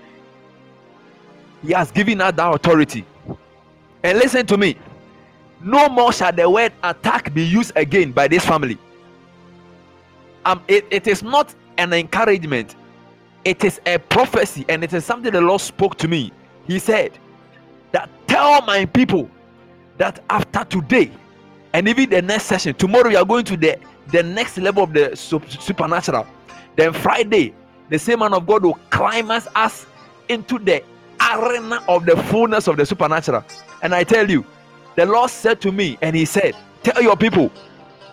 [1.63, 3.05] He has given us that authority.
[4.03, 4.77] And listen to me
[5.61, 8.79] no more shall the word attack be used again by this family.
[10.45, 12.77] Um, it, it is not an encouragement,
[13.45, 16.33] it is a prophecy, and it is something the Lord spoke to me.
[16.67, 17.19] He said,
[18.37, 19.31] tell my people
[19.97, 21.11] that after today
[21.73, 23.79] and even the next session tomorrow we are going to the
[24.13, 26.27] the next level of the supernatural.
[26.77, 27.55] Then friday
[27.89, 29.87] the same man of god will climb us, us
[30.29, 30.85] into the
[31.33, 33.43] arena of the fullness of the supernatural.
[33.83, 34.45] And i tell you
[34.97, 37.51] the lord said to me and he said tell your people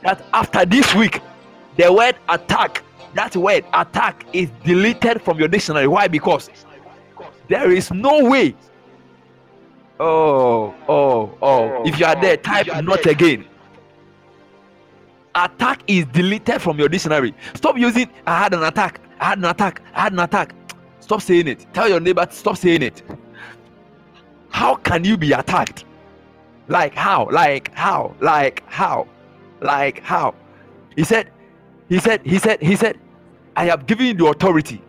[0.03, 1.19] that after this week
[1.75, 2.81] the word attack
[3.13, 5.87] that word attack is deleted from your dictionary.
[5.87, 6.07] Why?
[6.07, 6.49] Because
[7.49, 8.55] there is no way
[10.05, 11.83] Oh, oh, oh, oh.
[11.85, 13.45] If you are there, type not again.
[15.33, 17.33] Attack is deleted from your dictionary.
[17.53, 18.99] Stop using I had an attack.
[19.21, 19.81] I had an attack.
[19.93, 20.53] I had an attack.
[20.99, 21.65] Stop saying it.
[21.73, 23.01] Tell your neighbor stop saying it.
[24.49, 25.85] How can you be attacked?
[26.67, 27.29] Like how?
[27.31, 28.13] Like how?
[28.19, 29.07] Like how?
[29.61, 30.35] Like how?
[30.97, 31.31] He said,
[31.87, 32.99] he said, he said, he said,
[33.55, 34.81] I have given you the authority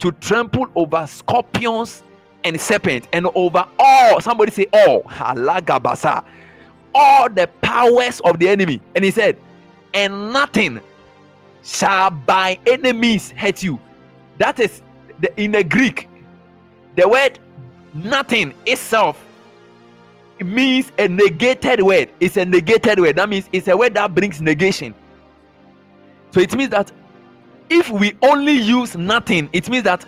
[0.00, 2.02] to trample over scorpions
[2.44, 6.24] and serpent and over all somebody say all halagabasa
[6.94, 8.80] all the powers of the enemy.
[8.94, 9.36] And he said
[9.94, 10.80] and nothing
[11.62, 13.80] shall by enemies hurt you.
[14.38, 14.82] That is
[15.20, 16.08] the, in the greek
[16.96, 17.38] the word
[17.94, 19.24] nothing itself
[20.38, 22.10] it means a negated word.
[22.18, 23.16] It's a negated word.
[23.16, 24.92] That means it's a word that brings negation.
[26.32, 26.90] So it means that
[27.70, 30.04] if we only use nothing it means that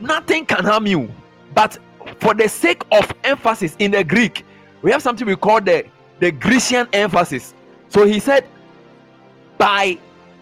[0.00, 1.10] nothing can harm you
[1.54, 1.78] but
[2.20, 4.44] for the sake of emphasis in the Greek,
[4.82, 5.84] we have something we call the,
[6.20, 7.54] the Grecian emphasis.
[7.88, 8.46] So he said,
[9.56, 9.98] by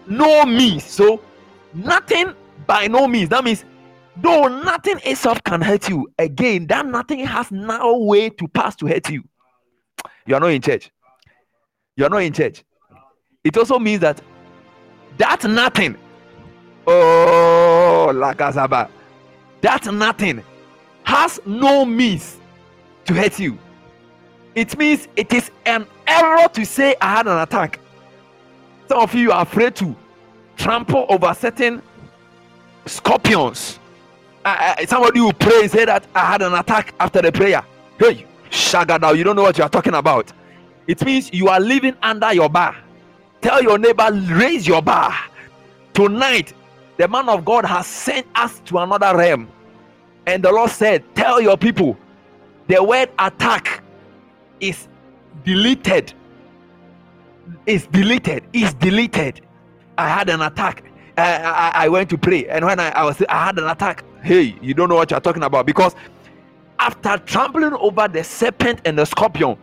[0.07, 0.85] no means.
[0.85, 1.23] So
[1.75, 2.35] nothing
[2.67, 3.29] by no means.
[3.31, 3.65] That means
[4.17, 8.87] though nothing itself can hurt you, again, that nothing has no way to pass to
[8.87, 9.23] hurt you.
[10.27, 10.91] You are not in church.
[11.97, 12.63] You are not in church.
[13.45, 14.21] It also means that
[15.19, 15.97] that nothing.
[16.87, 18.91] Oh, lakazaba.
[19.63, 20.43] That nothing
[21.07, 22.39] has no means
[23.05, 23.57] to hurt you.
[24.57, 27.79] It means it is an error to say I had an attack.
[28.89, 29.95] Some of you are afraid to
[30.57, 31.81] trample over certain
[32.87, 33.79] scorpions.
[34.45, 37.65] Uh, uh, somebody will pray and say that I had an attack after the prayer.
[37.99, 40.33] Hey, Shagada, you don't know what you are talking about.
[40.89, 42.77] It means you are living under your bar.
[43.41, 45.15] Tell your neighbor, raise your bar.
[45.95, 46.53] Tonight,
[46.97, 49.49] the man of God has sent us to another realm.
[50.27, 51.97] And the Lord said, Tell your people,
[52.69, 53.83] the word attack
[54.61, 54.89] is
[55.45, 56.13] deleted.
[57.67, 58.45] Is deleted.
[58.53, 59.41] Is deleted.
[59.99, 60.85] I had an attack.
[61.17, 64.05] I, I, I went to pray, and when I, I was I had an attack.
[64.23, 65.95] Hey, you don't know what you're talking about because
[66.79, 69.57] after trampling over the serpent and the scorpion,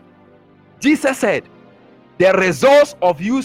[0.79, 1.47] Jesus said,
[2.17, 3.43] The results of you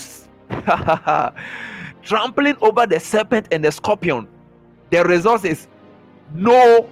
[2.02, 4.26] trampling over the serpent and the scorpion,
[4.90, 5.66] the result is
[6.34, 6.88] no,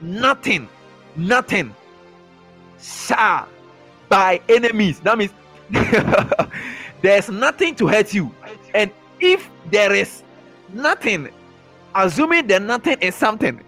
[0.00, 0.68] nothing,
[1.16, 1.74] nothing
[2.80, 3.48] shall
[4.08, 5.00] by enemies.
[5.00, 5.32] That means
[7.02, 8.34] there's nothing to hurt you.
[8.74, 8.90] And
[9.20, 10.22] if there is
[10.72, 11.28] nothing,
[11.94, 13.60] assuming that nothing is something,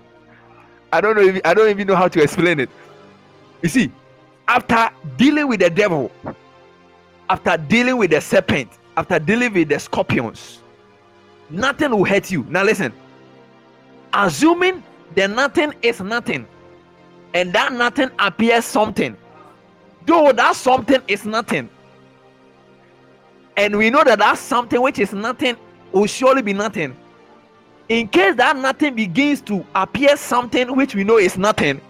[0.93, 1.23] I don't know.
[1.23, 2.69] If, I don't even know how to explain it.
[3.63, 3.91] You see,
[4.47, 6.11] after dealing with the devil,
[7.31, 10.61] after dealing with the serpent, after dealing with the scorpions,
[11.49, 12.45] nothing will hurt you.
[12.49, 12.93] Now listen.
[14.13, 14.83] Assuming
[15.15, 16.47] that nothing is nothing,
[17.35, 19.17] and that nothing appears something,
[20.07, 21.69] though that something is nothing,
[23.57, 25.57] and we know that that something which is nothing
[25.93, 26.97] will surely be nothing.
[27.89, 31.81] In case that nothing begins to appear something which we know is nothing,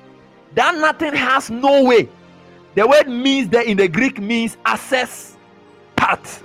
[0.55, 2.09] that nothing has no way.
[2.75, 5.37] The word means there in the Greek means access
[5.95, 6.43] path.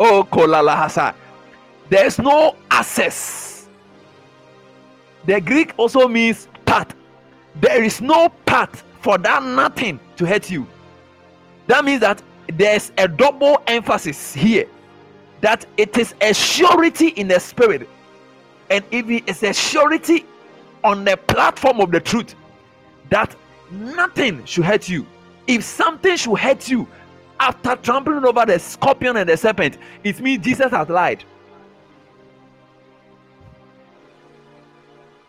[0.00, 1.14] Oh, kolala hasa.
[1.90, 3.51] There's no access.
[5.24, 6.94] The Greek also means path.
[7.60, 10.66] There is no path for that nothing to hurt you.
[11.66, 14.66] That means that there's a double emphasis here
[15.40, 17.88] that it is a surety in the spirit
[18.70, 20.24] and if it is a surety
[20.84, 22.34] on the platform of the truth
[23.10, 23.34] that
[23.70, 25.06] nothing should hurt you
[25.46, 26.86] if something should hurt you
[27.40, 31.24] after trampling over the scorpion and the serpent it means jesus has lied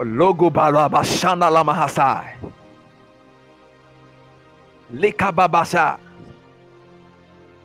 [0.03, 2.35] logo balabashana lamahasai
[4.93, 5.99] lekababasha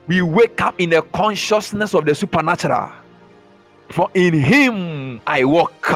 [0.08, 2.90] we wake up in the consciousness of the supernatural.
[3.90, 5.86] For in Him I walk,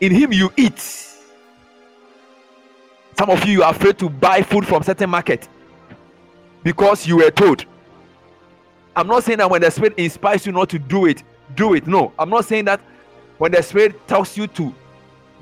[0.00, 0.78] in Him you eat.
[3.18, 5.48] Some of you are afraid to buy food from certain market
[6.62, 7.64] because you were told.
[8.94, 11.22] I'm not saying that when the Spirit inspires you not to do it,
[11.54, 11.86] do it.
[11.86, 12.80] No, I'm not saying that
[13.38, 14.74] when the Spirit tells you to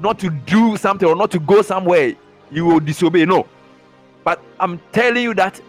[0.01, 2.15] not to do something or not to go somewhere,
[2.51, 3.25] you will disobey.
[3.25, 3.47] No,
[4.25, 5.61] but I'm telling you that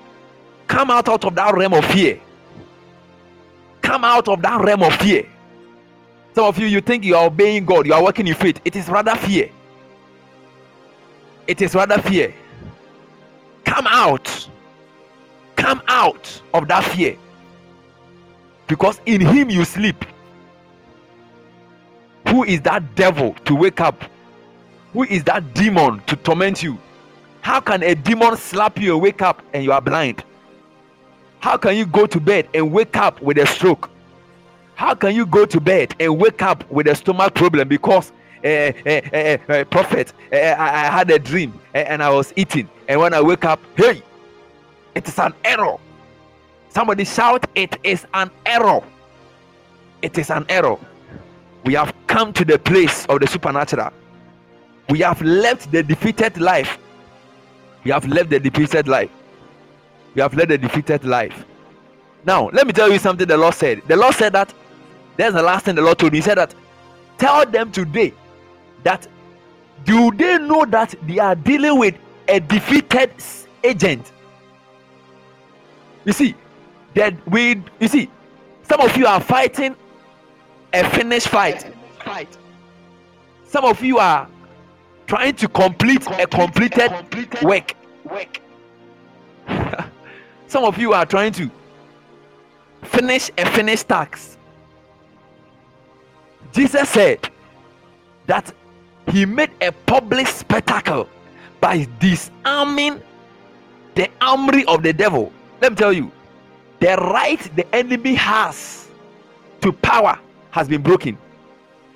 [0.71, 2.17] Come out, out of that realm of fear.
[3.81, 5.27] Come out of that realm of fear.
[6.33, 8.61] Some of you, you think you are obeying God, you are working in faith.
[8.63, 9.49] It is rather fear.
[11.45, 12.33] It is rather fear.
[13.65, 14.47] Come out.
[15.57, 17.17] Come out of that fear.
[18.67, 20.05] Because in Him you sleep.
[22.29, 24.01] Who is that devil to wake up?
[24.93, 26.77] Who is that demon to torment you?
[27.41, 30.23] How can a demon slap you and wake up and you are blind?
[31.39, 33.89] How can you go to bed and wake up with a stroke?
[34.76, 38.11] How can you go to bed and wake up with a stomach problem because
[38.43, 43.13] uh, uh, uh, prophet, I, I, had a dream and I was eating, and when
[43.13, 44.01] I wake up, hey,
[44.95, 45.77] it is an error.
[46.69, 48.81] Somebody shout, It is an error.
[50.01, 50.77] It is an error.
[51.65, 53.91] We have come to the place of the supernatural.
[54.91, 56.77] We have left the defeated life.
[57.85, 59.09] We have left the defeated life
[60.13, 61.45] We have led the defeated life.
[62.26, 63.81] Now, let me tell you something the Lord said.
[63.88, 64.53] The Lord said that
[65.18, 66.19] there's the last thing the Lord told me.
[66.19, 66.53] He said that
[67.18, 68.13] tell them today
[68.84, 69.07] that
[69.85, 71.95] do they know that they are dealing with
[72.27, 73.11] a defeated
[73.63, 74.11] agent?
[76.03, 76.35] You see,
[76.95, 78.09] that we you see,
[78.63, 79.76] some of you are fighting
[80.73, 81.73] a finished fight.
[82.03, 82.38] Fight.
[83.45, 84.27] Some of you are
[85.11, 86.89] trying to complete a completed
[87.41, 87.75] work.
[90.47, 91.51] Some of you are trying to
[92.83, 94.38] finish a finished task.
[96.53, 97.29] Jesus said
[98.25, 98.53] that
[99.09, 101.09] he made a public spectacle
[101.59, 103.01] by disarming
[103.95, 105.33] the armory of the devil.
[105.59, 106.09] Let me tell you,
[106.79, 108.88] the right the enemy has
[109.59, 110.17] to power
[110.51, 111.17] has been broken.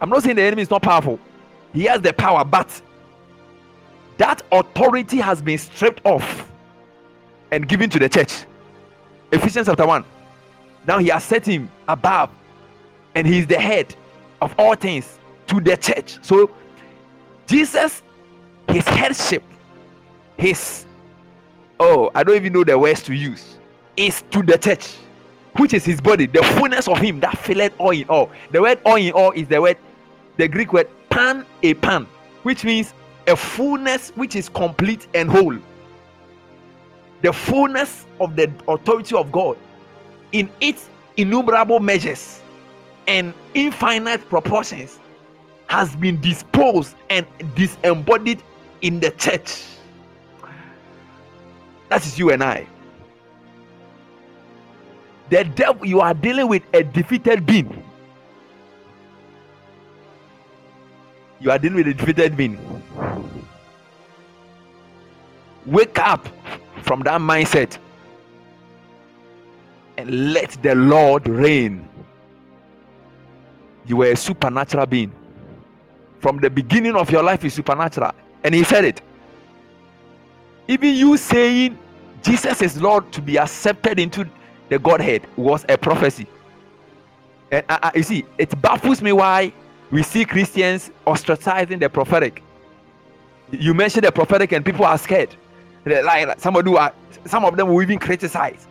[0.01, 1.17] I'm not saying the enemy is not powerful,
[1.73, 2.81] he has the power, but
[4.17, 6.49] that authority has been stripped off
[7.51, 8.45] and given to the church.
[9.31, 10.05] Ephesians chapter 1.
[10.87, 12.29] Now he has set him above
[13.15, 13.95] and he is the head
[14.41, 15.17] of all things
[15.47, 16.17] to the church.
[16.21, 16.51] So
[17.47, 18.01] Jesus,
[18.69, 19.43] his headship,
[20.37, 20.85] his
[21.79, 23.57] oh, I don't even know the words to use,
[23.97, 24.95] is to the church,
[25.57, 28.29] which is his body, the fullness of him that filleth all in all.
[28.51, 29.77] The word all in all is the word,
[30.37, 32.07] the Greek word pan a pan,
[32.43, 32.93] which means
[33.27, 35.57] a fullness which is complete and whole.
[37.21, 39.57] The fullness of the authority of God
[40.31, 42.41] in its innumerable measures
[43.07, 44.99] and infinite proportions
[45.67, 47.25] has been disposed and
[47.55, 48.43] disembodied
[48.81, 49.63] in the church.
[51.89, 52.67] That is you and I.
[55.29, 57.84] The devil, you are dealing with a defeated being.
[61.45, 62.57] You are dealing with a defeated being.
[65.67, 66.27] Wake up
[66.81, 67.77] from that mindset
[69.99, 71.87] and let the Lord reign.
[73.85, 75.11] You were a supernatural being.
[76.19, 78.11] From the beginning of your life is supernatural.
[78.43, 79.03] And he said it.
[80.67, 81.77] Even you saying
[82.23, 84.27] Jesus is Lord to be accepted into
[84.69, 86.25] the Godhead was a prophecy.
[87.51, 89.53] And uh, uh, you see, it baffles me why
[89.91, 92.43] we see Christians ostracizing the prophetic.
[93.51, 95.35] You mention the prophetic and people are scared.
[95.85, 96.93] Like, like somebody who are,
[97.25, 98.67] some of them will even criticize.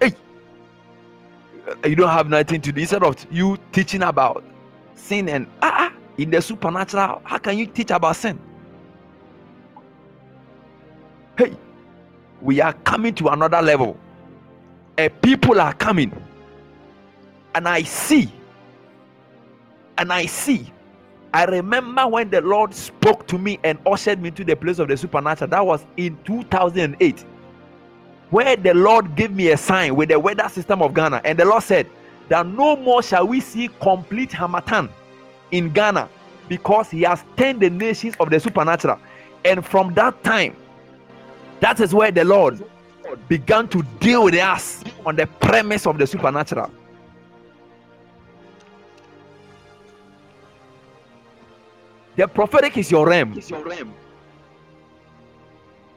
[0.00, 0.14] Hey,
[1.84, 2.80] you don't have nothing to do.
[2.80, 4.44] Instead of you teaching about
[4.94, 8.40] sin and ah, ah in the supernatural, how can you teach about sin?
[11.36, 11.54] Hey,
[12.40, 13.98] we are coming to another level.
[14.96, 16.10] A people are coming,
[17.54, 18.32] and I see,
[19.98, 20.72] and I see.
[21.34, 24.88] I remember when the Lord spoke to me and ushered me to the place of
[24.88, 25.50] the supernatural.
[25.50, 27.24] That was in 2008,
[28.30, 31.44] where the Lord gave me a sign with the weather system of Ghana, and the
[31.44, 31.88] Lord said
[32.28, 34.88] that no more shall we see complete Harmattan
[35.50, 36.08] in Ghana
[36.48, 38.98] because He has turned the nations of the supernatural.
[39.44, 40.56] And from that time,
[41.60, 42.64] that is where the Lord
[43.28, 46.70] began to deal with us on the premise of the supernatural.
[52.16, 53.40] The prophetic is your realm.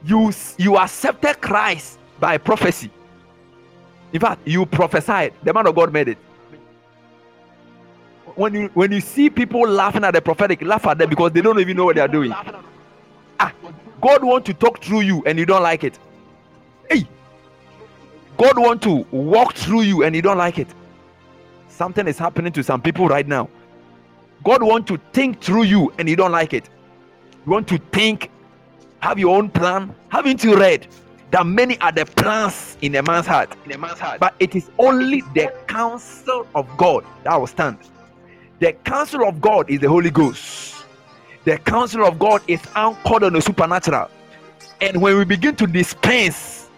[0.04, 2.90] You you accepted Christ by prophecy.
[4.12, 5.34] In fact, you prophesied.
[5.42, 6.18] The man of God made it.
[8.34, 11.40] When you when you see people laughing at the prophetic, laugh at them because they
[11.40, 12.32] don't even know what they are doing.
[13.38, 13.52] Ah,
[14.00, 15.98] God want to talk through you and you don't like it.
[16.90, 17.06] Hey,
[18.36, 20.68] God want to walk through you and you don't like it.
[21.68, 23.48] Something is happening to some people right now.
[24.44, 26.68] God want to think through you and you don't like it.
[27.46, 28.30] You want to think,
[29.00, 29.94] have your own plan.
[30.08, 30.86] Haven't you read
[31.30, 33.54] that many are the plans in a man's heart?
[33.64, 34.20] In a man's heart.
[34.20, 37.78] But it is only the counsel of God that will stand.
[38.58, 40.70] The counsel of God is the Holy Ghost
[41.44, 44.10] the counsel of God is anchored on the supernatural.
[44.80, 46.68] And when we begin to dispense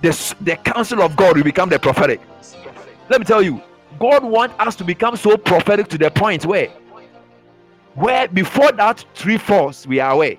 [0.00, 0.10] the,
[0.40, 2.20] the counsel of God, we become the prophetic.
[3.08, 3.60] Let me tell you,
[3.98, 6.68] God wants us to become so prophetic to the point where,
[7.98, 10.36] where before that tree falls, we are aware.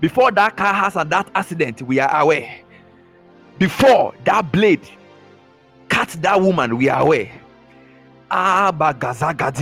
[0.00, 2.60] Before that car has and that accident, we are aware.
[3.58, 4.88] Before that blade
[5.88, 7.32] cut that woman, we are aware.
[8.30, 9.54] That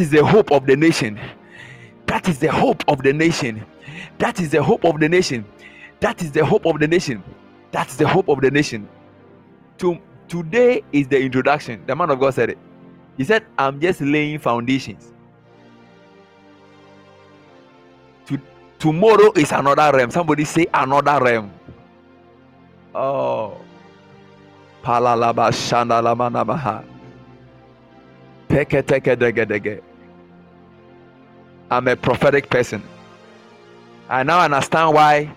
[0.00, 1.20] is the hope of the nation.
[2.06, 3.64] That is the hope of the nation.
[4.18, 5.44] That is the hope of the nation.
[6.00, 7.22] That is the hope of the nation.
[7.70, 8.88] That's the hope of the nation.
[9.78, 11.84] To, today is the introduction.
[11.86, 12.58] The man of God said it.
[13.16, 15.12] He said, I'm just laying foundations.
[18.26, 18.40] To,
[18.78, 20.10] tomorrow is another realm.
[20.10, 21.50] Somebody say another realm.
[22.94, 23.60] Oh.
[24.82, 26.84] Palalaba Shandalama Namaha.
[31.70, 32.82] I'm a prophetic person.
[34.08, 35.34] I now understand why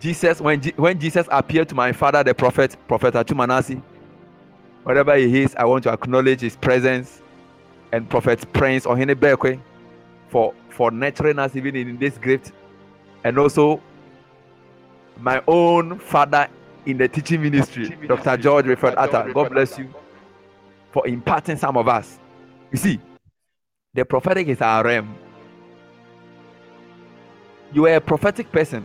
[0.00, 3.82] Jesus, when, when Jesus appeared to my father, the prophet, Prophet Atumanasi,
[4.90, 7.22] wherever he is, I want to acknowledge his presence
[7.92, 9.60] and Prophet Prince or Bekwe.
[10.28, 12.50] for for nurturing us even in this gift,
[13.22, 13.80] and also
[15.20, 16.48] my own father
[16.86, 18.36] in the teaching ministry, Dr.
[18.36, 19.30] George Referred Atta.
[19.32, 19.94] God bless you
[20.90, 22.18] for imparting some of us.
[22.72, 23.00] You see,
[23.94, 25.14] the prophetic is our realm.
[27.72, 28.84] You are a prophetic person.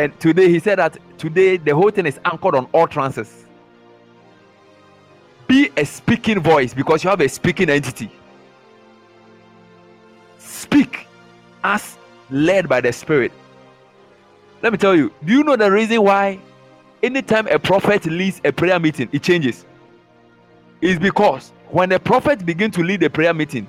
[0.00, 3.44] And today he said that today the whole thing is anchored on all trances.
[5.46, 8.10] Be a speaking voice because you have a speaking entity.
[10.38, 11.06] Speak
[11.62, 11.98] as
[12.30, 13.30] led by the Spirit.
[14.62, 16.38] Let me tell you, do you know the reason why
[17.02, 19.66] anytime a prophet leads a prayer meeting, it changes?
[20.80, 23.68] Is because when a prophet begins to lead a prayer meeting,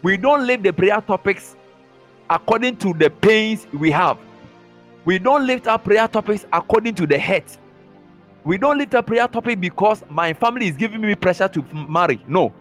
[0.00, 1.54] we don't lead the prayer topics
[2.30, 4.16] according to the pains we have.
[5.10, 7.58] We don't lift up prayer topics according to the hurt.
[8.44, 12.22] We don't lift up prayer topic because my family is giving me pressure to marry.
[12.28, 12.54] No.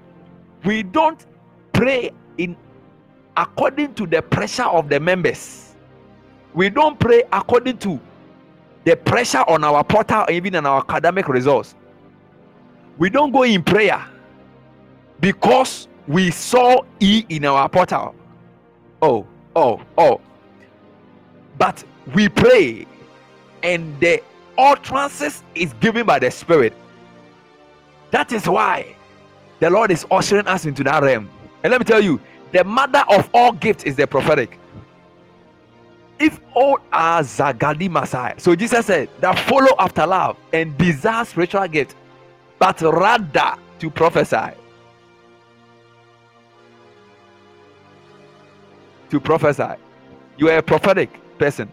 [0.65, 1.23] We don't
[1.73, 2.09] pray
[2.39, 2.57] in
[3.37, 5.75] according to the pressure of the members.
[6.55, 7.99] We don't pray according to
[8.83, 11.75] the pressure on our portal, even in our academic results.
[12.97, 14.03] We don't go in prayer
[15.19, 18.15] because we saw E in our portal.
[19.03, 20.19] Oh, oh, oh.
[21.59, 21.83] But
[22.13, 22.85] we pray,
[23.63, 24.21] and the
[24.57, 26.73] utterances is given by the Spirit.
[28.11, 28.95] That is why
[29.59, 31.29] the Lord is ushering us into that realm.
[31.63, 32.19] And let me tell you,
[32.51, 34.57] the mother of all gifts is the prophetic.
[36.19, 41.67] If all are Zagadi Messiah, so Jesus said that follow after love and desire spiritual
[41.67, 41.95] gift,
[42.57, 44.51] but rather to prophesy.
[49.11, 49.75] To prophesy.
[50.37, 51.09] You are prophetic
[51.39, 51.71] person.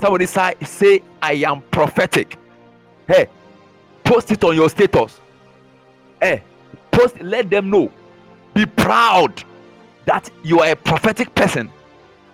[0.00, 2.38] Somebody say, say I am prophetic.
[3.08, 3.28] Hey,
[4.04, 5.20] post it on your status.
[6.20, 6.42] Hey,
[6.90, 7.90] post, let them know.
[8.54, 9.42] Be proud
[10.06, 11.70] that you are a prophetic person.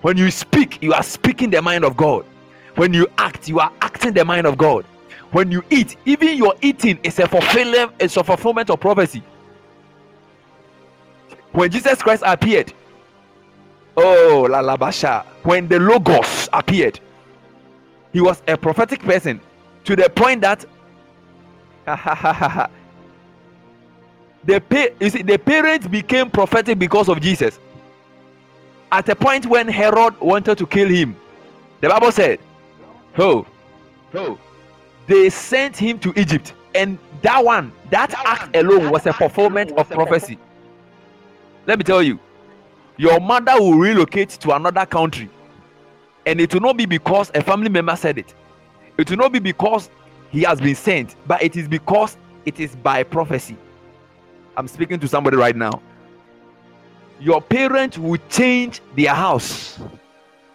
[0.03, 2.25] When you speak, you are speaking the mind of God.
[2.77, 4.85] When you act, you are acting the mind of God.
[5.33, 9.23] When you eat, even your eating is a fulfillment, is a fulfillment of prophecy.
[11.53, 12.73] When Jesus Christ appeared,
[14.03, 14.77] oh la
[15.43, 16.99] when the logos appeared,
[18.13, 19.41] he was a prophetic person
[19.85, 20.65] to the point that
[24.45, 27.59] the pa- you see the parents became prophetic because of Jesus.
[28.93, 31.17] At a point when Herod wanted to kill him,
[31.81, 32.41] the Bible said,
[33.19, 33.47] "Oh,
[34.15, 34.39] oh,
[35.07, 39.89] they sent him to Egypt, and that one, that act alone was a fulfillment of
[39.91, 40.39] prophecy."
[41.67, 42.19] Let me tell you,
[43.01, 45.31] your mother will relocate to another country.
[46.27, 48.35] And it will not be because a family member said it.
[48.99, 49.89] It will not be because
[50.29, 53.57] he has been sent but it is because it is by prophecy.
[54.55, 55.81] I'm speaking to somebody right now.
[57.19, 59.81] Your parents will change their house.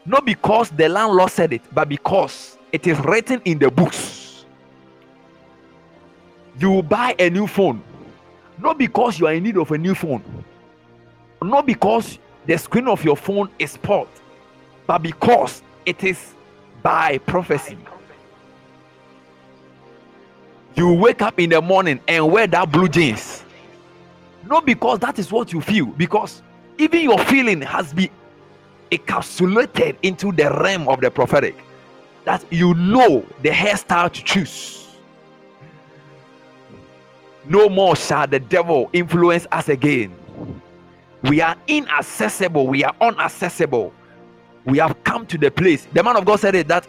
[0.05, 4.45] Not because the landlord said it but because it is written in the books.
[6.59, 7.83] You will buy a new phone.
[8.59, 10.23] Not because you are in need of a new phone.
[11.41, 14.09] Not because the screen of your phone is spoiled
[14.87, 16.33] but because it is
[16.83, 17.77] by prophecy.
[20.75, 23.43] You wake up in the morning and wear that blue jeans.
[24.45, 26.41] Not because that is what you feel, because
[26.77, 28.09] even your feeling has been
[28.91, 31.55] encapsulated into the realm of the prophetic.
[32.25, 34.87] That you know the hairstyle to choose.
[37.47, 40.13] No more shall the devil influence us again.
[41.29, 43.91] We are inaccessible, we are unaccessible
[44.65, 45.87] we have come to the place.
[45.93, 46.87] The man of God said it that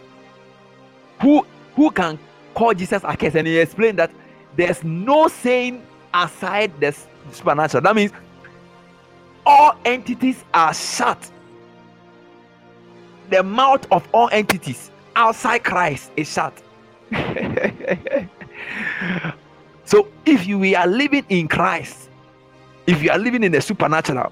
[1.21, 1.45] who
[1.75, 2.17] who can
[2.55, 4.11] call Jesus a case, and he explained that
[4.55, 6.95] there's no saying aside the
[7.31, 7.83] supernatural.
[7.83, 8.11] That means
[9.45, 11.31] all entities are shut.
[13.29, 16.53] The mouth of all entities outside Christ is shut.
[19.85, 22.06] so if you we are living in Christ,
[22.87, 24.31] if you are living in the supernatural,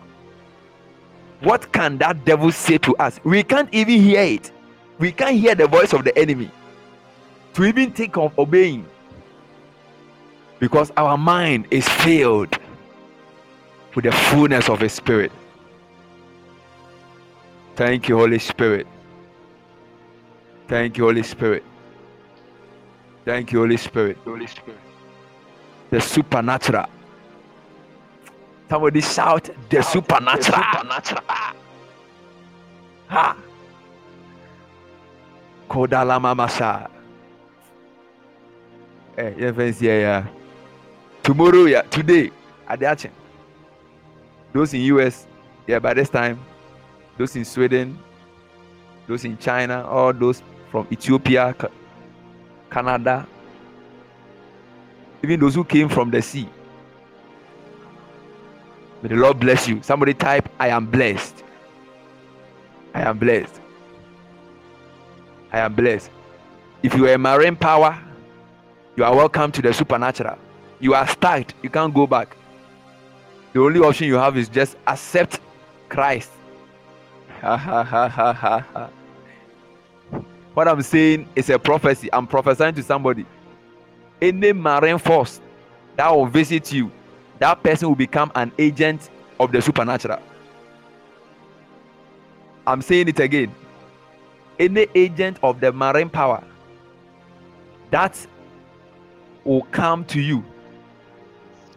[1.42, 3.20] what can that devil say to us?
[3.24, 4.52] We can't even hear it.
[4.98, 6.50] We can't hear the voice of the enemy
[7.54, 8.86] to even think of obeying
[10.60, 12.58] because our mind is filled
[13.94, 15.32] with the fullness of His Spirit.
[17.76, 18.88] Thank you, Holy Spirit.
[20.70, 21.64] Thank you, Holy Spirit.
[23.26, 24.18] Thank you, Holy Spirit.
[24.24, 24.80] Holy Spirit.
[25.90, 26.86] The supernatural
[28.70, 30.58] Somebody shout the supernatural.
[30.58, 31.22] The supernatural.
[33.08, 33.38] Ha.
[35.70, 36.90] Kodala Mamasha.
[39.18, 40.28] Eh, yeah, yeah.
[41.24, 42.32] Tomorrow, yeah, today,
[42.68, 43.12] at the action.
[44.56, 45.28] those in US,
[45.68, 46.40] yeah, by this time,
[47.18, 48.00] those in Sweden,
[49.06, 51.54] those in China, all those from Ethiopia,
[52.72, 53.28] Canada,
[55.24, 56.48] even those who came from the sea.
[59.06, 59.84] May the Lord bless you.
[59.84, 61.44] Somebody type, I am blessed.
[62.92, 63.62] I am blessed.
[65.54, 66.10] I am blessed.
[66.82, 68.00] If you are a marine power,
[68.96, 70.40] you are welcome to the supernatural.
[70.80, 72.36] You are stuck, you can't go back.
[73.54, 75.40] The only option you have is just accept
[75.88, 76.32] Christ.
[77.42, 78.90] Ha, ha, ha, ha, ha, ha.
[80.56, 82.10] what I'm saying is a prophecy.
[82.12, 83.28] I'm prophesying to somebody.
[84.20, 85.42] Any marine force
[85.96, 86.92] that will visit you,
[87.40, 89.10] that person will become an agent
[89.40, 90.22] of the supernatural.
[92.66, 93.54] I'm saying it again.
[94.58, 96.44] Any agent of the marine power
[97.92, 98.26] that
[99.44, 100.44] will come to you.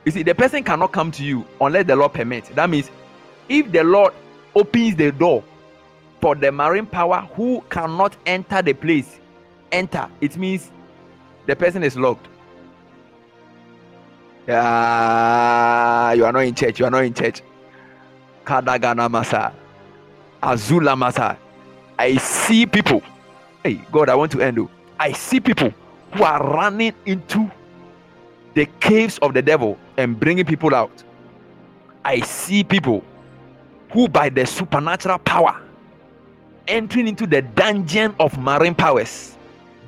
[0.04, 2.48] You see, the person cannot come to you unless the Lord permits.
[2.50, 2.90] That means
[3.48, 4.14] if the Lord
[4.54, 5.44] opens the door
[6.20, 9.20] for the marine power who cannot enter the place,
[9.70, 10.70] enter, it means
[11.46, 12.26] the person is locked.
[14.48, 16.80] Yeah, you are not in church.
[16.80, 17.42] You are not in church.
[18.46, 19.52] Kadagana Masa.
[20.42, 21.36] Azula Masa.
[21.98, 23.02] I see people.
[23.62, 24.58] Hey, God, I want to end.
[24.58, 24.70] oh.
[24.98, 25.70] I see people
[26.14, 27.50] who are running into
[28.54, 31.02] the caves of the devil and bringing people out.
[32.02, 33.04] I see people
[33.92, 35.60] who, by the supernatural power,
[36.66, 39.36] entering into the dungeon of marine powers,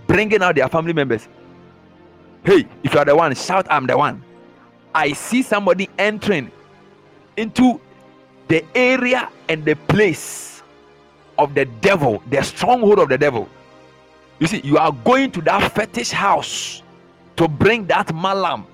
[0.07, 1.27] bringing out their family members.
[2.45, 4.23] Hey, if you are the one, shout, I'm the one.
[4.95, 6.51] I see somebody entering
[7.37, 7.81] into
[8.49, 10.63] the area and the place
[11.39, 13.49] of the devil, the stronghold of the devil.
[14.39, 16.83] You see, you are going to that fetish house
[17.37, 18.67] to bring that malam,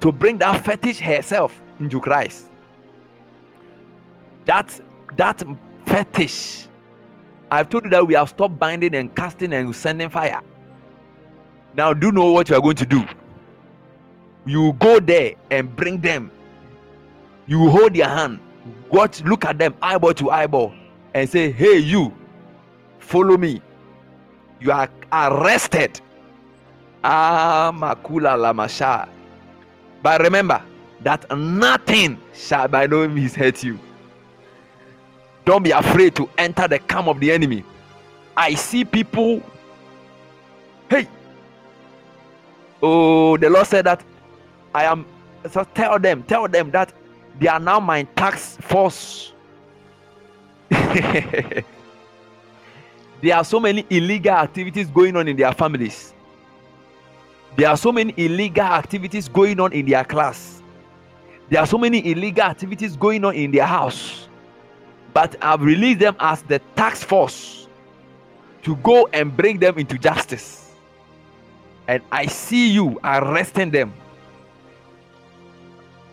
[0.00, 2.46] to bring that fetish herself into Christ.
[4.44, 4.78] That
[5.16, 5.42] that
[5.86, 6.66] fetish.
[7.50, 10.40] I've told you that we have stopped binding and casting and sending fire.
[11.74, 13.04] Now, do know what you are going to do?
[14.44, 16.30] You go there and bring them.
[17.46, 18.40] You hold their hand,
[18.90, 20.72] watch, look at them eyeball to eyeball,
[21.14, 22.14] and say, Hey, you,
[22.98, 23.60] follow me.
[24.60, 26.00] You are arrested.
[27.02, 29.08] Ah, Makula Lamasha.
[30.02, 30.62] But remember
[31.00, 33.78] that nothing shall by no means hurt you.
[35.44, 37.64] Don't be afraid to enter the camp of the enemy.
[38.36, 39.42] I see people.
[40.88, 41.08] Hey.
[42.80, 44.02] Oh, the Lord said that
[44.74, 45.06] I am.
[45.50, 46.92] So tell them, tell them that
[47.38, 49.32] they are now my tax force.
[50.70, 51.64] there
[53.34, 56.14] are so many illegal activities going on in their families.
[57.56, 60.62] There are so many illegal activities going on in their class.
[61.50, 64.28] There are so many illegal activities going on in their house.
[65.12, 67.68] But I've released them as the tax force
[68.62, 70.72] to go and bring them into justice.
[71.88, 73.92] And I see you arresting them.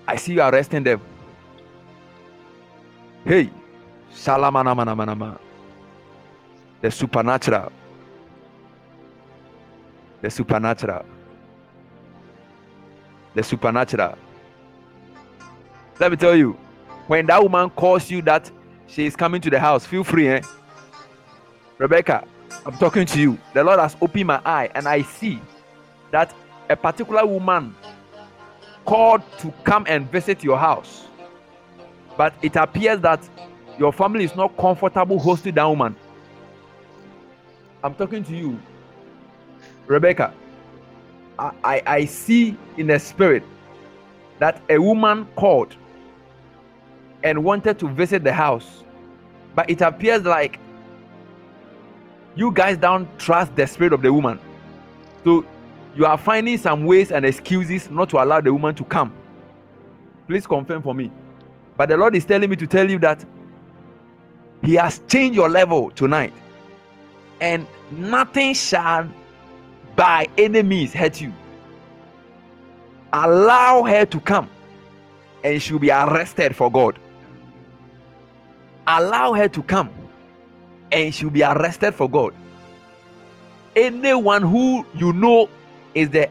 [0.09, 0.99] I see you arresting them.
[3.23, 3.51] Hey,
[4.11, 5.39] Shalamana mana mana mana.
[6.81, 7.71] The supernatural.
[10.23, 11.05] The supernatural.
[13.35, 14.17] The supernatural.
[15.99, 16.53] Let me tell you,
[17.05, 18.49] when that woman calls you that
[18.87, 20.41] she is coming to the house, feel free, eh?
[21.77, 22.27] Rebecca,
[22.65, 23.37] I'm talking to you.
[23.53, 25.39] The Lord has opened my eye, and I see
[26.09, 26.33] that
[26.67, 27.75] a particular woman
[28.89, 31.05] called to come and visit your house.
[32.17, 33.21] But it appears that
[33.77, 35.95] your family is not comfortable hosting that woman.
[37.83, 38.59] I'm talking to you,
[39.85, 40.33] Rebecca.
[41.37, 43.43] I, I, I see in the spirit
[44.39, 45.75] that a woman called
[47.23, 48.83] and wanted to visit the house,
[49.53, 50.59] but it appears like
[52.33, 54.39] you guys don't trust the spirit of the woman.
[55.23, 55.45] So
[55.95, 59.13] you are finding some ways and excuses not to allow the woman to come.
[60.27, 61.11] Please confirm for me.
[61.77, 63.25] But the Lord is telling me to tell you that
[64.61, 66.33] He has changed your level tonight,
[67.41, 69.09] and nothing shall
[69.95, 71.33] by any means hurt you.
[73.11, 74.49] Allow her to come,
[75.43, 76.99] and she'll be arrested for God.
[78.85, 79.89] Allow her to come,
[80.91, 82.33] and she'll be arrested for God.
[83.75, 85.49] Anyone who you know
[85.93, 86.29] is the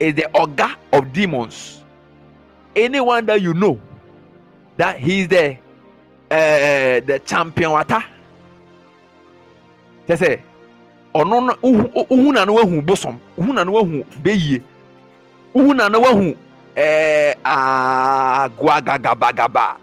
[0.00, 1.84] is the ogre of demons.
[2.74, 3.78] Anyone that you know
[4.76, 5.56] that he's the
[6.30, 8.02] uh, the champion wata.
[10.08, 10.40] Kyɛ sɛ
[11.14, 14.60] ɔno no wohu na no wahu bosom wohu na no wahu bɛyie
[15.54, 16.36] wohu na no wahu
[16.74, 19.76] ɛɛ agoagagabagaba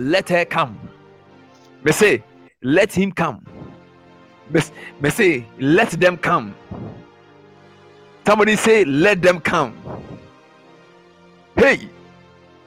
[0.00, 0.78] let her come.
[1.84, 2.22] Me say,
[2.62, 3.44] let him come.
[4.50, 4.60] Me,
[5.00, 6.54] me say, let them come.
[8.30, 9.76] Somebody say, let them come.
[11.56, 11.88] Hey,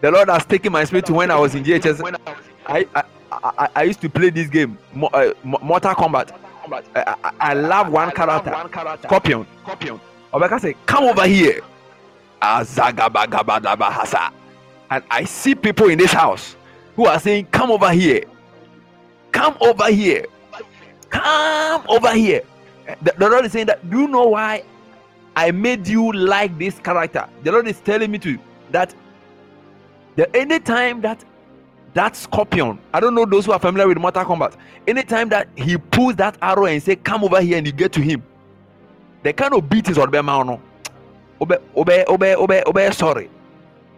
[0.02, 2.02] the Lord has taken my spirit to when I was in GHS.
[2.65, 4.77] I, I, I, I used to play this game,
[5.14, 6.38] uh, Mortal Kombat.
[6.94, 8.53] I, I, I love one character,
[9.03, 9.48] Scorpion.
[10.34, 11.61] Obeka say, come over here.
[14.91, 16.57] And I see people in this house
[16.98, 18.26] who are saying, Come over here.
[19.31, 20.26] Come over here.
[21.10, 22.41] Come over here.
[23.02, 24.65] The, the Lord is saying that, Do you know why
[25.35, 27.27] I made you like this character?
[27.43, 28.38] The Lord is telling me to
[28.72, 28.93] that
[30.15, 31.23] the anytime that
[31.93, 34.55] that scorpion, I don't know those who are familiar with Mortal Kombat,
[34.88, 38.01] anytime that he pulls that arrow and say, Come over here and you get to
[38.01, 38.23] him,
[39.23, 40.60] the kind of beat is on mountain.
[41.41, 43.30] Obey, obey, obey, obey, obey, sorry.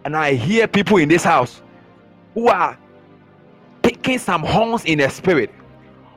[0.04, 1.62] And I hear people in this house
[2.34, 2.78] who are
[3.82, 5.52] picking some horns in the spirit,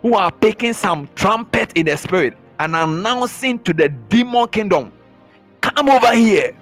[0.02, 4.92] who are picking some trumpet in the spirit, and announcing to the demon kingdom,
[5.78, 6.56] Come over here.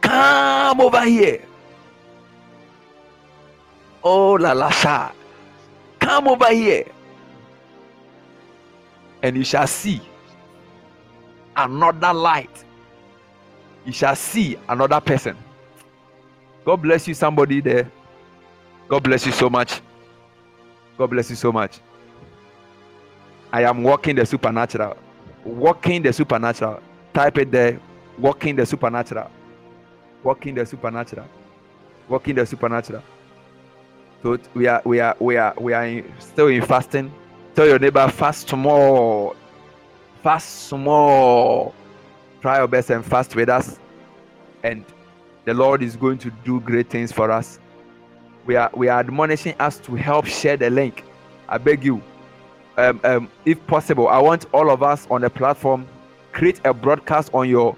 [0.00, 1.44] Come over here.
[4.02, 5.12] Oh la la sha.
[5.98, 6.86] Come over here.
[9.22, 10.00] And you shall see
[11.54, 12.64] another light.
[13.84, 15.36] You shall see another person.
[16.64, 17.92] God bless you, somebody there.
[18.88, 19.82] God bless you so much.
[20.96, 21.80] God bless you so much.
[23.52, 24.96] I am walking the supernatural.
[25.44, 26.80] Walking the supernatural.
[27.12, 27.80] Type it there.
[28.18, 29.30] Walking the supernatural.
[30.22, 31.26] Walking the supernatural.
[32.08, 33.02] Walking the supernatural.
[34.22, 37.12] So we are we are we are we are in, still in fasting.
[37.54, 39.36] Tell your neighbor fast more.
[40.22, 41.72] Fast more.
[42.40, 43.78] Try your best and fast with us.
[44.62, 44.84] And
[45.44, 47.58] the Lord is going to do great things for us
[48.46, 51.04] we are we are admonishing us to help share the link.
[51.48, 52.02] I beg you,
[52.76, 55.86] um, um, if possible, I want all of us on the platform
[56.32, 57.76] create a broadcast on your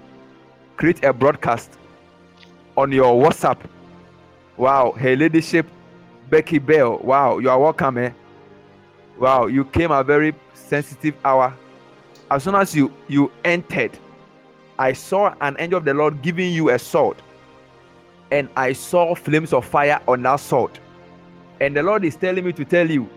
[0.77, 1.77] create a broadcast
[2.75, 3.59] on your WhatsApp.
[4.57, 5.67] Wow, Her Ladyship
[6.29, 6.97] Becky Bell.
[6.97, 8.11] Wow, you are welcome, eh?
[9.19, 11.53] Wow, you came a very sensitive hour.
[12.29, 13.97] As soon as you you entered,
[14.79, 17.17] I saw an angel of the Lord giving you a sword
[18.31, 20.79] and I saw flames of fire on that sword.
[21.59, 23.09] And the Lord is telling me to tell you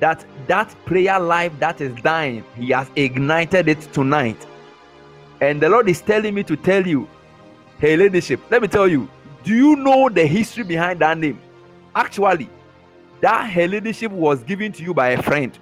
[0.00, 4.46] that that prayer life that is dying, He has ignited it tonight.
[5.40, 7.08] And the Lord is telling me to tell you,
[7.78, 9.08] hey, leadership, let me tell you,
[9.42, 11.40] do you know the history behind that name?
[11.94, 12.48] Actually,
[13.20, 15.58] that her ladyship was given to you by a friend.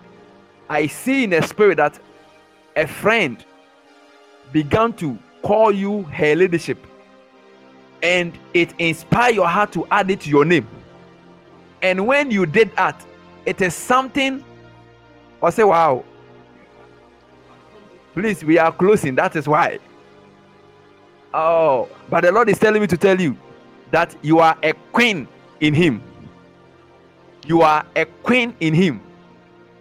[0.69, 1.99] I see in a spirit that
[2.77, 3.45] a friend
[4.53, 6.79] began to call you her ladyship
[8.03, 10.67] and it inspired your heart to add it to your name
[11.83, 13.05] and when you did that
[13.45, 14.45] it is something
[15.41, 16.05] or say wow.
[18.15, 19.15] Please we are closing.
[19.15, 19.79] That is why.
[21.35, 23.37] Oh but the lord is telling me to tell you
[23.91, 25.29] that you are a queen
[25.61, 26.03] in him.
[27.47, 29.01] You are a queen in him.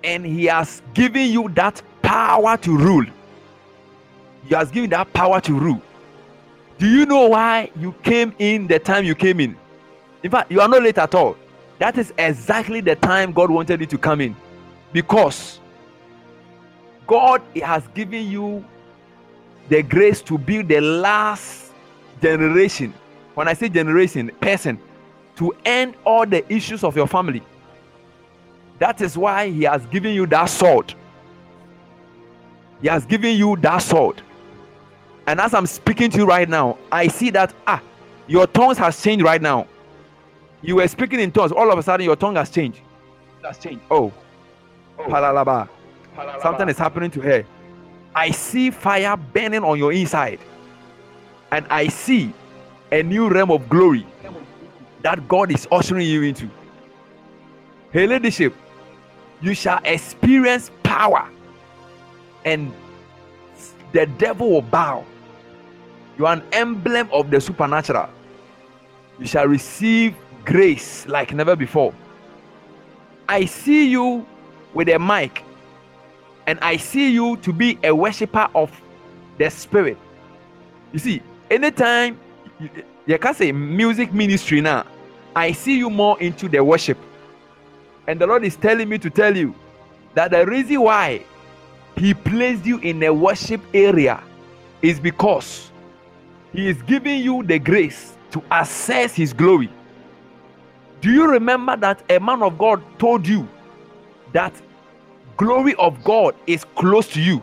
[0.04, 3.06] And he has given you that power to rule.
[4.48, 5.82] He has given that power to rule.
[6.78, 9.56] Do you know why you came in the time you came in?
[10.24, 11.38] In fact, you are not late at all.
[11.82, 14.36] That is exactly the time God wanted you to come in.
[14.94, 15.60] Because
[17.08, 18.64] God has given you
[19.68, 21.72] the grace to build the last
[22.22, 22.94] generation.
[23.34, 24.80] When I say generation, person,
[25.38, 27.42] to end all the issues of your family.
[28.78, 30.94] That is why He has given you that sword.
[32.84, 34.22] He has given you that sword.
[35.26, 37.82] And as I'm speaking to you right now, I see that ah,
[38.28, 39.66] your tongues has changed right now.
[40.62, 42.80] You were speaking in tongues, all of a sudden your tongue has changed.
[43.42, 43.82] That's changed.
[43.90, 44.14] Oh,
[45.00, 45.04] oh.
[45.04, 45.68] Palalaba.
[46.16, 46.42] Palalaba.
[46.42, 47.46] Something is happening to her.
[48.14, 50.40] I see fire burning on your inside,
[51.52, 52.34] and I see
[52.92, 54.06] a new realm of glory
[55.02, 56.50] that God is ushering you into.
[57.92, 58.54] Hey, leadership,
[59.42, 61.28] you shall experience power,
[62.46, 62.74] and
[63.94, 65.06] the devil will bow
[66.22, 68.08] you are an emblem of the supernatural.
[69.18, 70.16] You shall receive
[70.46, 71.94] grace like never before.
[73.28, 74.26] I see you
[74.74, 75.44] with a mic,
[76.48, 78.72] and I see you to be a worshiper of
[79.38, 79.98] the Spirit.
[80.92, 82.20] You see, anytime
[83.06, 84.86] you can say music ministry now,
[85.36, 86.98] I see you more into the worship.
[88.08, 89.56] And the Lord is telling me to tell you
[90.16, 91.24] that the reason why
[91.96, 94.22] He placed you in a worship area
[94.82, 95.72] is because
[96.54, 99.70] he is giving you the grace to access His glory.
[101.02, 103.48] Do you remember that a man of God told you
[104.34, 104.54] that
[105.36, 107.42] glory of God is close to you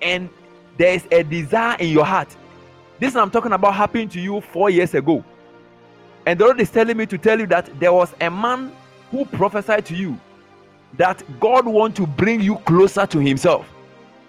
[0.00, 0.30] and
[0.78, 2.34] there is a desire in your heart?
[2.98, 5.22] This I'm talking about happened to you four years ago.
[6.26, 8.72] And the Lord is telling me to tell you that there was a man
[9.10, 10.18] who prophesied to you
[10.96, 13.68] that God want to bring you closer to himself.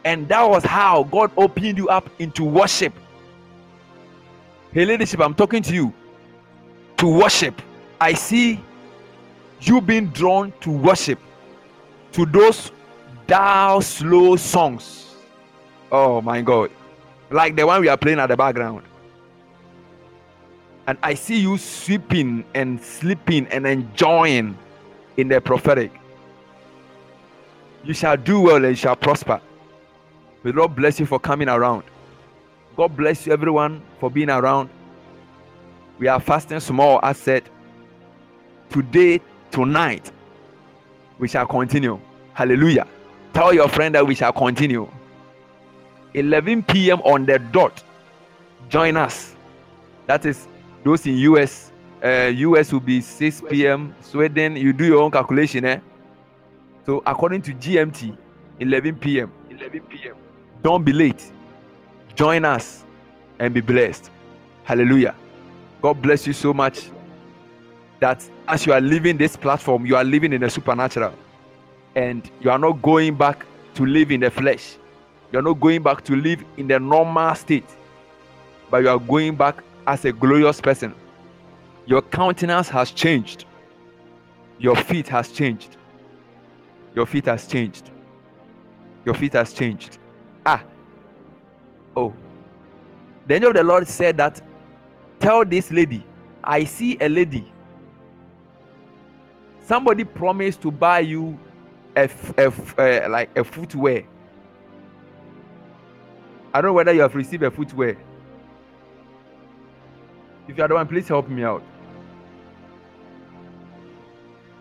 [0.03, 2.93] And that was how God opened you up into worship.
[4.73, 5.93] Hey, leadership, I'm talking to you
[6.97, 7.61] to worship.
[7.99, 8.61] I see
[9.61, 11.19] you being drawn to worship,
[12.13, 12.71] to those
[13.27, 15.15] dull, slow songs.
[15.91, 16.71] Oh my God.
[17.29, 18.83] Like the one we are playing at the background.
[20.87, 24.57] And I see you sweeping and sleeping and enjoying
[25.17, 25.91] in the prophetic.
[27.83, 29.41] You shall do well and you shall prosper.
[30.43, 31.83] May Lord bless you for coming around.
[32.75, 34.69] God bless you, everyone, for being around.
[35.97, 37.49] We are fasting small, as said.
[38.75, 39.21] Today,
[39.51, 40.11] tonight,
[41.17, 41.97] we shall continue.
[42.33, 42.85] Hallelujah.
[43.31, 44.91] Tell your friend that we shall continue.
[46.13, 46.99] 11 p.m.
[47.03, 47.81] on the dot.
[48.67, 49.33] Join us.
[50.07, 50.49] That is
[50.83, 51.71] those in US.
[52.03, 53.95] Uh, US will be 6 p.m.
[54.01, 55.79] Sweden, you do your own calculation, eh?
[56.85, 58.17] So according to GMT,
[58.59, 59.31] 11 p.m.
[59.51, 60.15] 11 p.m.
[60.61, 61.31] Don't be late.
[62.13, 62.83] Join us
[63.39, 64.11] and be blessed.
[64.65, 65.15] Hallelujah.
[65.81, 66.89] God bless you so much
[67.99, 71.13] that as you are living this platform, you are living in the supernatural
[71.95, 73.45] and you are not going back
[73.75, 74.77] to live in the flesh.
[75.31, 77.69] You are not going back to live in the normal state,
[78.69, 80.93] but you are going back as a glorious person.
[81.85, 83.45] Your countenance has changed,
[84.59, 85.77] your feet has changed.
[86.95, 87.91] Your feet has changed.
[89.03, 89.99] Your feet has changed.
[90.45, 90.63] Ah.
[91.95, 92.13] Oh.
[93.27, 94.41] The angel of the Lord said that
[95.19, 96.05] tell this lady,
[96.43, 97.51] I see a lady.
[99.65, 101.39] Somebody promised to buy you
[101.95, 104.03] a, a, like a footwear.
[106.53, 107.97] I don't know whether you have received a footwear.
[110.47, 111.63] If you are the one, please help me out.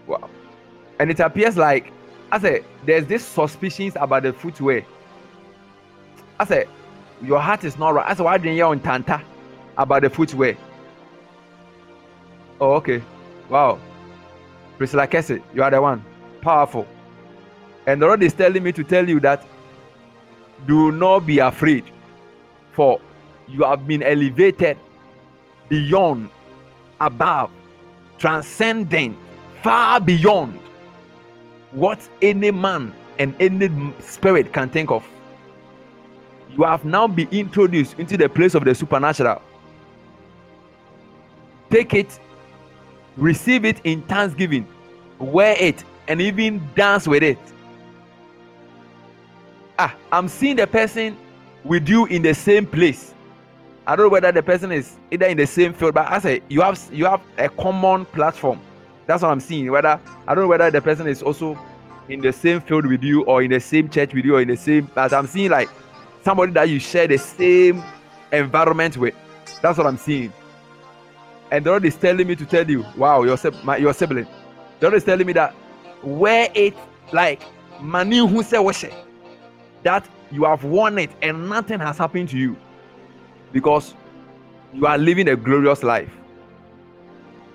[0.06, 0.31] Wow.
[0.98, 1.93] And it appears like
[2.32, 4.86] I said there's this suspicions about the footwear.
[6.40, 6.68] I said
[7.22, 8.09] your heart is not right.
[8.09, 9.22] I said why didn't you on Tanta
[9.76, 10.56] about the footwear?
[12.59, 13.02] Oh, okay.
[13.51, 13.78] Wow.
[14.78, 16.05] Priscilla Kessie, you are the one.
[16.40, 16.86] Powerful.
[17.86, 19.46] And the Lord is telling me to tell you that
[20.66, 21.84] do not be afraid,
[22.72, 23.01] for
[23.48, 24.78] you have been elevated
[25.68, 26.30] beyond,
[27.01, 27.51] above,
[28.18, 29.16] transcending,
[29.62, 30.59] far beyond
[31.72, 33.70] what any man and any
[34.01, 35.05] spirit can think of.
[36.56, 39.42] You have now been introduced into the place of the supernatural.
[41.70, 42.20] Take it,
[43.16, 44.66] receive it in thanksgiving,
[45.19, 47.39] wear it, and even dance with it.
[49.78, 51.16] Ah, I'm seeing the person
[51.65, 53.15] with you in the same place.
[53.86, 56.43] I don't know whether the person is either in the same field, but I say
[56.49, 58.61] you have you have a common platform.
[59.07, 59.70] That's what I'm seeing.
[59.70, 61.59] Whether I don't know whether the person is also
[62.09, 64.49] in the same field with you or in the same church with you or in
[64.49, 65.69] the same but I'm seeing like
[66.23, 67.82] somebody that you share the same
[68.32, 69.15] environment with.
[69.61, 70.32] That's what I'm seeing.
[71.50, 74.26] And the Lord is telling me to tell you, wow, your my, your sibling.
[74.80, 75.52] The Lord is telling me that
[76.02, 76.74] where it
[77.12, 77.42] like
[77.80, 78.94] mani who say
[79.82, 82.56] that you have won it and nothing has happened to you
[83.52, 83.94] because
[84.72, 86.10] you are living a glorious life.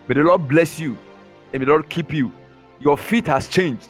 [0.08, 0.98] May the Lord bless you
[1.54, 2.32] and may the Lord keep you.
[2.80, 3.90] Your feet has changed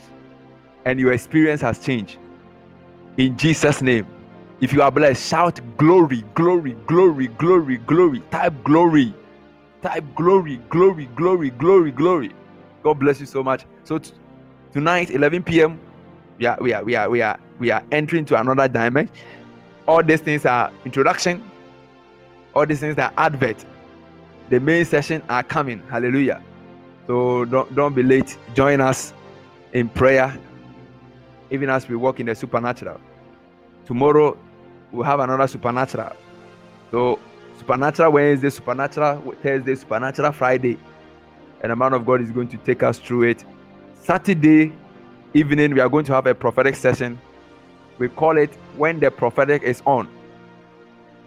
[0.85, 2.17] and your experience has changed.
[3.17, 4.07] In Jesus' name.
[4.61, 8.19] If you are blessed, shout glory, glory, glory, glory, glory.
[8.31, 9.13] Type glory.
[9.81, 12.31] Type glory, glory, glory, glory, glory.
[12.83, 13.65] God bless you so much.
[13.83, 14.11] So t-
[14.73, 15.79] tonight, 11 p.m.,
[16.37, 19.13] we are we are we are we are we are entering to another dimension.
[19.87, 21.49] All these things are introduction.
[22.53, 23.63] All these things are advert.
[24.49, 25.81] The main session are coming.
[25.89, 26.41] Hallelujah.
[27.07, 28.37] So don't don't be late.
[28.53, 29.13] Join us
[29.73, 30.37] in prayer
[31.51, 32.99] even as we walk in the supernatural.
[33.85, 34.37] Tomorrow
[34.91, 36.15] we'll have another supernatural.
[36.91, 37.19] So
[37.69, 40.79] supernatural Wednesday, supernatural Thursday, supernatural Friday.
[41.61, 43.45] And the man of God is going to take us through it.
[44.01, 44.73] Saturday
[45.35, 47.21] evening, we are going to have a prophetic session.
[47.99, 50.09] We call it when the prophetic is on.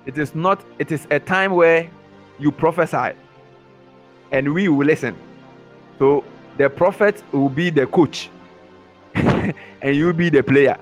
[0.04, 1.88] It is not, it is a time where
[2.40, 3.16] you prophesy
[4.32, 5.16] and we will listen.
[6.00, 6.24] So
[6.58, 8.30] the prophet will be the coach
[9.14, 10.76] and you'll be the player.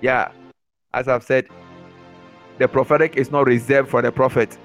[0.00, 0.32] Yeah,
[0.94, 1.46] as I've said,
[2.58, 4.56] the prophetic is not reserved for the prophet.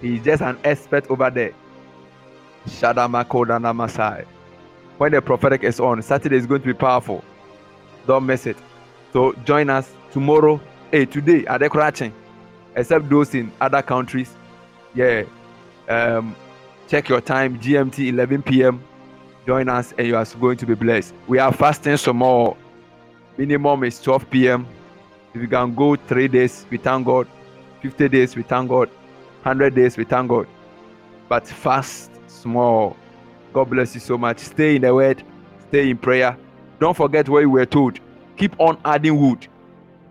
[0.00, 1.52] He's just an expert over there.
[2.66, 4.24] Shadamakoda Namasai.
[4.98, 7.24] When the prophetic is on, Saturday is going to be powerful.
[8.06, 8.56] Don't miss it.
[9.12, 10.60] So join us tomorrow.
[10.90, 12.12] Hey, today at the Kratching,
[12.76, 14.34] except those in other countries.
[14.94, 15.22] Yeah.
[15.88, 16.36] Um,
[16.88, 18.82] check your time, GMT 11 p.m.
[19.46, 21.14] Join us and you are going to be blessed.
[21.26, 22.56] We are fasting some more.
[23.36, 24.66] Minimum is 12 p.m.
[25.32, 27.28] If you can go three days, we thank God.
[27.82, 28.88] 50 days, we thank God.
[29.42, 30.46] 100 days, we thank God.
[31.28, 32.96] But fast small.
[33.52, 34.38] God bless you so much.
[34.38, 35.22] Stay in the word,
[35.68, 36.36] stay in prayer.
[36.80, 38.00] Don't forget what you were told.
[38.36, 39.46] Keep on adding wood.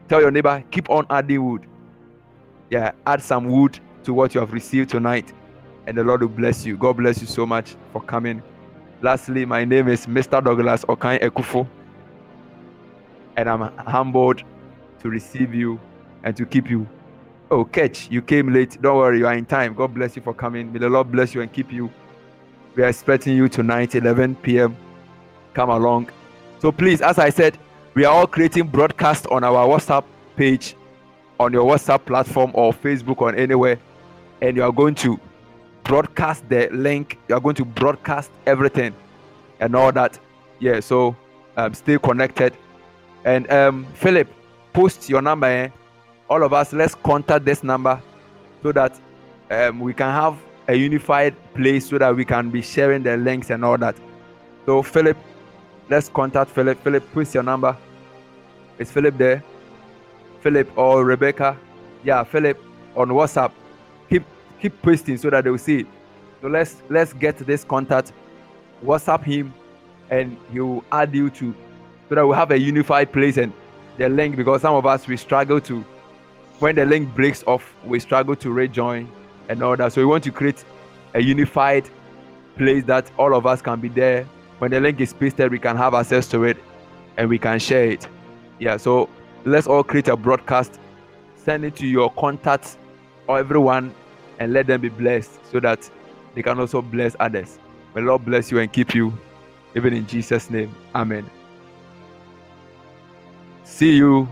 [0.07, 1.65] Tell your neighbor, keep on adding wood.
[2.69, 5.33] Yeah, add some wood to what you have received tonight,
[5.87, 6.77] and the Lord will bless you.
[6.77, 8.41] God bless you so much for coming.
[9.01, 10.43] Lastly, my name is Mr.
[10.43, 11.67] Douglas Okan Ekufo,
[13.35, 14.43] and I'm humbled
[15.01, 15.79] to receive you
[16.23, 16.87] and to keep you.
[17.51, 18.79] Oh, catch, you came late.
[18.81, 19.73] Don't worry, you are in time.
[19.73, 20.71] God bless you for coming.
[20.71, 21.91] May the Lord bless you and keep you.
[22.75, 24.77] We are expecting you tonight, 11 p.m.
[25.53, 26.09] Come along.
[26.59, 27.57] So please, as I said,
[27.95, 30.03] we are all creating broadcast on our WhatsApp
[30.35, 30.75] page,
[31.39, 33.79] on your WhatsApp platform or Facebook or anywhere,
[34.41, 35.19] and you are going to
[35.83, 37.17] broadcast the link.
[37.27, 38.93] You are going to broadcast everything
[39.59, 40.19] and all that.
[40.59, 40.79] Yeah.
[40.81, 41.15] So
[41.57, 42.55] um, stay connected.
[43.25, 44.27] And um, Philip,
[44.73, 45.47] post your number.
[45.47, 45.69] Eh?
[46.29, 48.01] All of us, let's contact this number
[48.61, 48.99] so that
[49.49, 50.37] um, we can have
[50.67, 53.95] a unified place so that we can be sharing the links and all that.
[54.65, 55.17] So Philip,
[55.89, 56.83] let's contact Philip.
[56.83, 57.75] Philip, post your number.
[58.77, 59.43] Is Philip there?
[60.41, 61.57] Philip or Rebecca?
[62.03, 62.61] Yeah, Philip
[62.95, 63.51] on WhatsApp.
[64.09, 64.23] Keep
[64.61, 65.87] keep posting so that they will see it.
[66.41, 68.13] So let's let's get this contact.
[68.83, 69.53] WhatsApp him,
[70.09, 71.53] and he will add you to
[72.07, 73.51] so that we have a unified place and
[73.99, 75.81] the link because some of us we struggle to
[76.59, 79.11] when the link breaks off we struggle to rejoin
[79.49, 79.91] and all that.
[79.93, 80.63] So we want to create
[81.13, 81.89] a unified
[82.57, 84.23] place that all of us can be there.
[84.59, 86.57] When the link is pasted we can have access to it
[87.17, 88.07] and we can share it.
[88.57, 89.09] Yeah so
[89.43, 90.79] let's all create a broadcast.
[91.35, 92.77] Send it to your contacts
[93.27, 93.93] or everyone
[94.39, 95.89] and let them be blessed so that
[96.35, 97.59] they can also bless others.
[97.95, 99.11] May lord bless you and keep you
[99.75, 100.73] even in jesus name.
[100.95, 101.29] Amen
[103.79, 104.27] see you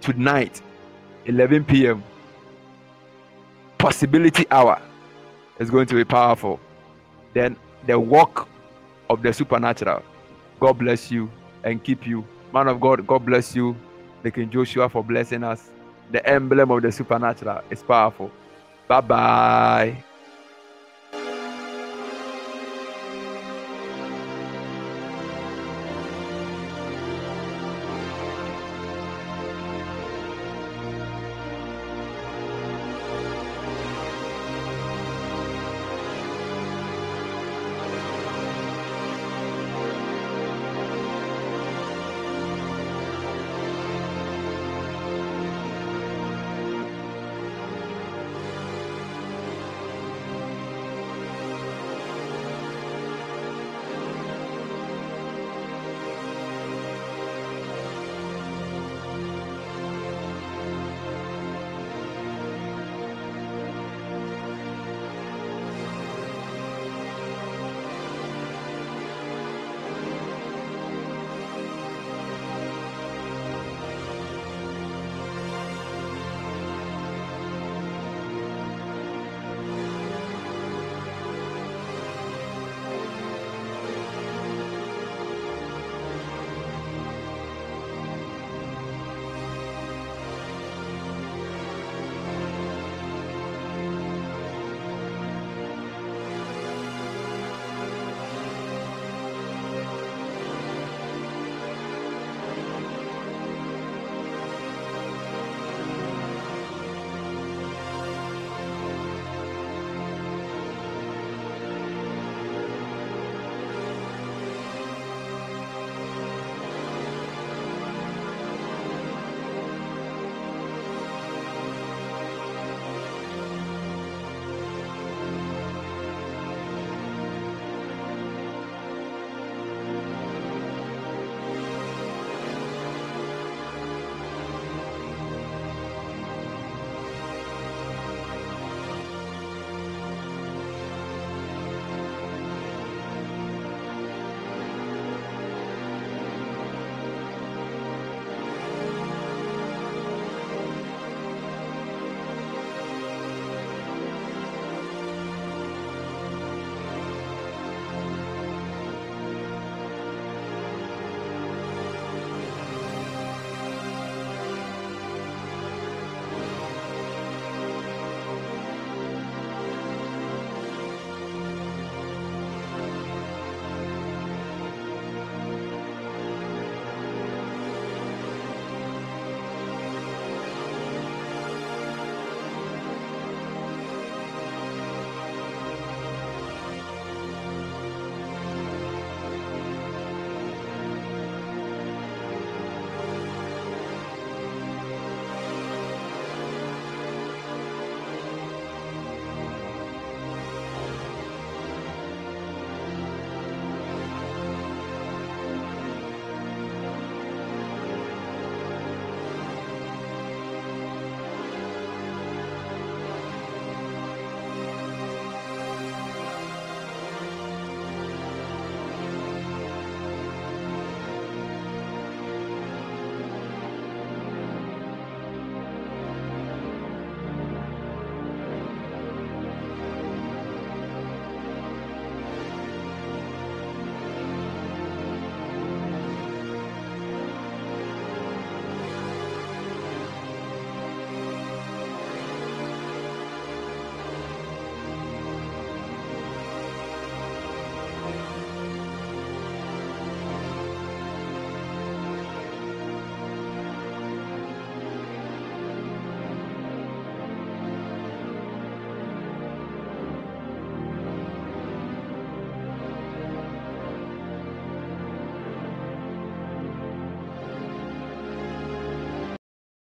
[0.00, 0.62] tonight
[1.26, 2.02] 11 p.m
[3.86, 4.80] possibility hour
[5.60, 6.58] is going to be powerful.
[7.34, 7.56] Then
[7.86, 8.48] the work
[9.08, 10.02] of the supernatural.
[10.58, 11.30] God bless you
[11.64, 12.24] and keep you.
[12.52, 13.76] Man of god god bless you.
[14.34, 15.70] King joshua for blessing us.
[16.10, 18.32] The emblem of the supernatural is powerful.
[18.88, 20.04] Bye bye